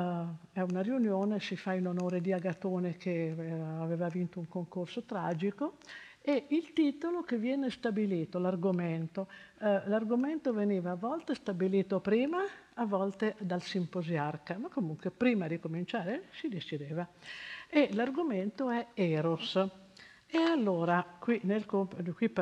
è 0.52 0.60
una 0.60 0.82
riunione, 0.82 1.40
si 1.40 1.56
fa 1.56 1.74
in 1.74 1.86
onore 1.86 2.20
di 2.20 2.32
Agatone 2.32 2.96
che 2.96 3.34
uh, 3.36 3.82
aveva 3.82 4.08
vinto 4.08 4.38
un 4.38 4.48
concorso 4.48 5.02
tragico 5.02 5.78
e 6.20 6.46
il 6.50 6.72
titolo 6.72 7.22
che 7.22 7.36
viene 7.36 7.68
stabilito, 7.70 8.38
l'argomento, 8.38 9.28
uh, 9.58 9.82
l'argomento 9.86 10.52
veniva 10.52 10.92
a 10.92 10.96
volte 10.96 11.34
stabilito 11.34 12.00
prima, 12.00 12.38
a 12.74 12.84
volte 12.84 13.34
dal 13.38 13.62
simposiarca, 13.62 14.56
ma 14.56 14.68
comunque 14.68 15.10
prima 15.10 15.48
di 15.48 15.58
cominciare 15.58 16.28
si 16.30 16.48
decideva. 16.48 17.08
E 17.68 17.88
l'argomento 17.92 18.70
è 18.70 18.88
Eros. 18.94 19.81
E 20.34 20.38
allora, 20.38 21.04
qui, 21.18 21.40
nel, 21.42 21.66
qui 21.66 22.32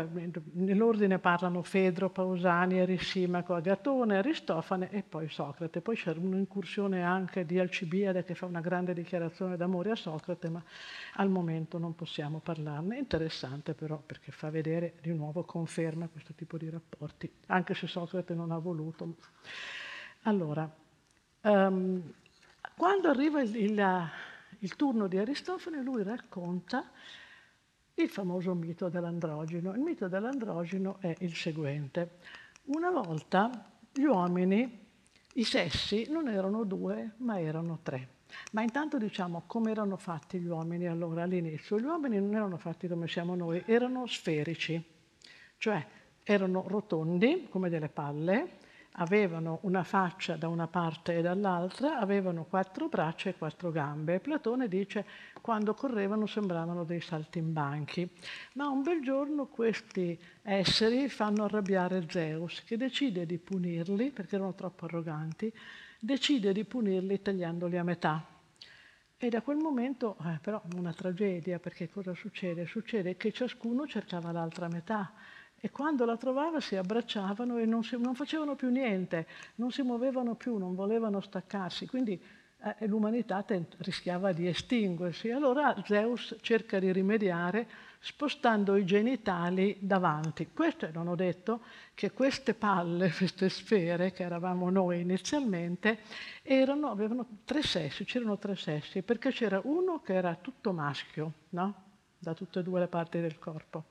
nell'ordine 0.52 1.18
parlano 1.18 1.60
Fedro, 1.64 2.08
Pausani, 2.08 2.78
Arisimaco, 2.78 3.52
Agatone, 3.52 4.18
Aristofane 4.18 4.92
e 4.92 5.02
poi 5.02 5.28
Socrate. 5.28 5.80
Poi 5.80 5.96
c'è 5.96 6.14
un'incursione 6.16 7.02
anche 7.02 7.44
di 7.44 7.58
Alcibiade 7.58 8.22
che 8.22 8.36
fa 8.36 8.46
una 8.46 8.60
grande 8.60 8.94
dichiarazione 8.94 9.56
d'amore 9.56 9.90
a 9.90 9.96
Socrate, 9.96 10.48
ma 10.50 10.62
al 11.14 11.30
momento 11.30 11.78
non 11.78 11.96
possiamo 11.96 12.38
parlarne. 12.38 12.96
Interessante 12.96 13.74
però 13.74 14.00
perché 14.06 14.30
fa 14.30 14.50
vedere 14.50 14.94
di 15.02 15.12
nuovo, 15.12 15.42
conferma 15.42 16.06
questo 16.06 16.32
tipo 16.34 16.56
di 16.58 16.70
rapporti, 16.70 17.28
anche 17.46 17.74
se 17.74 17.88
Socrate 17.88 18.34
non 18.34 18.52
ha 18.52 18.58
voluto. 18.58 19.16
Allora, 20.22 20.72
um, 21.40 22.00
quando 22.76 23.08
arriva 23.08 23.42
il, 23.42 23.56
il, 23.56 24.08
il 24.60 24.76
turno 24.76 25.08
di 25.08 25.18
Aristofane, 25.18 25.82
lui 25.82 26.04
racconta 26.04 26.88
il 28.02 28.08
famoso 28.08 28.54
mito 28.54 28.88
dell'androgeno. 28.88 29.72
Il 29.72 29.80
mito 29.80 30.08
dell'androgeno 30.08 30.96
è 31.00 31.14
il 31.20 31.34
seguente. 31.34 32.18
Una 32.66 32.90
volta 32.90 33.70
gli 33.92 34.04
uomini, 34.04 34.86
i 35.34 35.44
sessi, 35.44 36.06
non 36.10 36.28
erano 36.28 36.64
due, 36.64 37.12
ma 37.18 37.40
erano 37.40 37.80
tre. 37.82 38.18
Ma 38.52 38.62
intanto 38.62 38.98
diciamo 38.98 39.42
come 39.46 39.72
erano 39.72 39.96
fatti 39.96 40.38
gli 40.38 40.46
uomini 40.46 40.86
allora 40.86 41.22
all'inizio. 41.22 41.78
Gli 41.78 41.84
uomini 41.84 42.18
non 42.18 42.34
erano 42.34 42.56
fatti 42.56 42.86
come 42.88 43.08
siamo 43.08 43.34
noi, 43.34 43.62
erano 43.66 44.06
sferici, 44.06 44.82
cioè 45.58 45.84
erano 46.22 46.64
rotondi 46.68 47.48
come 47.50 47.68
delle 47.68 47.88
palle, 47.88 48.58
avevano 48.94 49.60
una 49.62 49.84
faccia 49.84 50.36
da 50.36 50.48
una 50.48 50.66
parte 50.66 51.18
e 51.18 51.22
dall'altra, 51.22 51.98
avevano 51.98 52.44
quattro 52.44 52.88
braccia 52.88 53.30
e 53.30 53.36
quattro 53.36 53.70
gambe. 53.70 54.20
Platone 54.20 54.68
dice 54.68 55.06
quando 55.40 55.74
correvano 55.74 56.26
sembravano 56.26 56.84
dei 56.84 57.00
saltimbanchi. 57.00 58.08
Ma 58.54 58.68
un 58.68 58.82
bel 58.82 59.02
giorno 59.02 59.46
questi 59.46 60.18
esseri 60.42 61.08
fanno 61.08 61.44
arrabbiare 61.44 62.06
Zeus, 62.08 62.64
che 62.64 62.76
decide 62.76 63.26
di 63.26 63.38
punirli, 63.38 64.10
perché 64.10 64.36
erano 64.36 64.54
troppo 64.54 64.86
arroganti, 64.86 65.52
decide 65.98 66.52
di 66.52 66.64
punirli 66.64 67.22
tagliandoli 67.22 67.78
a 67.78 67.84
metà. 67.84 68.24
E 69.22 69.28
da 69.28 69.42
quel 69.42 69.58
momento, 69.58 70.16
eh, 70.24 70.38
però, 70.40 70.62
una 70.76 70.94
tragedia, 70.94 71.58
perché 71.58 71.90
cosa 71.90 72.14
succede? 72.14 72.64
Succede 72.64 73.18
che 73.18 73.32
ciascuno 73.32 73.86
cercava 73.86 74.32
l'altra 74.32 74.66
metà 74.68 75.12
e 75.60 75.70
quando 75.70 76.04
la 76.06 76.16
trovava 76.16 76.60
si 76.60 76.76
abbracciavano 76.76 77.58
e 77.58 77.66
non, 77.66 77.84
si, 77.84 77.96
non 77.98 78.14
facevano 78.14 78.54
più 78.54 78.70
niente, 78.70 79.26
non 79.56 79.70
si 79.70 79.82
muovevano 79.82 80.34
più, 80.34 80.56
non 80.56 80.74
volevano 80.74 81.20
staccarsi. 81.20 81.86
Quindi 81.86 82.20
eh, 82.62 82.86
l'umanità 82.86 83.42
tent- 83.42 83.76
rischiava 83.80 84.32
di 84.32 84.46
estinguersi. 84.46 85.30
Allora 85.30 85.74
Zeus 85.84 86.36
cerca 86.40 86.78
di 86.78 86.90
rimediare 86.92 87.68
spostando 87.98 88.76
i 88.76 88.86
genitali 88.86 89.76
davanti. 89.80 90.48
Questo 90.54 90.88
non 90.92 91.08
ho 91.08 91.14
detto 91.14 91.60
che 91.92 92.12
queste 92.12 92.54
palle, 92.54 93.12
queste 93.16 93.50
sfere 93.50 94.12
che 94.12 94.22
eravamo 94.22 94.70
noi 94.70 95.00
inizialmente, 95.00 95.98
erano, 96.42 96.90
avevano 96.90 97.26
tre 97.44 97.62
sessi, 97.62 98.04
c'erano 98.04 98.38
tre 98.38 98.56
sessi, 98.56 99.02
perché 99.02 99.30
c'era 99.30 99.60
uno 99.64 100.00
che 100.00 100.14
era 100.14 100.34
tutto 100.34 100.72
maschio, 100.72 101.32
no? 101.50 101.88
da 102.18 102.34
tutte 102.34 102.60
e 102.60 102.62
due 102.62 102.80
le 102.80 102.88
parti 102.88 103.20
del 103.20 103.38
corpo 103.38 103.84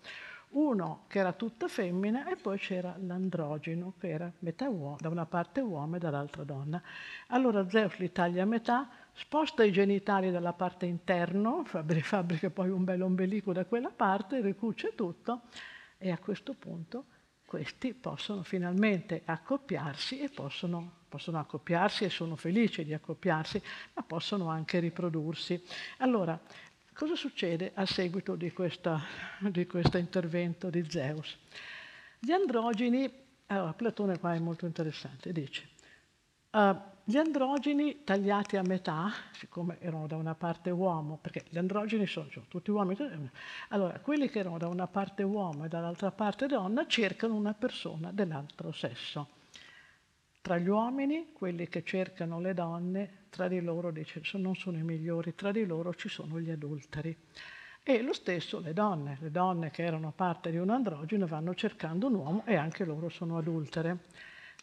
uno 0.52 1.06
che 1.08 1.20
era 1.20 1.34
tutta 1.34 1.68
femmina 1.68 2.28
e 2.28 2.36
poi 2.36 2.58
c'era 2.58 2.96
l'androgeno 3.00 3.94
che 4.00 4.10
era 4.10 4.32
uomo, 4.68 4.98
da 5.00 5.10
una 5.10 5.26
parte 5.26 5.62
uomo 5.62 5.98
e 5.98 6.00
dall'altra 6.00 6.44
donna. 6.44 6.82
Allora 7.28 7.70
Zeus 7.70 7.98
li 7.98 8.12
taglia 8.12 8.44
a 8.44 8.46
metà, 8.46 8.90
sposta 9.14 9.64
i 9.64 9.72
genitali 9.72 10.32
dalla 10.32 10.54
parte 10.54 10.86
interna, 10.86 11.64
fabbrica 11.64 12.50
poi 12.50 12.70
un 12.70 12.84
bel 12.84 13.02
ombelico 13.02 13.54
da 13.54 13.66
quella 13.66 13.90
parte, 13.90 14.42
ricuce 14.42 14.96
tutto 14.96 15.42
e 15.98 16.12
a 16.12 16.18
questo 16.18 16.54
punto 16.54 17.06
questi 17.50 17.96
possono 17.96 18.44
finalmente 18.44 19.24
accoppiarsi 19.26 20.20
e 20.20 20.30
possono, 20.30 20.98
possono 21.10 21.40
accoppiarsi 21.40 22.04
e 22.04 22.10
sono 22.10 22.36
felici 22.36 22.86
di 22.86 22.94
accoppiarsi, 22.94 23.60
ma 23.96 24.04
possono 24.04 24.50
anche 24.50 24.78
riprodursi. 24.78 25.60
Allora, 25.98 26.40
Cosa 27.00 27.16
succede 27.16 27.72
a 27.76 27.86
seguito 27.86 28.36
di, 28.36 28.52
questa, 28.52 29.00
di 29.40 29.66
questo 29.66 29.98
intervento 29.98 30.70
di 30.70 30.84
Zeus? 30.90 31.38
Gli 32.20 32.32
androgeni, 32.32 33.10
allora 33.46 33.72
Platone 33.72 34.20
qua 34.20 34.34
è 34.34 34.40
molto 34.40 34.66
interessante, 34.66 35.32
dice, 35.32 35.70
Uh, 36.52 36.76
gli 37.04 37.16
androgeni 37.16 38.04
tagliati 38.04 38.58
a 38.58 38.64
metà, 38.64 39.12
siccome 39.34 39.78
erano 39.80 40.08
da 40.08 40.16
una 40.16 40.34
parte 40.34 40.72
uomo, 40.72 41.20
perché 41.22 41.46
gli 41.48 41.60
androgeni 41.60 42.08
sono, 42.08 42.28
sono 42.32 42.48
tutti 42.48 42.72
uomini, 42.72 42.98
allora 43.70 44.00
quelli 44.00 44.28
che 44.30 44.40
erano 44.40 44.58
da 44.58 44.68
una 44.68 44.88
parte 44.88 45.22
uomo 45.22 45.66
e 45.66 45.68
dall'altra 45.68 46.10
parte 46.10 46.48
donna 46.48 46.88
cercano 46.88 47.36
una 47.36 47.54
persona 47.54 48.12
dell'altro 48.12 48.72
sesso. 48.72 49.30
Tra 50.42 50.58
gli 50.58 50.68
uomini, 50.68 51.32
quelli 51.34 51.70
che 51.70 51.84
cercano 51.84 52.40
le 52.40 52.56
donne, 52.56 53.19
tra 53.30 53.48
di 53.48 53.62
loro 53.62 53.92
dice, 53.92 54.22
non 54.34 54.56
sono 54.56 54.78
i 54.78 54.84
migliori, 54.84 55.36
tra 55.36 55.52
di 55.52 55.66
loro 55.66 55.94
ci 55.94 56.10
sono 56.10 56.40
gli 56.40 56.50
adulteri. 56.50 57.16
E 57.84 58.02
lo 58.02 58.14
stesso 58.14 58.60
le 58.60 58.74
donne, 58.74 59.18
le 59.20 59.32
donne 59.32 59.72
che 59.72 59.84
erano 59.84 60.12
parte 60.12 60.52
di 60.52 60.58
un 60.58 60.70
androgeno 60.70 61.26
vanno 61.26 61.56
cercando 61.56 62.08
un 62.08 62.16
uomo 62.16 62.46
e 62.46 62.56
anche 62.56 62.86
loro 62.86 63.10
sono 63.10 63.38
adultere. 63.38 63.98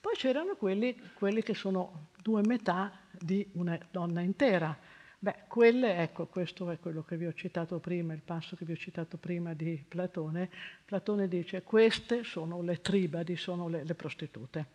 Poi 0.00 0.14
c'erano 0.14 0.54
quelli, 0.54 0.96
quelli 1.14 1.42
che 1.42 1.54
sono 1.54 2.10
due 2.22 2.42
metà 2.46 2.92
di 3.10 3.48
una 3.54 3.78
donna 3.90 4.20
intera. 4.20 4.78
Beh, 5.18 5.44
quelle, 5.48 5.96
ecco, 5.96 6.26
questo 6.26 6.70
è 6.70 6.78
quello 6.78 7.02
che 7.02 7.16
vi 7.16 7.26
ho 7.26 7.32
citato 7.32 7.80
prima, 7.80 8.12
il 8.12 8.22
passo 8.22 8.54
che 8.54 8.64
vi 8.64 8.72
ho 8.72 8.76
citato 8.76 9.16
prima 9.16 9.54
di 9.54 9.82
Platone. 9.88 10.50
Platone 10.84 11.26
dice 11.26 11.62
queste 11.62 12.22
sono 12.22 12.62
le 12.62 12.80
tribadi, 12.80 13.34
sono 13.36 13.66
le, 13.66 13.82
le 13.82 13.94
prostitute. 13.94 14.66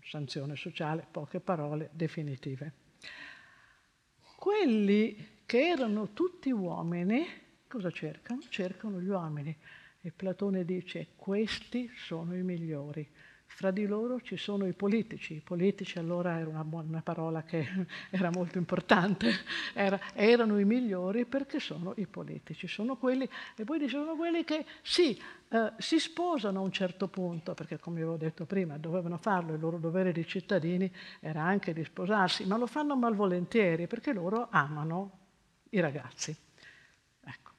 Sanzione 0.00 0.54
sociale, 0.54 1.06
poche 1.10 1.40
parole 1.40 1.88
definitive. 1.92 2.83
Quelli 4.36 5.42
che 5.46 5.68
erano 5.68 6.12
tutti 6.12 6.50
uomini, 6.50 7.26
cosa 7.68 7.90
cercano? 7.90 8.40
Cercano 8.48 9.00
gli 9.00 9.08
uomini. 9.08 9.56
E 10.00 10.10
Platone 10.10 10.64
dice 10.64 11.08
questi 11.16 11.90
sono 11.96 12.36
i 12.36 12.42
migliori. 12.42 13.08
Fra 13.54 13.70
di 13.70 13.86
loro 13.86 14.20
ci 14.20 14.36
sono 14.36 14.66
i 14.66 14.72
politici. 14.72 15.34
I 15.34 15.40
politici 15.40 16.00
allora 16.00 16.40
era 16.40 16.48
una, 16.48 16.64
buona, 16.64 17.02
parola 17.02 17.44
che 17.44 17.64
era 18.10 18.28
molto 18.28 18.58
importante, 18.58 19.30
era, 19.74 19.96
erano 20.12 20.58
i 20.58 20.64
migliori 20.64 21.24
perché 21.24 21.60
sono 21.60 21.92
i 21.98 22.06
politici, 22.08 22.66
sono 22.66 22.96
quelli, 22.96 23.28
e 23.54 23.62
poi 23.62 23.78
dicevano 23.78 24.16
quelli 24.16 24.42
che 24.42 24.66
sì, 24.82 25.16
eh, 25.50 25.72
si 25.78 26.00
sposano 26.00 26.58
a 26.58 26.62
un 26.62 26.72
certo 26.72 27.06
punto, 27.06 27.54
perché 27.54 27.78
come 27.78 28.00
avevo 28.00 28.16
detto 28.16 28.44
prima, 28.44 28.76
dovevano 28.76 29.18
farlo, 29.18 29.54
il 29.54 29.60
loro 29.60 29.78
dovere 29.78 30.10
di 30.10 30.26
cittadini 30.26 30.92
era 31.20 31.40
anche 31.42 31.72
di 31.72 31.84
sposarsi, 31.84 32.44
ma 32.46 32.56
lo 32.56 32.66
fanno 32.66 32.96
malvolentieri 32.96 33.86
perché 33.86 34.12
loro 34.12 34.48
amano 34.50 35.18
i 35.70 35.78
ragazzi. 35.78 36.36
Ecco, 37.24 37.52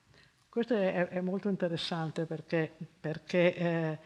questo 0.50 0.76
è, 0.76 1.08
è 1.08 1.22
molto 1.22 1.48
interessante 1.48 2.26
perché, 2.26 2.74
perché 3.00 3.56
eh, 3.56 4.00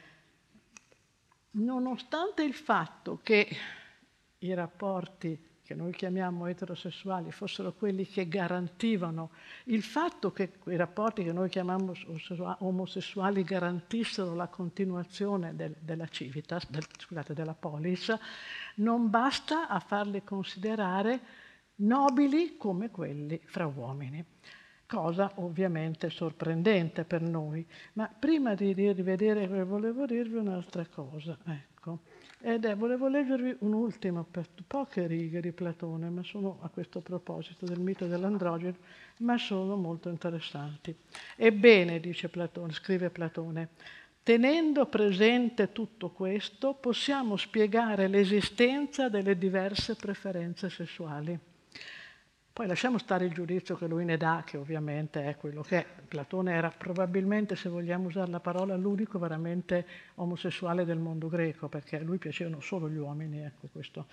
nonostante 1.51 2.43
il 2.43 2.53
fatto 2.53 3.19
che 3.23 3.47
i 4.39 4.53
rapporti 4.53 5.47
che 5.69 5.75
noi 5.75 5.91
chiamiamo 5.91 6.47
eterosessuali 6.47 7.31
fossero 7.31 7.73
quelli 7.73 8.07
che 8.07 8.27
garantivano 8.27 9.29
il 9.65 9.83
fatto 9.83 10.31
che 10.31 10.53
i 10.65 10.75
rapporti 10.75 11.23
che 11.23 11.31
noi 11.31 11.47
chiamiamo 11.47 11.93
omosessuali 12.59 13.43
garantissero 13.43 14.33
la 14.33 14.47
continuazione 14.47 15.55
del, 15.55 15.75
della 15.79 16.07
civitas, 16.07 16.67
del, 16.69 16.83
scusate, 16.97 17.35
della 17.35 17.53
polis, 17.53 18.11
non 18.77 19.11
basta 19.11 19.67
a 19.67 19.79
farli 19.79 20.23
considerare 20.23 21.19
nobili 21.75 22.57
come 22.57 22.89
quelli 22.89 23.39
fra 23.45 23.67
uomini 23.67 24.25
cosa 24.89 25.31
ovviamente 25.35 26.09
sorprendente 26.09 27.03
per 27.03 27.21
noi. 27.21 27.63
Ma 27.93 28.07
prima 28.07 28.55
di 28.55 28.73
rivedere, 28.73 29.45
volevo 29.63 30.07
dirvi 30.07 30.37
un'altra 30.37 30.85
cosa, 30.87 31.37
ecco. 31.45 31.99
Ed 32.41 32.65
è, 32.65 32.75
volevo 32.75 33.07
leggervi 33.07 33.57
un'ultima, 33.59 34.25
poche 34.65 35.05
righe 35.05 35.41
di 35.41 35.51
Platone, 35.51 36.09
ma 36.09 36.23
sono 36.23 36.57
a 36.61 36.69
questo 36.69 37.01
proposito 37.01 37.65
del 37.65 37.79
mito 37.79 38.07
dell'androgeno, 38.07 38.77
ma 39.17 39.37
sono 39.37 39.75
molto 39.75 40.09
interessanti. 40.09 40.95
Ebbene, 41.35 41.99
dice 41.99 42.29
Platone, 42.29 42.71
scrive 42.71 43.11
Platone, 43.11 43.69
tenendo 44.23 44.87
presente 44.87 45.71
tutto 45.71 46.09
questo, 46.09 46.73
possiamo 46.73 47.35
spiegare 47.35 48.07
l'esistenza 48.07 49.07
delle 49.09 49.37
diverse 49.37 49.95
preferenze 49.95 50.69
sessuali. 50.69 51.48
Poi 52.59 52.67
lasciamo 52.67 52.97
stare 52.97 53.23
il 53.23 53.31
giudizio 53.31 53.77
che 53.77 53.87
lui 53.87 54.03
ne 54.03 54.17
dà, 54.17 54.43
che 54.45 54.57
ovviamente 54.57 55.23
è 55.23 55.37
quello 55.37 55.61
che 55.61 55.77
è. 55.77 55.85
Platone 56.05 56.51
era 56.51 56.69
probabilmente, 56.69 57.55
se 57.55 57.69
vogliamo 57.69 58.07
usare 58.07 58.29
la 58.29 58.41
parola, 58.41 58.75
l'unico 58.75 59.17
veramente 59.17 59.87
omosessuale 60.15 60.83
del 60.83 60.97
mondo 60.97 61.29
greco, 61.29 61.69
perché 61.69 61.95
a 61.95 62.01
lui 62.01 62.17
piacevano 62.17 62.59
solo 62.59 62.89
gli 62.89 62.97
uomini, 62.97 63.39
ecco 63.43 63.69
questo 63.71 64.07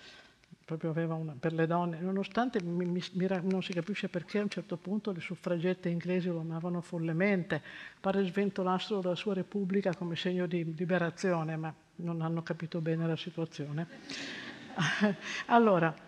proprio 0.63 0.91
aveva 0.91 1.15
una, 1.15 1.35
per 1.37 1.51
le 1.51 1.67
donne, 1.67 1.99
nonostante 1.99 2.63
mi, 2.63 2.85
mi, 2.85 3.01
non 3.41 3.61
si 3.61 3.73
capisce 3.73 4.07
perché 4.07 4.39
a 4.39 4.43
un 4.43 4.49
certo 4.49 4.77
punto 4.77 5.11
le 5.11 5.19
suffragette 5.19 5.89
inglesi 5.89 6.29
lo 6.29 6.39
amavano 6.39 6.79
follemente, 6.79 7.61
pare 7.99 8.23
sventolassero 8.23 9.01
la 9.01 9.15
sua 9.15 9.33
repubblica 9.33 9.93
come 9.93 10.15
segno 10.15 10.45
di 10.45 10.73
liberazione, 10.73 11.57
ma 11.57 11.73
non 11.97 12.21
hanno 12.21 12.43
capito 12.43 12.79
bene 12.79 13.07
la 13.07 13.17
situazione. 13.17 13.87
allora, 15.47 16.06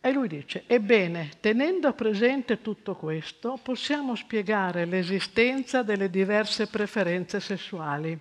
e 0.00 0.12
lui 0.12 0.28
dice, 0.28 0.64
ebbene, 0.66 1.30
tenendo 1.40 1.92
presente 1.92 2.60
tutto 2.62 2.94
questo, 2.94 3.58
possiamo 3.62 4.14
spiegare 4.14 4.84
l'esistenza 4.84 5.82
delle 5.82 6.10
diverse 6.10 6.68
preferenze 6.68 7.40
sessuali. 7.40 8.18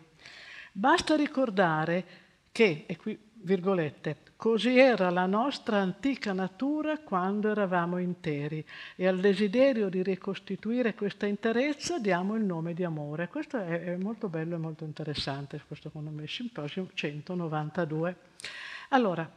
Basta 0.72 1.16
ricordare 1.16 2.06
che, 2.52 2.86
e 2.88 2.98
qui 2.98 3.18
virgolette, 3.46 4.18
così 4.36 4.80
era 4.80 5.12
la 5.12 5.28
nostra 5.28 5.78
antica 5.78 6.34
natura 6.34 6.98
quando 6.98 7.52
eravamo 7.52 8.00
interi 8.00 8.66
e 8.96 9.08
al 9.08 9.20
desiderio 9.20 9.88
di 9.88 10.02
ricostituire 10.02 10.96
questa 10.96 11.28
interezza 11.28 12.00
diamo 12.00 12.36
il 12.36 12.44
nome 12.44 12.74
di 12.74 12.84
amore. 12.84 13.28
Questo 13.28 13.58
è, 13.58 13.96
molto 13.98 14.28
bello 14.28 14.56
e 14.56 14.58
molto 14.60 14.84
interessante, 14.84 15.62
questo 15.68 15.90
secondo 15.90 16.10
me, 16.10 16.28
Simposium 16.28 16.88
192. 16.94 18.16
Allora, 18.90 19.30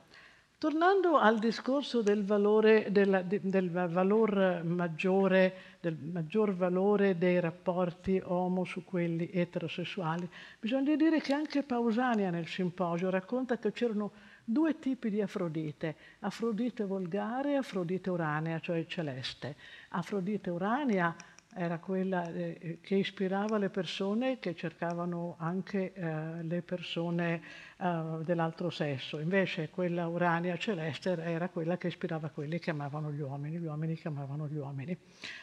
Tornando 0.58 1.18
al 1.18 1.38
discorso 1.38 2.02
del 2.02 2.24
valore, 2.24 2.90
della, 2.90 3.22
del 3.22 3.70
valor 3.70 4.64
maggiore, 4.64 5.76
del 5.78 5.96
maggior 5.96 6.52
valore 6.52 7.16
dei 7.16 7.38
rapporti 7.38 8.20
homo 8.24 8.64
su 8.64 8.82
quelli 8.82 9.30
eterosessuali, 9.32 10.28
bisogna 10.58 10.96
dire 10.96 11.20
che 11.20 11.32
anche 11.32 11.62
Pausania 11.62 12.30
nel 12.30 12.48
simposio 12.48 13.08
racconta 13.08 13.56
che 13.58 13.70
c'erano 13.70 14.10
due 14.44 14.80
tipi 14.80 15.10
di 15.10 15.22
Afrodite, 15.22 15.94
Afrodite 16.20 16.84
volgare 16.84 17.52
e 17.52 17.56
Afrodite 17.58 18.10
uranea, 18.10 18.58
cioè 18.58 18.84
celeste. 18.86 19.54
Afrodite 19.90 20.50
uranea 20.50 21.14
era 21.54 21.78
quella 21.78 22.30
eh, 22.32 22.78
che 22.80 22.94
ispirava 22.96 23.58
le 23.58 23.70
persone 23.70 24.38
che 24.38 24.54
cercavano 24.54 25.36
anche 25.38 25.92
eh, 25.92 26.42
le 26.42 26.62
persone 26.62 27.42
eh, 27.78 28.18
dell'altro 28.22 28.70
sesso. 28.70 29.18
Invece 29.18 29.70
quella 29.70 30.06
urania 30.08 30.56
celeste 30.58 31.10
era 31.10 31.48
quella 31.48 31.76
che 31.78 31.88
ispirava 31.88 32.28
quelli 32.28 32.58
che 32.58 32.70
amavano 32.70 33.10
gli 33.12 33.20
uomini, 33.20 33.58
gli 33.58 33.64
uomini 33.64 33.96
che 33.96 34.08
amavano 34.08 34.46
gli 34.46 34.56
uomini. 34.56 34.96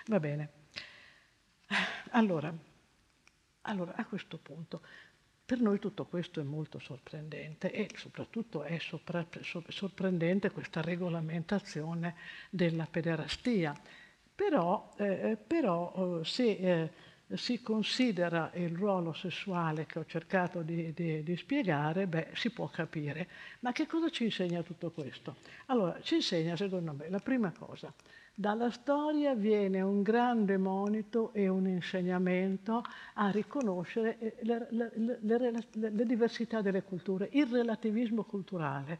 Va 0.07 0.19
bene. 0.19 0.49
Allora, 2.11 2.53
allora 3.61 3.93
a 3.95 4.05
questo 4.05 4.37
punto, 4.37 4.81
per 5.45 5.59
noi 5.59 5.79
tutto 5.79 6.05
questo 6.05 6.39
è 6.39 6.43
molto 6.43 6.79
sorprendente 6.79 7.71
e 7.71 7.89
soprattutto 7.95 8.63
è 8.63 8.77
sopra, 8.79 9.25
sorprendente 9.67 10.51
questa 10.51 10.81
regolamentazione 10.81 12.15
della 12.49 12.87
pederastia 12.89 13.75
però, 14.35 14.91
eh, 14.97 15.37
però 15.47 16.19
eh, 16.19 16.25
se 16.25 16.43
eh, 16.43 16.89
si 17.33 17.61
considera 17.61 18.51
il 18.53 18.75
ruolo 18.75 19.13
sessuale 19.13 19.85
che 19.85 19.99
ho 19.99 20.05
cercato 20.05 20.61
di, 20.61 20.93
di, 20.93 21.23
di, 21.23 21.37
spiegare, 21.37 22.05
beh, 22.05 22.29
si 22.33 22.51
può 22.51 22.67
capire. 22.67 23.27
Ma 23.61 23.71
che 23.71 23.87
cosa 23.87 24.09
ci 24.09 24.25
insegna 24.25 24.61
tutto 24.61 24.91
questo? 24.91 25.37
Allora, 25.67 25.99
ci 26.01 26.15
insegna, 26.15 26.55
secondo 26.55 26.93
me, 26.93 27.09
la 27.09 27.19
prima 27.19 27.51
cosa, 27.57 27.91
dalla 28.37 28.69
storia 28.69 29.33
viene 29.33 29.81
un 29.81 30.01
grande 30.01 30.57
monito 30.57 31.31
e 31.33 31.47
un 31.47 31.67
insegnamento 31.67 32.83
a 33.13 33.29
riconoscere 33.31 34.19
eh, 34.19 34.35
le, 34.41 34.67
le, 34.69 34.91
le, 35.21 35.63
le 35.71 36.05
diversità 36.05 36.61
delle 36.61 36.83
culture, 36.83 37.29
il 37.31 37.47
relativismo 37.47 38.23
culturale 38.23 38.99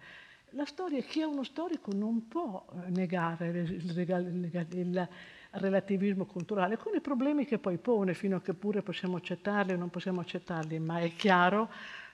la 0.55 0.65
storia, 0.65 1.01
chi 1.01 1.19
è 1.19 1.25
uno 1.25 1.43
storico 1.43 1.91
non 1.93 2.27
può 2.27 2.65
eh, 2.71 2.89
negare 2.89 3.47
il, 3.49 5.09
relativismo 5.57 6.25
culturale, 6.25 6.77
con 6.77 6.95
i 6.95 7.01
problemi 7.01 7.45
che 7.45 7.59
poi 7.59 7.77
pone, 7.77 8.13
fino 8.13 8.37
a 8.37 8.41
che 8.41 8.53
pure 8.53 8.81
possiamo 8.81 9.17
accettarli 9.17 9.73
o 9.73 9.77
non 9.77 9.89
possiamo 9.89 10.19
accettarli, 10.21 10.79
ma 10.79 10.99
è 10.99 11.13
chiaro 11.15 11.69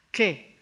che 0.10 0.56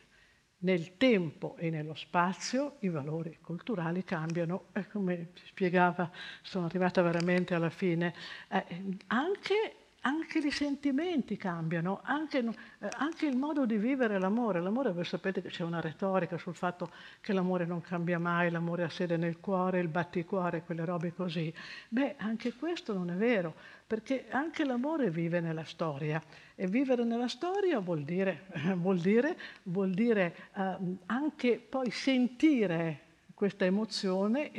nel 0.59 0.97
tempo 0.97 1.55
e 1.57 1.69
nello 1.69 1.93
spazio 1.93 2.75
i 2.79 2.89
valori 2.89 3.37
culturali 3.41 4.03
cambiano. 4.03 4.67
E 4.73 4.87
come 4.87 5.31
spiegava, 5.45 6.09
sono 6.41 6.65
arrivata 6.65 7.01
veramente 7.01 7.53
alla 7.53 7.69
fine, 7.69 8.13
eh, 8.49 8.97
anche 9.07 9.75
anche 10.01 10.39
i 10.39 10.51
sentimenti 10.51 11.35
cambiano, 11.35 11.99
anche, 12.03 12.39
eh, 12.39 12.89
anche, 12.97 13.25
il 13.25 13.35
modo 13.35 13.65
di 13.65 13.77
vivere 13.77 14.19
l'amore. 14.19 14.61
L'amore, 14.61 14.91
voi 14.91 15.05
sapete 15.05 15.41
che 15.41 15.49
c'è 15.49 15.63
una 15.63 15.81
retorica 15.81 16.37
sul 16.37 16.55
fatto 16.55 16.91
che 17.21 17.33
l'amore 17.33 17.65
non 17.65 17.81
cambia 17.81 18.19
mai, 18.19 18.49
l'amore 18.49 18.83
ha 18.83 18.89
sede 18.89 19.17
nel 19.17 19.39
cuore, 19.39 19.79
il 19.79 19.87
batticuore, 19.87 20.63
quelle 20.63 20.85
robe 20.85 21.13
così. 21.13 21.53
Beh, 21.89 22.15
anche 22.17 22.53
questo 22.53 22.93
non 22.93 23.09
è 23.11 23.15
vero, 23.15 23.53
perché 23.85 24.27
anche 24.29 24.63
l'amore 24.63 25.09
vive 25.09 25.39
nella 25.39 25.65
storia. 25.65 26.21
E 26.55 26.67
vivere 26.67 27.03
nella 27.03 27.27
storia 27.27 27.79
vuol 27.79 28.03
dire, 28.03 28.45
vuol 28.75 28.99
dire, 28.99 29.37
vuol 29.63 29.91
dire 29.91 30.35
eh, 30.55 30.77
anche 31.07 31.59
poi 31.59 31.89
sentire 31.91 33.07
questa 33.39 33.63
emozione 33.63 34.51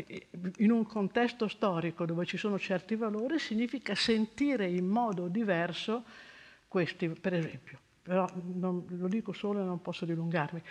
in 0.56 0.70
un 0.70 0.86
contesto 0.86 1.48
storico 1.48 2.06
dove 2.06 2.24
ci 2.24 2.38
sono 2.38 2.58
certi 2.58 2.96
valori 2.96 3.38
significa 3.38 3.94
sentire 3.94 4.66
in 4.70 4.86
modo 4.86 5.28
diverso 5.28 6.02
questi, 6.66 7.10
per 7.10 7.34
esempio. 7.34 7.78
Però 8.00 8.26
non, 8.54 8.86
lo 8.88 9.06
dico 9.06 9.34
solo 9.34 9.60
e 9.60 9.64
non 9.64 9.82
posso 9.82 10.06
dilungarmi. 10.06 10.62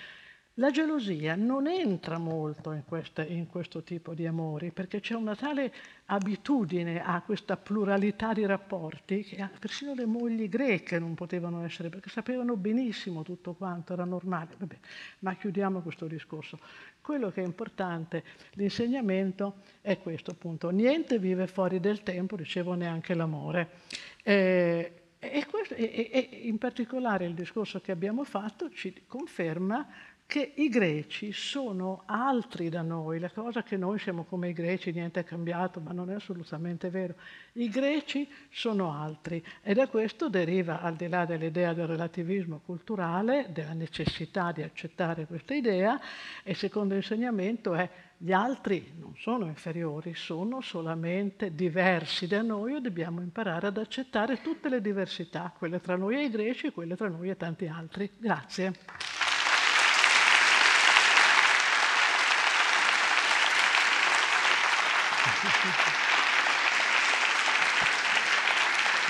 La 0.59 0.71
gelosia 0.71 1.35
non 1.35 1.67
entra 1.67 2.17
molto 2.17 2.73
in, 2.73 2.83
questa, 2.83 3.23
in, 3.23 3.47
questo 3.47 3.81
tipo 3.81 4.13
di 4.13 4.27
amori 4.27 4.71
perché 4.71 4.99
c'è 4.99 5.15
una 5.15 5.33
tale 5.33 5.73
abitudine 6.07 7.01
a 7.01 7.21
questa 7.21 7.55
pluralità 7.55 8.33
di 8.33 8.45
rapporti 8.45 9.23
che 9.23 9.49
persino 9.57 9.93
le 9.93 10.05
mogli 10.05 10.49
greche 10.49 10.99
non 10.99 11.13
potevano 11.13 11.63
essere 11.63 11.87
perché 11.87 12.09
sapevano 12.09 12.57
benissimo 12.57 13.23
tutto 13.23 13.53
quanto 13.53 13.93
era 13.93 14.03
normale. 14.03 14.55
Vabbè, 14.57 14.77
ma 15.19 15.33
chiudiamo 15.35 15.79
questo 15.81 16.07
discorso. 16.07 16.59
Quello 16.99 17.31
che 17.31 17.41
è 17.41 17.45
importante, 17.45 18.21
l'insegnamento 18.55 19.61
è 19.79 19.97
questo 19.97 20.31
appunto. 20.31 20.71
Niente 20.71 21.19
vive 21.19 21.47
fuori 21.47 21.79
del 21.79 22.03
tempo, 22.03 22.35
dicevo 22.35 22.73
neanche 22.73 23.13
l'amore. 23.13 23.69
Eh, 24.23 24.91
e, 25.19 25.45
questo, 25.49 25.73
e, 25.73 26.09
e 26.11 26.39
in 26.43 26.57
particolare 26.57 27.25
il 27.25 27.33
discorso 27.33 27.79
che 27.79 27.93
abbiamo 27.93 28.25
fatto 28.25 28.69
ci 28.69 29.03
conferma 29.07 29.87
che 30.29 30.51
i 30.57 30.69
greci 30.69 31.31
sono 31.31 32.03
altri 32.05 32.69
da 32.69 32.83
noi, 32.83 33.17
la 33.17 33.31
cosa 33.31 33.63
che 33.63 33.77
noi 33.77 33.97
siamo 33.97 34.25
come 34.25 34.49
i 34.49 34.53
greci, 34.53 34.91
niente 34.91 35.21
è 35.21 35.23
cambiato, 35.23 35.79
ma 35.79 35.91
non 35.91 36.11
è 36.11 36.13
assolutamente 36.13 36.91
vero. 36.91 37.15
I 37.53 37.67
greci 37.67 38.29
sono 38.51 38.93
altri 38.93 39.43
e 39.63 39.73
da 39.73 39.87
questo 39.87 40.29
deriva, 40.29 40.81
al 40.81 40.95
di 40.95 41.07
là 41.07 41.25
dell'idea 41.25 41.73
del 41.73 41.87
relativismo 41.87 42.61
culturale, 42.63 43.47
della 43.51 43.73
necessità 43.73 44.51
di 44.51 44.61
accettare 44.61 45.25
questa 45.25 45.55
idea, 45.55 45.99
e 46.43 46.51
il 46.51 46.57
secondo 46.57 46.93
insegnamento 46.93 47.73
è 47.73 47.89
gli 48.15 48.31
altri 48.31 48.93
non 48.99 49.15
sono 49.17 49.47
inferiori, 49.47 50.13
sono 50.13 50.61
solamente 50.61 51.55
diversi 51.55 52.27
da 52.27 52.43
noi 52.43 52.75
e 52.75 52.81
dobbiamo 52.81 53.21
imparare 53.21 53.65
ad 53.65 53.79
accettare 53.79 54.41
tutte 54.43 54.69
le 54.69 54.79
diversità, 54.79 55.51
quelle 55.57 55.81
tra 55.81 55.95
noi 55.95 56.17
e 56.17 56.25
i 56.25 56.29
greci 56.29 56.67
e 56.67 56.71
quelle 56.71 56.95
tra 56.95 57.07
noi 57.07 57.29
e 57.31 57.35
tanti 57.35 57.65
altri. 57.65 58.11
Grazie. 58.15 59.08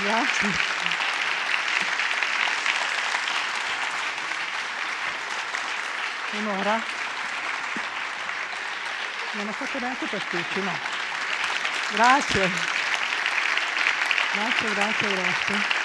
Grazie. 0.02 0.50
Un'ora? 6.32 6.80
Non 9.32 9.48
ho 9.48 9.52
fatto 9.52 9.80
neanche 9.80 10.06
pasticci, 10.06 10.62
no. 10.62 10.78
Grazie. 11.94 12.52
Grazie, 14.34 14.74
grazie, 14.74 15.08
grazie. 15.08 15.78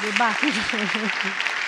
Dibattito. 0.00 1.58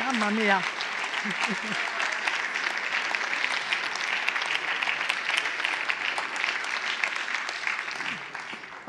Mamma 0.00 0.30
mia. 0.30 0.60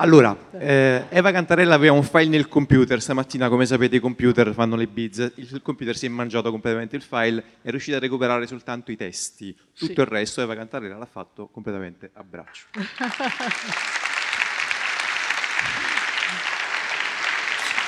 Allora, 0.02 0.34
eh, 0.58 1.08
Eva 1.10 1.32
Cantarella 1.34 1.76
aveva 1.76 1.92
un 1.92 2.04
file 2.04 2.28
nel 2.28 2.48
computer, 2.48 3.02
stamattina 3.02 3.50
come 3.50 3.66
sapete 3.66 3.98
i 3.98 4.00
computer 4.00 4.54
fanno 4.54 4.78
le 4.78 4.88
biz, 4.88 5.34
il 5.36 5.62
computer 5.62 5.94
si 5.94 6.06
è 6.06 6.10
mangiato 6.10 6.52
completamente 6.52 6.96
il 6.96 7.02
file, 7.02 7.44
è 7.62 7.70
riuscita 7.70 7.98
a 7.98 8.00
recuperare 8.00 8.48
soltanto 8.48 8.92
i 8.92 8.96
testi, 8.96 9.54
tutto 9.54 9.94
sì. 9.94 10.00
il 10.00 10.06
resto 10.06 10.40
Eva 10.42 10.56
Cantarella 10.56 10.96
l'ha 10.96 11.06
fatto 11.06 11.48
completamente 11.48 12.12
a 12.14 12.24
braccio. 12.24 12.68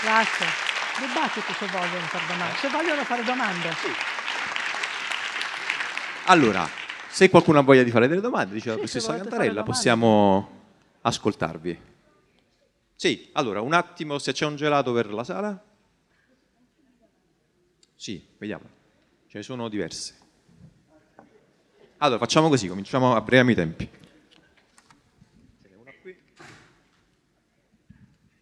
Grazie. 0.04 0.46
Dibattito 1.00 1.54
se 1.54 1.66
vogliono 1.68 2.06
fare 2.08 2.26
domande. 2.28 2.56
Se 2.58 2.68
vogliono 2.68 3.04
fare 3.06 3.24
domande. 3.24 3.70
Sì. 3.70 3.88
Allora, 6.26 6.68
se 7.08 7.30
qualcuno 7.30 7.60
ha 7.60 7.62
voglia 7.62 7.84
di 7.84 7.92
fare 7.92 8.10
delle 8.10 8.20
domande, 8.20 8.54
diceva 8.54 8.74
la 8.76 8.82
professoressa 8.82 9.16
Cantarella, 9.24 9.64
possiamo 9.64 10.60
ascoltarvi. 11.04 11.91
Sì, 13.02 13.30
allora, 13.32 13.62
un 13.62 13.74
attimo, 13.74 14.20
se 14.20 14.32
c'è 14.32 14.46
un 14.46 14.56
gelato 14.56 14.94
per 14.94 15.12
la 15.12 15.24
sala? 15.24 15.60
Sì, 17.96 18.24
vediamo. 18.38 18.64
Ce 19.26 19.40
ne 19.40 19.44
sono 19.44 19.70
diverse. 19.70 20.20
Allora, 21.98 22.20
facciamo 22.20 22.48
così, 22.48 22.68
cominciamo, 22.68 23.16
apriamo 23.16 23.50
i 23.50 23.56
tempi. 23.56 23.90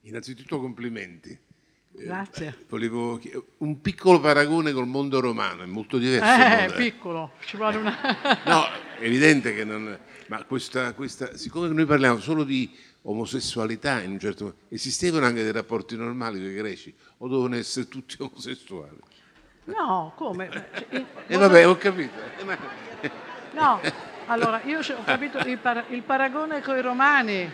Innanzitutto 0.01 0.59
complimenti. 0.59 1.29
Eh, 1.29 2.03
Grazie. 2.03 2.47
Eh, 2.47 2.65
volevo 2.67 3.17
un 3.59 3.79
piccolo 3.79 4.19
paragone 4.19 4.73
col 4.73 4.87
mondo 4.87 5.21
romano, 5.21 5.63
è 5.63 5.67
molto 5.67 5.97
diverso. 5.97 6.25
Eh, 6.25 6.65
è 6.65 6.73
piccolo, 6.75 7.31
ci 7.45 7.55
vuole 7.55 7.77
una... 7.77 7.95
no, 8.43 8.65
è 8.99 9.05
evidente 9.05 9.55
che 9.55 9.63
non... 9.63 9.97
Ma 10.27 10.43
questa, 10.43 10.93
questa, 10.93 11.37
siccome 11.37 11.69
noi 11.69 11.85
parliamo 11.85 12.19
solo 12.19 12.43
di 12.43 12.69
omosessualità 13.09 14.01
in 14.01 14.11
un 14.11 14.19
certo 14.19 14.43
modo. 14.45 14.55
Esistevano 14.69 15.25
anche 15.25 15.43
dei 15.43 15.51
rapporti 15.51 15.95
normali 15.95 16.39
con 16.39 16.49
i 16.49 16.53
greci 16.53 16.95
o 17.17 17.27
dovevano 17.27 17.55
essere 17.55 17.87
tutti 17.87 18.15
omosessuali? 18.21 18.97
No, 19.65 20.13
come? 20.15 20.67
E 21.29 21.35
eh, 21.35 21.37
vabbè, 21.37 21.67
ho 21.67 21.77
capito. 21.77 22.17
No, 23.51 23.79
allora 24.25 24.61
io 24.63 24.79
ho 24.79 25.03
capito 25.03 25.37
il, 25.39 25.57
par- 25.59 25.85
il 25.89 26.01
paragone 26.01 26.61
con 26.61 26.75
i 26.75 26.81
romani. 26.81 27.51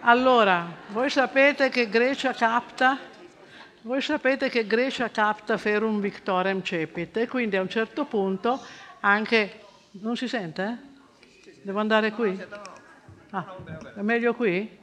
Allora, 0.00 0.66
voi 0.88 1.10
sapete 1.10 1.68
che 1.68 1.88
Grecia 1.88 2.32
capta? 2.32 2.98
Voi 3.82 4.00
sapete 4.00 4.48
che 4.48 4.66
Grecia 4.66 5.10
capta 5.10 5.56
ferum 5.56 6.00
victorem 6.00 6.62
cepit 6.62 7.16
e 7.16 7.28
quindi 7.28 7.56
a 7.56 7.60
un 7.60 7.68
certo 7.68 8.04
punto 8.04 8.60
anche... 9.00 9.62
Non 9.90 10.16
si 10.16 10.28
sente? 10.28 10.78
Devo 11.62 11.80
andare 11.80 12.12
qui? 12.12 12.38
Ah, 13.30 13.56
è 13.96 14.00
meglio 14.00 14.34
qui? 14.34 14.76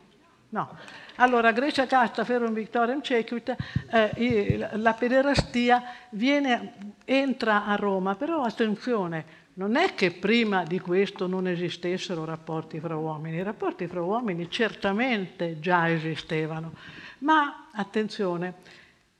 No. 0.49 0.77
Allora, 1.15 1.51
Grecia 1.51 1.85
casta 1.85 2.23
ferum 2.23 2.53
victoriam 2.53 3.01
cequit, 3.01 3.55
eh, 3.91 4.69
la 4.73 4.93
pederastia 4.93 5.83
viene, 6.11 6.73
entra 7.05 7.65
a 7.65 7.75
Roma, 7.75 8.15
però 8.15 8.41
attenzione, 8.41 9.43
non 9.55 9.75
è 9.75 9.95
che 9.95 10.11
prima 10.11 10.63
di 10.63 10.79
questo 10.79 11.27
non 11.27 11.47
esistessero 11.47 12.25
rapporti 12.25 12.79
fra 12.79 12.95
uomini, 12.95 13.37
i 13.37 13.43
rapporti 13.43 13.87
fra 13.87 14.01
uomini 14.01 14.49
certamente 14.49 15.59
già 15.59 15.89
esistevano, 15.89 16.73
ma 17.19 17.69
attenzione, 17.73 18.55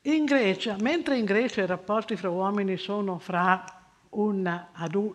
in 0.01 0.25
Grecia, 0.25 0.75
mentre 0.81 1.17
in 1.17 1.25
Grecia 1.25 1.63
i 1.63 1.65
rapporti 1.65 2.15
fra 2.15 2.29
uomini 2.29 2.77
sono 2.77 3.17
fra 3.17 3.63
un, 4.15 4.65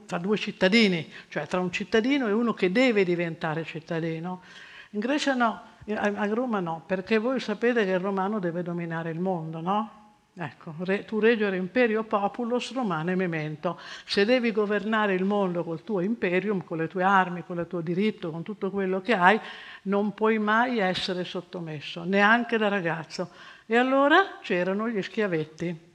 tra 0.07 0.19
due 0.19 0.37
cittadini, 0.37 1.11
cioè 1.29 1.47
tra 1.47 1.61
un 1.61 1.71
cittadino 1.71 2.27
e 2.27 2.33
uno 2.33 2.55
che 2.55 2.73
deve 2.73 3.05
diventare 3.05 3.65
cittadino. 3.65 4.43
In 4.91 5.01
Grecia 5.01 5.35
no, 5.35 5.63
a 5.95 6.27
Roma 6.27 6.61
no, 6.61 6.83
perché 6.87 7.19
voi 7.19 7.41
sapete 7.41 7.85
che 7.85 7.93
il 7.93 8.01
romano 8.01 8.39
deve 8.39 8.63
dominare 8.63 9.11
il 9.11 9.21
mondo, 9.21 9.61
no? 9.61 9.99
Ecco, 10.33 10.75
re, 10.79 11.05
tu 11.05 11.19
reggere 11.19 11.57
imperio 11.57 12.05
populos 12.05 12.73
romane 12.73 13.15
memento. 13.15 13.79
Se 14.07 14.25
devi 14.25 14.53
governare 14.53 15.15
il 15.15 15.25
mondo 15.25 15.65
col 15.65 15.83
tuo 15.83 16.01
imperium, 16.01 16.65
con 16.65 16.79
le 16.79 16.89
tue 16.89 17.03
armi, 17.03 17.45
con 17.45 17.59
il 17.59 17.67
tuo 17.67 17.81
diritto, 17.81 18.31
con 18.31 18.43
tutto 18.43 18.71
quello 18.71 19.01
che 19.01 19.13
hai, 19.15 19.39
non 19.83 20.15
puoi 20.15 20.39
mai 20.39 20.79
essere 20.79 21.25
sottomesso, 21.25 22.05
neanche 22.05 22.57
da 22.59 22.69
ragazzo. 22.69 23.31
E 23.67 23.77
allora 23.77 24.39
c'erano 24.41 24.89
gli 24.89 25.03
schiavetti 25.03 25.90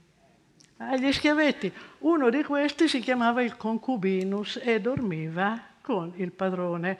agli 0.78 1.12
schiavetti. 1.12 1.72
Uno 1.98 2.30
di 2.30 2.42
questi 2.42 2.88
si 2.88 3.00
chiamava 3.00 3.42
il 3.42 3.56
concubinus 3.56 4.60
e 4.62 4.80
dormiva 4.80 5.58
con 5.80 6.12
il 6.16 6.32
padrone. 6.32 6.98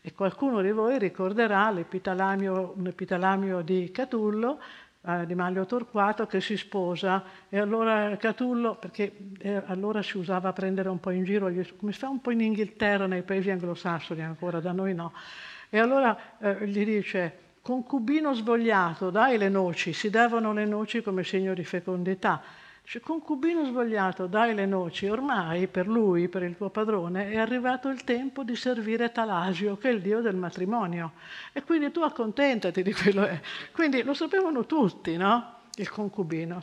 E 0.00 0.12
qualcuno 0.14 0.62
di 0.62 0.70
voi 0.70 0.98
ricorderà 0.98 1.70
l'epitalamio, 1.70 2.74
un 2.76 2.86
epitalamio 2.86 3.60
di 3.60 3.90
Catullo, 3.90 4.60
eh, 5.02 5.26
di 5.26 5.34
Manlio 5.34 5.66
Torquato, 5.66 6.26
che 6.26 6.40
si 6.40 6.56
sposa 6.56 7.24
e 7.48 7.58
allora 7.58 8.16
Catullo, 8.16 8.76
perché 8.76 9.16
eh, 9.38 9.62
allora 9.66 10.02
si 10.02 10.16
usava 10.16 10.52
prendere 10.52 10.88
un 10.88 11.00
po' 11.00 11.10
in 11.10 11.24
giro, 11.24 11.52
come 11.76 11.92
si 11.92 11.98
fa 11.98 12.08
un 12.08 12.20
po' 12.20 12.30
in 12.30 12.40
Inghilterra, 12.40 13.06
nei 13.06 13.22
paesi 13.22 13.50
anglosassoni 13.50 14.22
ancora, 14.22 14.60
da 14.60 14.72
noi 14.72 14.94
no. 14.94 15.12
E 15.68 15.78
allora 15.78 16.38
eh, 16.38 16.66
gli 16.66 16.84
dice, 16.84 17.38
concubino 17.60 18.32
svogliato, 18.32 19.10
dai 19.10 19.36
le 19.36 19.48
noci, 19.48 19.92
si 19.92 20.08
davano 20.08 20.52
le 20.52 20.64
noci 20.64 21.02
come 21.02 21.24
segno 21.24 21.52
di 21.54 21.64
fecondità. 21.64 22.40
Dice, 22.88 23.00
concubino 23.00 23.66
svogliato, 23.66 24.26
dai 24.26 24.54
le 24.54 24.64
noci, 24.64 25.08
ormai 25.08 25.66
per 25.66 25.86
lui, 25.86 26.26
per 26.28 26.42
il 26.42 26.56
tuo 26.56 26.70
padrone, 26.70 27.28
è 27.28 27.36
arrivato 27.36 27.90
il 27.90 28.02
tempo 28.02 28.44
di 28.44 28.56
servire 28.56 29.12
Talasio, 29.12 29.76
che 29.76 29.90
è 29.90 29.92
il 29.92 30.00
dio 30.00 30.22
del 30.22 30.36
matrimonio. 30.36 31.12
E 31.52 31.62
quindi 31.64 31.90
tu 31.90 32.00
accontentati 32.00 32.82
di 32.82 32.94
quello. 32.94 33.26
È. 33.26 33.38
Quindi 33.72 34.02
lo 34.02 34.14
sapevano 34.14 34.64
tutti, 34.64 35.18
no? 35.18 35.56
Il 35.74 35.90
concubino. 35.90 36.62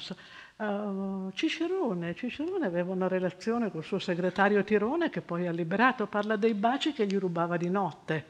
Uh, 0.55 1.29
Cicerone, 1.31 2.15
Cicerone 2.15 2.65
aveva 2.65 2.91
una 2.91 3.07
relazione 3.07 3.69
col 3.69 3.83
suo 3.83 3.99
segretario 3.99 4.63
Tirone 4.63 5.11
che 5.11 5.21
poi 5.21 5.45
ha 5.45 5.51
liberato, 5.51 6.07
parla 6.07 6.37
dei 6.37 6.55
baci 6.55 6.91
che 6.91 7.05
gli 7.05 7.19
rubava 7.19 7.55
di 7.55 7.69
notte. 7.69 8.25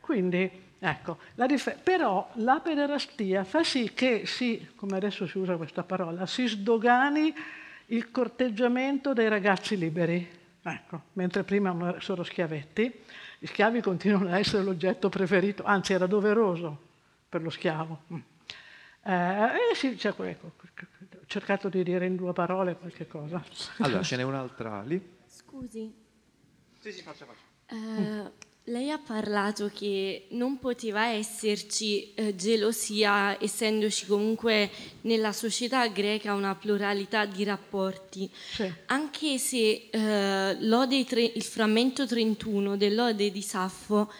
Quindi 0.00 0.67
Ecco, 0.80 1.18
la 1.34 1.46
dif- 1.46 1.76
però 1.82 2.30
la 2.34 2.60
pederastia 2.60 3.42
fa 3.42 3.64
sì 3.64 3.92
che 3.94 4.26
si, 4.26 4.70
come 4.76 4.96
adesso 4.96 5.26
si 5.26 5.38
usa 5.38 5.56
questa 5.56 5.82
parola, 5.82 6.24
si 6.26 6.46
sdogani 6.46 7.34
il 7.86 8.10
corteggiamento 8.10 9.12
dei 9.12 9.28
ragazzi 9.28 9.76
liberi. 9.76 10.36
Ecco, 10.62 11.02
mentre 11.14 11.42
prima 11.42 11.96
sono 11.98 12.22
schiavetti, 12.22 12.92
gli 13.38 13.46
schiavi 13.46 13.80
continuano 13.80 14.28
a 14.28 14.38
essere 14.38 14.62
l'oggetto 14.62 15.08
preferito, 15.08 15.64
anzi 15.64 15.94
era 15.94 16.06
doveroso 16.06 16.86
per 17.28 17.42
lo 17.42 17.50
schiavo. 17.50 18.02
Mm. 18.12 18.18
Eh, 19.04 19.70
eh 19.70 19.74
sì, 19.74 19.96
cioè, 19.98 20.14
ecco, 20.16 20.46
ho 20.46 21.24
cercato 21.26 21.68
di 21.68 21.82
dire 21.82 22.06
in 22.06 22.16
due 22.16 22.32
parole 22.32 22.76
qualche 22.76 23.06
cosa. 23.06 23.42
Allora, 23.78 24.02
ce 24.02 24.16
n'è 24.16 24.22
un'altra 24.22 24.82
lì? 24.82 25.16
Scusi. 25.26 25.92
Sì, 26.78 26.92
sì, 26.92 27.02
faccia, 27.02 27.24
faccia. 27.24 27.46
Eh, 27.66 28.30
lei 28.68 28.90
ha 28.90 28.98
parlato 28.98 29.70
che 29.72 30.26
non 30.30 30.58
poteva 30.58 31.06
esserci 31.06 32.12
eh, 32.14 32.34
gelosia, 32.34 33.40
essendoci 33.40 34.06
comunque 34.06 34.70
nella 35.02 35.32
società 35.32 35.86
greca 35.88 36.34
una 36.34 36.54
pluralità 36.54 37.24
di 37.24 37.44
rapporti, 37.44 38.30
sì. 38.32 38.72
anche 38.86 39.38
se 39.38 39.88
eh, 39.90 41.04
tre, 41.06 41.22
il 41.22 41.42
frammento 41.42 42.06
31 42.06 42.76
dell'Ode 42.76 43.30
di 43.30 43.42
Saffo... 43.42 44.12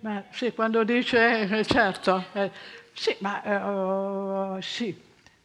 Ma 0.00 0.22
sì, 0.30 0.52
quando 0.52 0.84
dice, 0.84 1.48
eh, 1.48 1.64
certo, 1.64 2.26
eh, 2.34 2.50
sì, 2.92 3.16
ma 3.18 4.54
uh, 4.54 4.60
sì, 4.60 4.96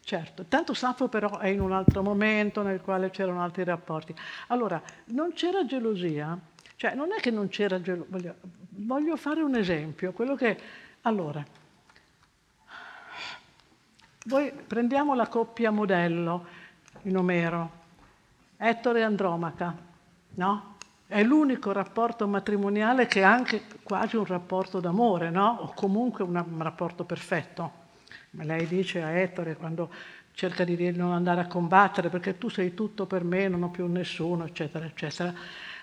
certo. 0.04 0.46
Tanto 0.48 0.76
Saffo 0.76 1.08
però 1.08 1.39
è 1.39 1.48
in 1.48 1.62
un 1.62 1.72
altro 1.72 2.04
momento 2.04 2.62
nel 2.62 2.82
quale 2.82 3.10
c'erano 3.10 3.42
altri 3.42 3.64
rapporti. 3.64 4.14
Allora, 4.48 4.80
non 5.06 5.34
c'era 5.34 5.66
gelosia, 5.66 6.38
cioè 6.82 6.96
non 6.96 7.12
è 7.16 7.22
che 7.22 7.30
non 7.30 7.48
c'era 7.48 7.80
gelosia, 7.80 8.10
voglio, 8.10 8.36
voglio, 8.70 9.16
fare 9.16 9.44
un 9.44 9.54
esempio, 9.56 10.14
quello 10.14 10.34
che... 10.34 10.58
Allora, 11.02 11.46
voi 14.26 14.52
prendiamo 14.52 15.14
la 15.14 15.28
coppia 15.28 15.70
modello 15.70 16.44
in 17.04 17.18
Omero, 17.18 17.72
Ettore 18.58 19.02
e 19.02 19.04
Andromaca, 19.04 19.78
no? 20.30 20.76
È 21.06 21.22
l'unico 21.22 21.72
rapporto 21.72 22.28
matrimoniale 22.28 23.06
che 23.06 23.20
è 23.20 23.26
anche 23.26 23.62
quasi 23.84 24.16
un 24.16 24.26
rapporto 24.26 24.80
d'amore, 24.80 25.30
no? 25.30 25.58
O 25.62 25.74
comunque 25.76 26.24
un 26.24 26.64
rapporto 26.64 27.04
perfetto. 27.04 27.72
Ma 28.32 28.44
lei 28.44 28.66
dice 28.66 29.04
a 29.04 29.12
Ettore 29.12 29.56
quando 29.56 29.92
cerca 30.34 30.64
di 30.64 30.92
non 30.94 31.12
andare 31.12 31.42
a 31.42 31.48
combattere 31.48 32.10
perché 32.10 32.40
tu 32.40 32.50
sei 32.50 32.74
tutto 32.74 33.06
per 33.06 33.24
me, 33.24 33.48
non 33.48 33.62
ho 33.62 33.70
più 33.70 33.86
nessuno, 33.86 34.46
eccetera, 34.46 34.84
eccetera. 34.84 35.32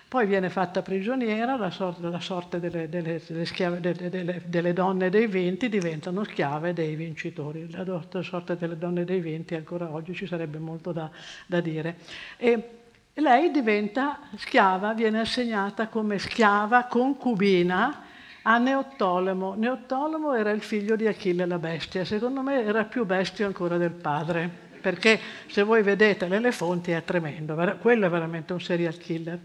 Poi 0.09 0.25
viene 0.25 0.49
fatta 0.49 0.81
prigioniera, 0.81 1.55
la 1.55 1.69
sorte, 1.69 2.09
la 2.09 2.19
sorte 2.19 2.59
delle, 2.59 2.89
delle, 2.89 3.21
delle, 3.27 3.45
schiave, 3.45 3.79
delle, 3.79 4.73
donne 4.73 5.11
dei 5.11 5.27
venti 5.27 5.69
diventano 5.69 6.23
schiave 6.23 6.73
dei 6.73 6.95
vincitori. 6.95 7.69
La 7.69 8.01
sorte 8.23 8.57
delle 8.57 8.75
donne 8.75 9.05
dei 9.05 9.21
venti 9.21 9.53
ancora 9.53 9.93
oggi 9.93 10.15
ci 10.15 10.25
sarebbe 10.25 10.57
molto 10.57 10.91
da, 10.91 11.11
da 11.45 11.61
dire. 11.61 11.97
E 12.37 12.69
lei 13.13 13.51
diventa 13.51 14.21
schiava, 14.35 14.95
viene 14.95 15.19
assegnata 15.19 15.89
come 15.89 16.17
schiava 16.17 16.85
concubina 16.85 18.01
a 18.41 18.57
Neottolemo. 18.57 19.53
Neottolemo 19.53 20.33
era 20.33 20.49
il 20.49 20.61
figlio 20.61 20.95
di 20.95 21.05
Achille 21.05 21.45
la 21.45 21.59
bestia, 21.59 22.03
secondo 22.03 22.41
me 22.41 22.63
era 22.63 22.83
più 22.85 23.05
bestia 23.05 23.45
ancora 23.45 23.77
del 23.77 23.91
padre, 23.91 24.49
perché 24.81 25.19
se 25.45 25.61
voi 25.61 25.83
vedete 25.83 26.27
nelle 26.27 26.51
fonti 26.51 26.89
è 26.89 27.03
tremendo, 27.03 27.53
quello 27.79 28.07
è 28.07 28.09
veramente 28.09 28.53
un 28.53 28.59
serial 28.59 28.97
killer. 28.97 29.39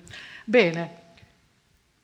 Bene, 0.44 1.02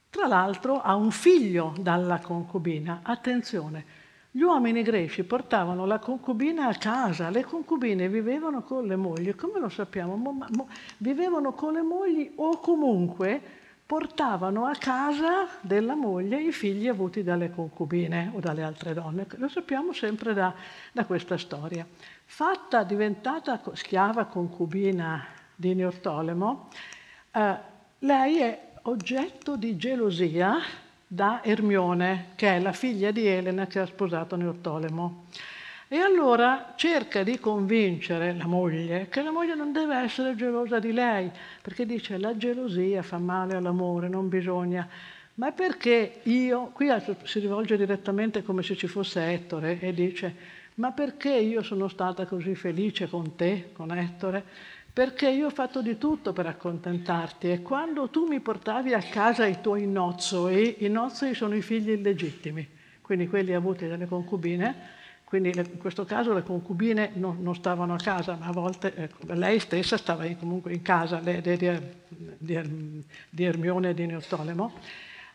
tra 0.08 0.26
l'altro 0.26 0.80
ha 0.80 0.94
un 0.94 1.10
figlio 1.10 1.74
dalla 1.78 2.20
concubina. 2.20 3.00
Attenzione, 3.02 3.84
gli 4.30 4.40
uomini 4.40 4.82
greci 4.82 5.24
portavano 5.24 5.84
la 5.84 5.98
concubina 5.98 6.66
a 6.68 6.74
casa, 6.74 7.30
le 7.30 7.44
concubine 7.44 8.08
vivevano 8.08 8.62
con 8.62 8.86
le 8.86 8.96
mogli, 8.96 9.34
come 9.34 9.58
lo 9.58 9.68
sappiamo? 9.68 10.16
Mo, 10.16 10.32
mo, 10.32 10.68
vivevano 10.98 11.52
con 11.52 11.74
le 11.74 11.82
mogli 11.82 12.32
o 12.36 12.58
comunque 12.58 13.58
portavano 13.84 14.66
a 14.66 14.76
casa 14.76 15.48
della 15.60 15.96
moglie 15.96 16.40
i 16.40 16.52
figli 16.52 16.86
avuti 16.86 17.24
dalle 17.24 17.50
concubine 17.50 18.30
o 18.32 18.38
dalle 18.38 18.62
altre 18.62 18.94
donne. 18.94 19.26
Lo 19.34 19.48
sappiamo 19.48 19.92
sempre 19.92 20.32
da, 20.32 20.54
da 20.92 21.04
questa 21.04 21.36
storia. 21.36 21.84
Fatta, 22.24 22.84
diventata 22.84 23.60
schiava 23.72 24.26
concubina 24.26 25.26
di 25.56 25.74
Neottolemo, 25.74 26.68
eh, 27.32 27.69
lei 28.00 28.38
è 28.38 28.58
oggetto 28.82 29.56
di 29.56 29.76
gelosia 29.76 30.58
da 31.06 31.42
Ermione, 31.42 32.28
che 32.36 32.56
è 32.56 32.60
la 32.60 32.72
figlia 32.72 33.10
di 33.10 33.26
Elena 33.26 33.66
che 33.66 33.80
ha 33.80 33.86
sposato 33.86 34.36
Neottolemo. 34.36 35.26
E 35.88 35.98
allora 35.98 36.74
cerca 36.76 37.24
di 37.24 37.38
convincere 37.40 38.32
la 38.36 38.46
moglie 38.46 39.08
che 39.08 39.22
la 39.22 39.32
moglie 39.32 39.56
non 39.56 39.72
deve 39.72 39.96
essere 39.96 40.36
gelosa 40.36 40.78
di 40.78 40.92
lei, 40.92 41.30
perché 41.60 41.84
dice 41.84 42.16
la 42.16 42.36
gelosia 42.36 43.02
fa 43.02 43.18
male 43.18 43.56
all'amore, 43.56 44.08
non 44.08 44.28
bisogna. 44.28 44.88
Ma 45.34 45.52
perché 45.52 46.20
io, 46.24 46.70
qui 46.72 46.88
si 47.24 47.40
rivolge 47.40 47.76
direttamente 47.76 48.42
come 48.42 48.62
se 48.62 48.76
ci 48.76 48.86
fosse 48.86 49.32
Ettore 49.32 49.80
e 49.80 49.92
dice, 49.92 50.34
ma 50.74 50.92
perché 50.92 51.34
io 51.34 51.62
sono 51.62 51.88
stata 51.88 52.24
così 52.24 52.54
felice 52.54 53.08
con 53.08 53.34
te, 53.36 53.70
con 53.72 53.90
Ettore? 53.90 54.44
Perché 54.92 55.28
io 55.28 55.46
ho 55.46 55.50
fatto 55.50 55.82
di 55.82 55.98
tutto 55.98 56.32
per 56.32 56.46
accontentarti 56.46 57.50
e 57.50 57.62
quando 57.62 58.08
tu 58.08 58.26
mi 58.26 58.40
portavi 58.40 58.92
a 58.92 59.00
casa 59.00 59.46
i 59.46 59.60
tuoi 59.60 59.86
nozzoi, 59.86 60.84
i 60.84 60.88
nozzoi 60.88 61.34
sono 61.34 61.54
i 61.54 61.62
figli 61.62 61.90
illegittimi, 61.90 62.68
quindi 63.00 63.28
quelli 63.28 63.54
avuti 63.54 63.86
dalle 63.86 64.06
concubine, 64.06 64.98
quindi 65.24 65.52
in 65.54 65.78
questo 65.78 66.04
caso 66.04 66.32
le 66.32 66.42
concubine 66.42 67.12
non, 67.14 67.40
non 67.40 67.54
stavano 67.54 67.94
a 67.94 67.98
casa, 67.98 68.34
ma 68.34 68.46
a 68.46 68.52
volte 68.52 68.92
ecco, 68.96 69.32
lei 69.34 69.60
stessa 69.60 69.96
stava 69.96 70.26
comunque 70.34 70.72
in 70.72 70.82
casa 70.82 71.20
le, 71.20 71.40
di, 71.40 71.56
di, 72.36 73.04
di, 73.28 73.44
Ermione 73.44 73.90
e 73.90 73.94
di 73.94 74.06
Neottolemo. 74.06 74.72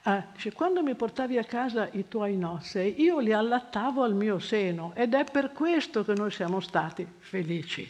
Eh, 0.03 0.23
dice, 0.33 0.51
quando 0.51 0.83
mi 0.83 0.95
portavi 0.95 1.37
a 1.37 1.45
casa 1.45 1.87
i 1.93 2.09
tuoi 2.09 2.35
nozzei, 2.35 3.01
io 3.01 3.19
li 3.19 3.31
allattavo 3.31 4.03
al 4.03 4.15
mio 4.15 4.37
seno 4.37 4.91
ed 4.95 5.13
è 5.13 5.23
per 5.23 5.53
questo 5.53 6.03
che 6.03 6.13
noi 6.13 6.29
siamo 6.29 6.59
stati 6.59 7.07
felici. 7.17 7.89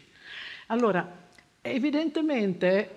Allora, 0.68 1.25
Evidentemente 1.68 2.94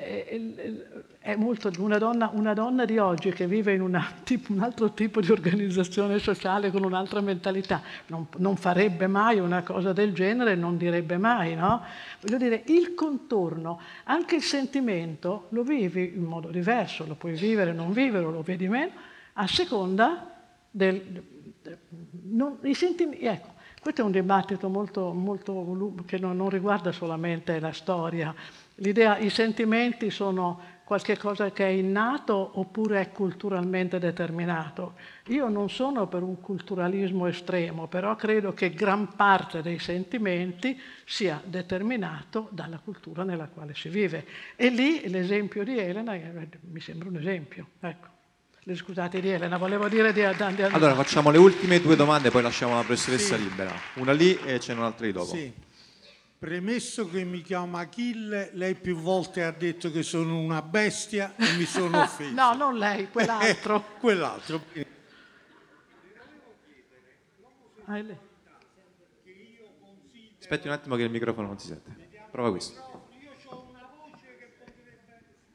è 1.21 1.35
molto 1.37 1.71
una 1.79 1.97
donna, 1.97 2.31
una 2.35 2.53
donna, 2.53 2.85
di 2.85 2.99
oggi 2.99 3.31
che 3.31 3.47
vive 3.47 3.73
in 3.73 3.81
una, 3.81 4.07
tipo, 4.25 4.53
un 4.53 4.61
altro 4.61 4.93
tipo 4.93 5.23
di 5.23 5.31
organizzazione 5.31 6.19
sociale 6.19 6.71
con 6.71 6.85
un'altra 6.85 7.23
mentalità, 7.23 7.81
non, 8.09 8.27
non, 8.37 8.57
farebbe 8.57 9.07
mai 9.07 9.39
una 9.39 9.63
cosa 9.63 9.95
del 9.95 10.13
genere, 10.13 10.55
non 10.55 10.77
direbbe 10.77 11.17
mai, 11.17 11.55
no? 11.55 11.83
Voglio 12.21 12.37
dire, 12.37 12.63
il 12.67 12.93
contorno, 12.95 13.81
anche 14.05 14.37
il 14.37 14.43
sentimento, 14.43 15.47
lo 15.51 15.63
vivi 15.63 16.13
in 16.15 16.25
modo 16.25 16.51
diverso, 16.51 17.07
lo 17.07 17.15
puoi 17.15 17.33
vivere, 17.33 17.73
non 17.73 17.91
vivere, 17.91 18.25
lo 18.25 18.43
vedi 18.43 18.69
meno, 18.69 18.91
a 19.33 19.47
seconda 19.47 20.31
del... 20.71 21.23
Non, 22.31 22.59
i 22.65 22.75
sentimenti, 22.75 23.25
ecco, 23.25 23.57
questo 23.81 24.03
è 24.03 24.05
un 24.05 24.11
dibattito 24.11 24.69
molto, 24.69 25.13
molto, 25.13 25.95
che 26.07 26.19
non, 26.19 26.37
non 26.37 26.51
riguarda 26.51 26.93
solamente 26.93 27.59
la 27.61 27.73
storia. 27.73 28.35
L'idea, 28.77 29.19
i 29.19 29.31
sentimenti 29.31 30.11
sono 30.11 30.61
qualche 30.85 31.19
cosa 31.19 31.51
che 31.51 31.67
è 31.67 31.71
innato 31.71 32.53
oppure 32.55 33.01
è 33.01 33.13
culturalmente 33.13 33.99
determinato. 33.99 34.95
Io 35.27 35.49
non 35.49 35.69
sono 35.69 36.07
per 36.07 36.23
un 36.23 36.41
culturalismo 36.41 37.27
estremo, 37.27 37.89
però 37.89 38.17
credo 38.17 38.55
che 38.55 38.71
gran 38.71 39.15
parte 39.15 39.61
dei 39.61 39.79
sentimenti 39.79 40.81
sia 41.05 41.43
determinato 41.45 42.49
dalla 42.53 42.79
cultura 42.79 43.23
nella 43.23 43.49
quale 43.49 43.75
si 43.75 43.91
vive. 43.91 44.25
E 44.57 44.71
lì 44.71 45.09
l'esempio 45.09 45.63
di 45.63 45.79
Elena 45.79 46.19
mi 46.71 46.81
sembra 46.81 47.09
un 47.09 47.17
esempio. 47.17 47.67
Ecco. 47.81 48.18
Scusate 48.75 49.21
di 49.21 49.31
Elena, 49.31 49.57
volevo 49.57 49.89
dire 49.89 50.13
di, 50.13 50.21
di, 50.21 50.55
di 50.55 50.63
Allora 50.63 50.95
facciamo 50.95 51.31
le 51.31 51.39
ultime 51.39 51.81
due 51.81 51.97
domande, 51.97 52.31
poi 52.31 52.43
lasciamo 52.43 52.75
la 52.75 52.83
professoressa 52.83 53.37
sì. 53.37 53.43
libera. 53.43 53.73
Una 53.95 54.13
lì 54.13 54.39
e 54.45 54.61
ce 54.61 54.75
n'è 54.75 54.79
un'altra 54.79 55.07
di 55.07 55.13
dopo. 55.13 55.35
Sì. 55.35 55.51
Premesso 56.39 57.09
che 57.09 57.25
mi 57.25 57.41
chiama 57.41 57.81
Achille, 57.81 58.51
lei 58.53 58.75
più 58.75 58.97
volte 58.97 59.43
ha 59.43 59.51
detto 59.53 59.91
che 59.91 60.03
sono 60.03 60.39
una 60.39 60.61
bestia 60.61 61.35
e 61.37 61.57
mi 61.57 61.65
sono 61.65 61.99
offeso. 62.03 62.35
no, 62.35 62.53
non 62.55 62.77
lei, 62.77 63.11
quell'altro. 63.11 63.85
quell'altro. 63.99 64.63
Ah, 67.87 68.05
Aspetti 70.39 70.67
un 70.67 70.73
attimo 70.75 70.97
che 70.97 71.03
il 71.05 71.11
microfono 71.11 71.47
non 71.47 71.59
si 71.59 71.69
sente. 71.69 71.97
Prova 72.31 72.51
questo. 72.51 73.07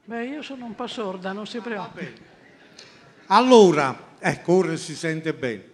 Beh, 0.06 0.26
io 0.26 0.42
sono 0.42 0.66
un 0.66 0.74
po' 0.74 0.88
sorda, 0.88 1.32
non 1.32 1.46
si 1.46 1.60
preoccupi. 1.60 2.32
Allora, 3.28 3.96
ecco, 4.20 4.54
ora 4.54 4.76
si 4.76 4.96
sente 4.96 5.34
bene. 5.34 5.72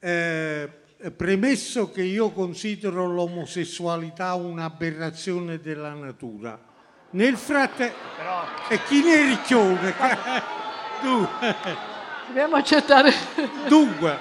Eh, 0.00 0.70
premesso 1.16 1.90
che 1.90 2.02
io 2.02 2.30
considero 2.30 3.06
l'omosessualità 3.06 4.34
un'aberrazione 4.34 5.60
della 5.60 5.92
natura, 5.92 6.58
nel 7.10 7.36
frattempo... 7.36 7.96
E 8.68 8.82
chi 8.84 9.02
ne 9.02 9.14
è 9.14 9.24
ricchione? 9.28 9.94
Dobbiamo 12.26 12.56
accettare... 12.56 13.12
Dunque, 13.68 14.16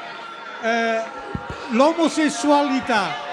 eh, 0.61 1.01
l'omosessualità... 1.70 3.26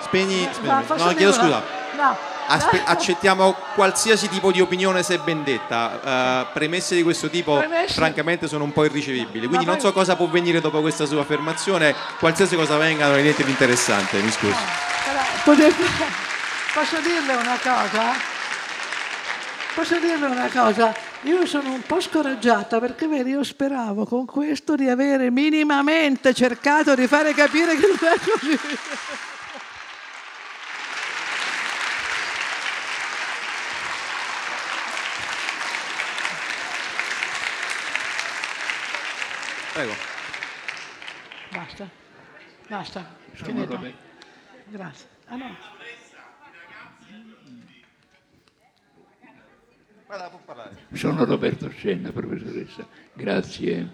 Spegni, 0.00 0.48
spegni. 0.50 0.84
No, 0.88 1.14
chiedo 1.14 1.32
scusa. 1.32 1.62
No. 1.96 2.29
Aspe- 2.50 2.82
accettiamo 2.86 3.54
qualsiasi 3.74 4.28
tipo 4.28 4.50
di 4.50 4.60
opinione 4.60 5.02
se 5.02 5.18
ben 5.18 5.44
detta. 5.44 6.46
Uh, 6.48 6.52
premesse 6.52 6.96
di 6.96 7.02
questo 7.02 7.28
tipo, 7.30 7.56
Premesse. 7.56 7.94
francamente, 7.94 8.48
sono 8.48 8.64
un 8.64 8.72
po' 8.72 8.84
irricevibili. 8.84 9.46
Quindi 9.46 9.64
non 9.64 9.78
so 9.78 9.92
cosa 9.92 10.16
può 10.16 10.26
venire 10.26 10.60
dopo 10.60 10.80
questa 10.80 11.06
sua 11.06 11.20
affermazione. 11.20 11.94
Qualsiasi 12.18 12.56
cosa 12.56 12.76
venga 12.76 13.06
non 13.06 13.18
è 13.18 13.22
niente 13.22 13.44
di 13.44 13.50
interessante, 13.50 14.18
mi 14.18 14.30
scusi. 14.30 14.58
Posso 15.44 17.00
dirle 17.00 17.34
una 17.34 17.58
cosa? 17.62 18.02
Posso 19.74 19.98
dirle 19.98 20.26
una 20.26 20.48
cosa? 20.52 20.94
Io 21.22 21.44
sono 21.46 21.72
un 21.72 21.82
po' 21.82 22.00
scoraggiata 22.00 22.80
perché 22.80 23.06
vedi, 23.06 23.30
io 23.30 23.44
speravo 23.44 24.06
con 24.06 24.24
questo 24.24 24.74
di 24.74 24.88
avere 24.88 25.30
minimamente 25.30 26.32
cercato 26.32 26.94
di 26.94 27.06
fare 27.06 27.34
capire 27.34 27.76
che 27.76 27.86
non 27.86 28.12
è 28.12 28.18
così. 28.18 28.58
Basta. 41.70 41.88
Basta. 42.68 43.16
Finito. 43.32 43.78
Grazie. 44.70 45.08
Ah 45.26 45.36
no. 45.36 45.56
Sono 50.92 51.24
Roberto 51.24 51.68
Scenna, 51.68 52.10
professoressa. 52.10 52.88
Grazie 53.14 53.88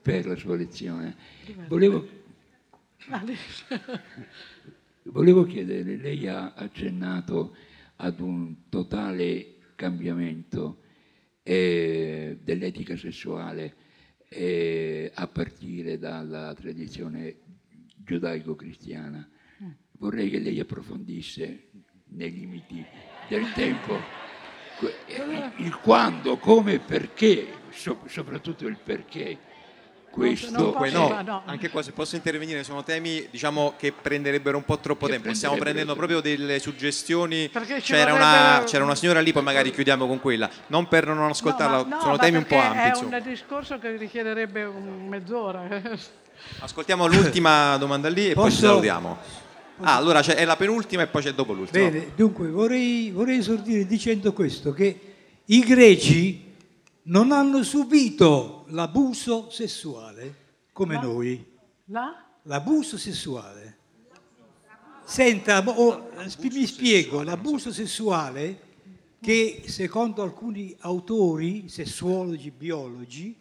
per 0.00 0.26
la 0.26 0.36
sua 0.36 0.56
lezione. 0.56 1.14
Volevo, 1.68 2.08
volevo 5.04 5.44
chiedere, 5.44 5.96
lei 5.96 6.26
ha 6.26 6.54
accennato 6.54 7.54
ad 7.96 8.18
un 8.20 8.68
totale 8.70 9.56
cambiamento 9.74 10.78
eh, 11.42 12.38
dell'etica 12.42 12.96
sessuale 12.96 13.74
eh, 14.32 15.10
a 15.12 15.26
partire 15.26 15.98
dalla 15.98 16.54
tradizione 16.54 17.40
giudaico-cristiana. 17.96 19.28
Vorrei 19.98 20.30
che 20.30 20.38
lei 20.38 20.60
approfondisse 20.60 21.68
nei 22.12 22.32
limiti 22.32 22.82
del 23.28 23.52
tempo 23.52 23.98
il 25.58 25.76
quando, 25.82 26.38
come, 26.38 26.78
perché, 26.78 27.46
soprattutto 28.06 28.66
il 28.66 28.78
perché 28.82 29.38
questo. 30.10 30.50
Dunque, 30.50 30.90
no, 30.90 31.22
no, 31.24 31.42
anche 31.46 31.70
qua 31.70 31.82
se 31.82 31.92
posso 31.92 32.16
intervenire 32.16 32.64
sono 32.64 32.82
temi 32.82 33.26
diciamo, 33.30 33.74
che 33.78 33.92
prenderebbero 33.92 34.56
un 34.56 34.64
po' 34.64 34.78
troppo 34.78 35.06
che 35.06 35.12
tempo. 35.12 35.32
stiamo 35.32 35.56
prendendo 35.56 35.94
proprio 35.94 36.20
delle 36.20 36.58
suggestioni. 36.58 37.50
C'era, 37.80 38.12
una, 38.12 38.62
c'era, 38.66 38.84
una, 38.84 38.94
signora 38.94 39.20
lì 39.20 39.32
poi 39.32 39.42
magari 39.42 39.70
chiudiamo 39.70 40.06
con 40.06 40.20
quella. 40.20 40.50
Non 40.66 40.88
per 40.88 41.06
non 41.06 41.22
ascoltarla 41.22 41.84
no, 41.84 42.00
sono 42.00 42.18
temi 42.18 42.38
un 42.38 42.46
po' 42.46 42.58
ampi 42.58 42.78
è 42.78 42.88
insomma. 42.88 43.16
un 43.16 43.22
discorso 43.22 43.78
che 43.78 43.96
richiederebbe 43.96 44.64
mezz'ora. 44.66 45.68
Ascoltiamo 46.60 47.06
l'ultima 47.06 47.76
domanda 47.76 48.08
lì 48.08 48.30
e 48.30 48.34
Posso? 48.34 48.42
poi 48.42 48.50
ci 48.50 48.60
salutiamo. 48.60 49.18
Ah, 49.82 49.96
allora 49.96 50.20
è 50.20 50.44
la 50.44 50.56
penultima 50.56 51.02
e 51.02 51.06
poi 51.06 51.22
c'è 51.22 51.32
dopo 51.32 51.52
l'ultima. 51.52 51.88
Bene 51.88 52.12
dunque 52.14 52.48
vorrei, 52.48 53.10
vorrei 53.10 53.38
esordire 53.38 53.86
dicendo 53.86 54.32
questo 54.32 54.72
che 54.72 55.00
i 55.46 55.60
greci 55.60 56.49
non 57.10 57.32
hanno 57.32 57.62
subito 57.62 58.64
l'abuso 58.68 59.50
sessuale 59.50 60.48
come 60.72 60.94
La? 60.94 61.00
noi. 61.00 61.58
La? 61.86 62.24
L'abuso 62.42 62.96
sessuale. 62.96 63.78
Senta, 65.04 65.62
oh, 65.66 66.10
mi 66.38 66.66
spiego, 66.66 67.22
l'abuso 67.22 67.72
sessuale 67.72 68.68
che 69.20 69.64
secondo 69.66 70.22
alcuni 70.22 70.74
autori, 70.80 71.68
sessuologi, 71.68 72.50
biologi, 72.52 73.36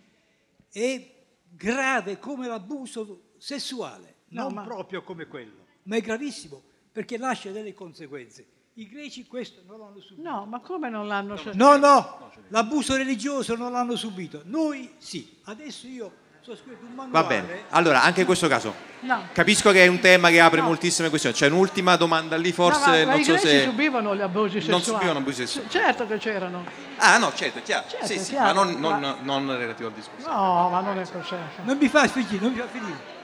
è 0.72 1.12
grave 1.48 2.18
come 2.18 2.48
l'abuso 2.48 3.34
sessuale, 3.38 4.16
no, 4.30 4.44
non 4.44 4.54
ma... 4.54 4.64
proprio 4.64 5.04
come 5.04 5.28
quello, 5.28 5.68
ma 5.84 5.96
è 5.96 6.02
gravissimo 6.02 6.62
perché 6.92 7.18
lascia 7.18 7.52
delle 7.52 7.76
conseguenze. 7.76 8.46
I 8.80 8.88
greci 8.88 9.26
questo 9.28 9.60
non 9.68 9.78
l'hanno 9.80 10.00
subito. 10.00 10.30
No, 10.30 10.46
ma 10.46 10.62
come 10.62 10.90
non 10.90 11.06
l'hanno 11.06 11.36
subito? 11.36 11.58
No, 11.58 11.76
no, 11.76 12.32
l'abuso 12.48 12.96
religioso 12.96 13.58
non 13.58 13.74
l'hanno 13.74 13.98
subito. 13.98 14.42
Noi 14.46 14.94
sì. 14.98 15.36
Adesso 15.44 15.86
io 15.88 16.12
sto 16.42 16.56
scrivendo 16.56 16.86
un 16.86 16.94
manuale. 16.94 17.12
Va 17.12 17.28
bene. 17.28 17.64
Allora, 17.72 18.04
anche 18.04 18.22
in 18.22 18.26
questo 18.26 18.48
caso, 18.48 18.74
no. 19.02 19.28
capisco 19.34 19.72
che 19.72 19.84
è 19.84 19.88
un 19.88 20.00
tema 20.00 20.30
che 20.30 20.40
apre 20.40 20.62
no. 20.62 20.68
moltissime 20.68 21.10
questioni. 21.10 21.36
C'è 21.36 21.48
un'ultima 21.48 21.98
domanda 21.98 22.38
lì, 22.38 22.54
forse 22.54 22.86
no, 22.86 22.98
ma, 23.00 23.06
ma 23.06 23.16
non 23.16 23.24
so 23.26 23.38
se 23.38 23.64
subivano 23.64 24.16
gli 24.16 24.22
abusi 24.22 24.62
sessuali. 24.62 24.72
Non 24.72 24.82
subivano 24.82 25.20
abusi 25.20 25.46
sessuali. 25.46 25.70
Certo 25.70 26.08
che 26.08 26.18
c'erano. 26.18 26.64
Ah, 27.00 27.18
no, 27.18 27.34
certo, 27.36 27.60
chiaro. 27.62 27.86
Certo, 27.86 28.06
sì, 28.06 28.18
sì, 28.18 28.32
chiaro. 28.32 28.46
ma 28.46 28.64
non, 28.64 28.80
non, 28.80 29.00
ma... 29.02 29.18
non 29.22 29.58
relativo 29.58 29.90
al 29.90 29.94
discorso. 29.94 30.26
No, 30.26 30.70
ma 30.70 30.80
non 30.80 30.98
è 30.98 31.06
così. 31.06 31.36
Non 31.64 31.78
mi 31.78 31.90
fa 31.90 32.08
finire, 32.08 32.38
non 32.40 32.54
mi 32.54 32.60
fa 32.60 32.68
finire. 32.68 33.18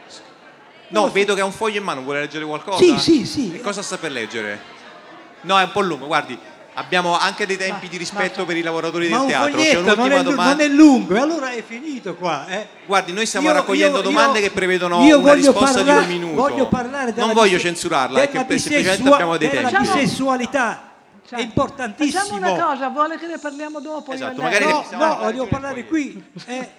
No, 0.90 1.10
vedo 1.10 1.34
che 1.34 1.40
ha 1.40 1.46
un 1.46 1.54
foglio 1.54 1.78
in 1.78 1.84
mano, 1.86 2.02
vuole 2.02 2.20
leggere 2.20 2.44
qualcosa? 2.44 2.78
Sì, 2.78 3.00
sì, 3.00 3.26
sì. 3.26 3.56
E 3.56 3.62
cosa 3.62 3.82
sta 3.82 3.98
per 3.98 4.12
leggere? 4.12 4.74
No, 5.46 5.60
è 5.60 5.64
un 5.64 5.72
po' 5.72 5.82
lungo, 5.82 6.08
guardi. 6.08 6.38
Abbiamo 6.78 7.18
anche 7.18 7.46
dei 7.46 7.56
tempi 7.56 7.86
ma, 7.86 7.92
di 7.92 7.98
rispetto 7.98 8.42
ma, 8.42 8.48
per 8.48 8.58
i 8.58 8.62
lavoratori 8.62 9.08
del 9.08 9.26
teatro. 9.28 9.62
C'è 9.62 9.78
un'ultima 9.78 10.08
non 10.08 10.12
è, 10.12 10.24
domanda. 10.24 10.52
Non 10.52 10.60
è 10.60 10.68
lungo, 10.68 11.16
e 11.16 11.20
allora 11.20 11.52
è 11.52 11.64
finito 11.66 12.16
qua. 12.16 12.46
Eh. 12.48 12.68
Guardi, 12.86 13.14
noi 13.14 13.26
stiamo 13.26 13.48
io, 13.48 13.54
raccogliendo 13.54 13.98
io, 14.00 14.04
domande 14.04 14.40
io, 14.40 14.46
che 14.46 14.52
prevedono 14.52 15.00
una 15.00 15.34
risposta 15.34 15.84
parla, 15.84 16.02
di 16.02 16.14
un 16.14 16.20
minuto. 16.20 16.42
Voglio 16.42 16.68
parlare 16.68 17.14
non 17.16 17.32
voglio 17.32 17.58
censurarla, 17.58 18.22
è 18.22 18.30
che 18.30 18.38
semplicemente 18.40 19.10
abbiamo 19.10 19.38
dei 19.38 19.50
tempi. 19.50 19.72
La 19.72 19.80
bisessualità 19.80 20.92
cioè, 21.28 21.40
è 21.40 21.42
importantissimo. 21.44 22.20
Facciamo 22.20 22.38
una 22.38 22.64
cosa, 22.66 22.90
vuole 22.90 23.18
che 23.18 23.28
ne 23.28 23.38
parliamo 23.38 23.80
dopo? 23.80 24.12
Esatto, 24.12 24.42
magari 24.42 24.66
no, 24.66 24.86
no, 24.92 25.18
voglio 25.22 25.48
parlare 25.48 25.86
qui. 25.86 26.24
Eh. 26.46 26.70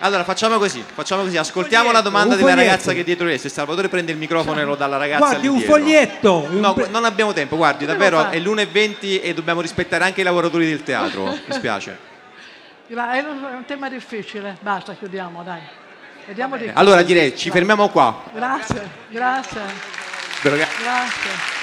Allora 0.00 0.22
facciamo 0.22 0.58
così, 0.58 0.84
facciamo 0.94 1.22
così, 1.22 1.36
ascoltiamo 1.36 1.90
la 1.90 2.00
domanda 2.00 2.36
della 2.36 2.54
ragazza 2.54 2.92
che 2.92 3.00
è 3.00 3.04
dietro 3.04 3.26
lei. 3.26 3.38
Se 3.38 3.48
Salvatore 3.48 3.88
prende 3.88 4.12
il 4.12 4.18
microfono 4.18 4.60
e 4.60 4.64
lo 4.64 4.76
dà 4.76 4.84
alla 4.84 4.96
ragazza. 4.96 5.26
Guardi, 5.26 5.46
un 5.48 5.60
foglietto. 5.60 6.46
No, 6.50 6.76
non 6.90 7.04
abbiamo 7.04 7.32
tempo, 7.32 7.56
guardi, 7.56 7.84
davvero 7.84 8.30
è 8.30 8.38
l'1.20 8.38 9.20
e 9.22 9.34
dobbiamo 9.34 9.60
rispettare 9.60 10.04
anche 10.04 10.20
i 10.20 10.24
lavoratori 10.24 10.66
del 10.66 10.82
teatro. 10.82 11.24
Mi 11.46 11.52
spiace. 11.52 11.98
È 12.86 12.92
un 12.94 13.64
tema 13.66 13.88
difficile, 13.88 14.56
basta, 14.60 14.94
chiudiamo, 14.94 15.42
dai. 15.42 15.60
Vediamo 16.26 16.56
di... 16.56 16.70
Allora 16.72 17.02
direi, 17.02 17.36
ci 17.36 17.50
fermiamo 17.50 17.88
qua. 17.88 18.22
Grazie, 18.32 18.88
grazie. 19.08 19.60
Grazie. 20.42 21.57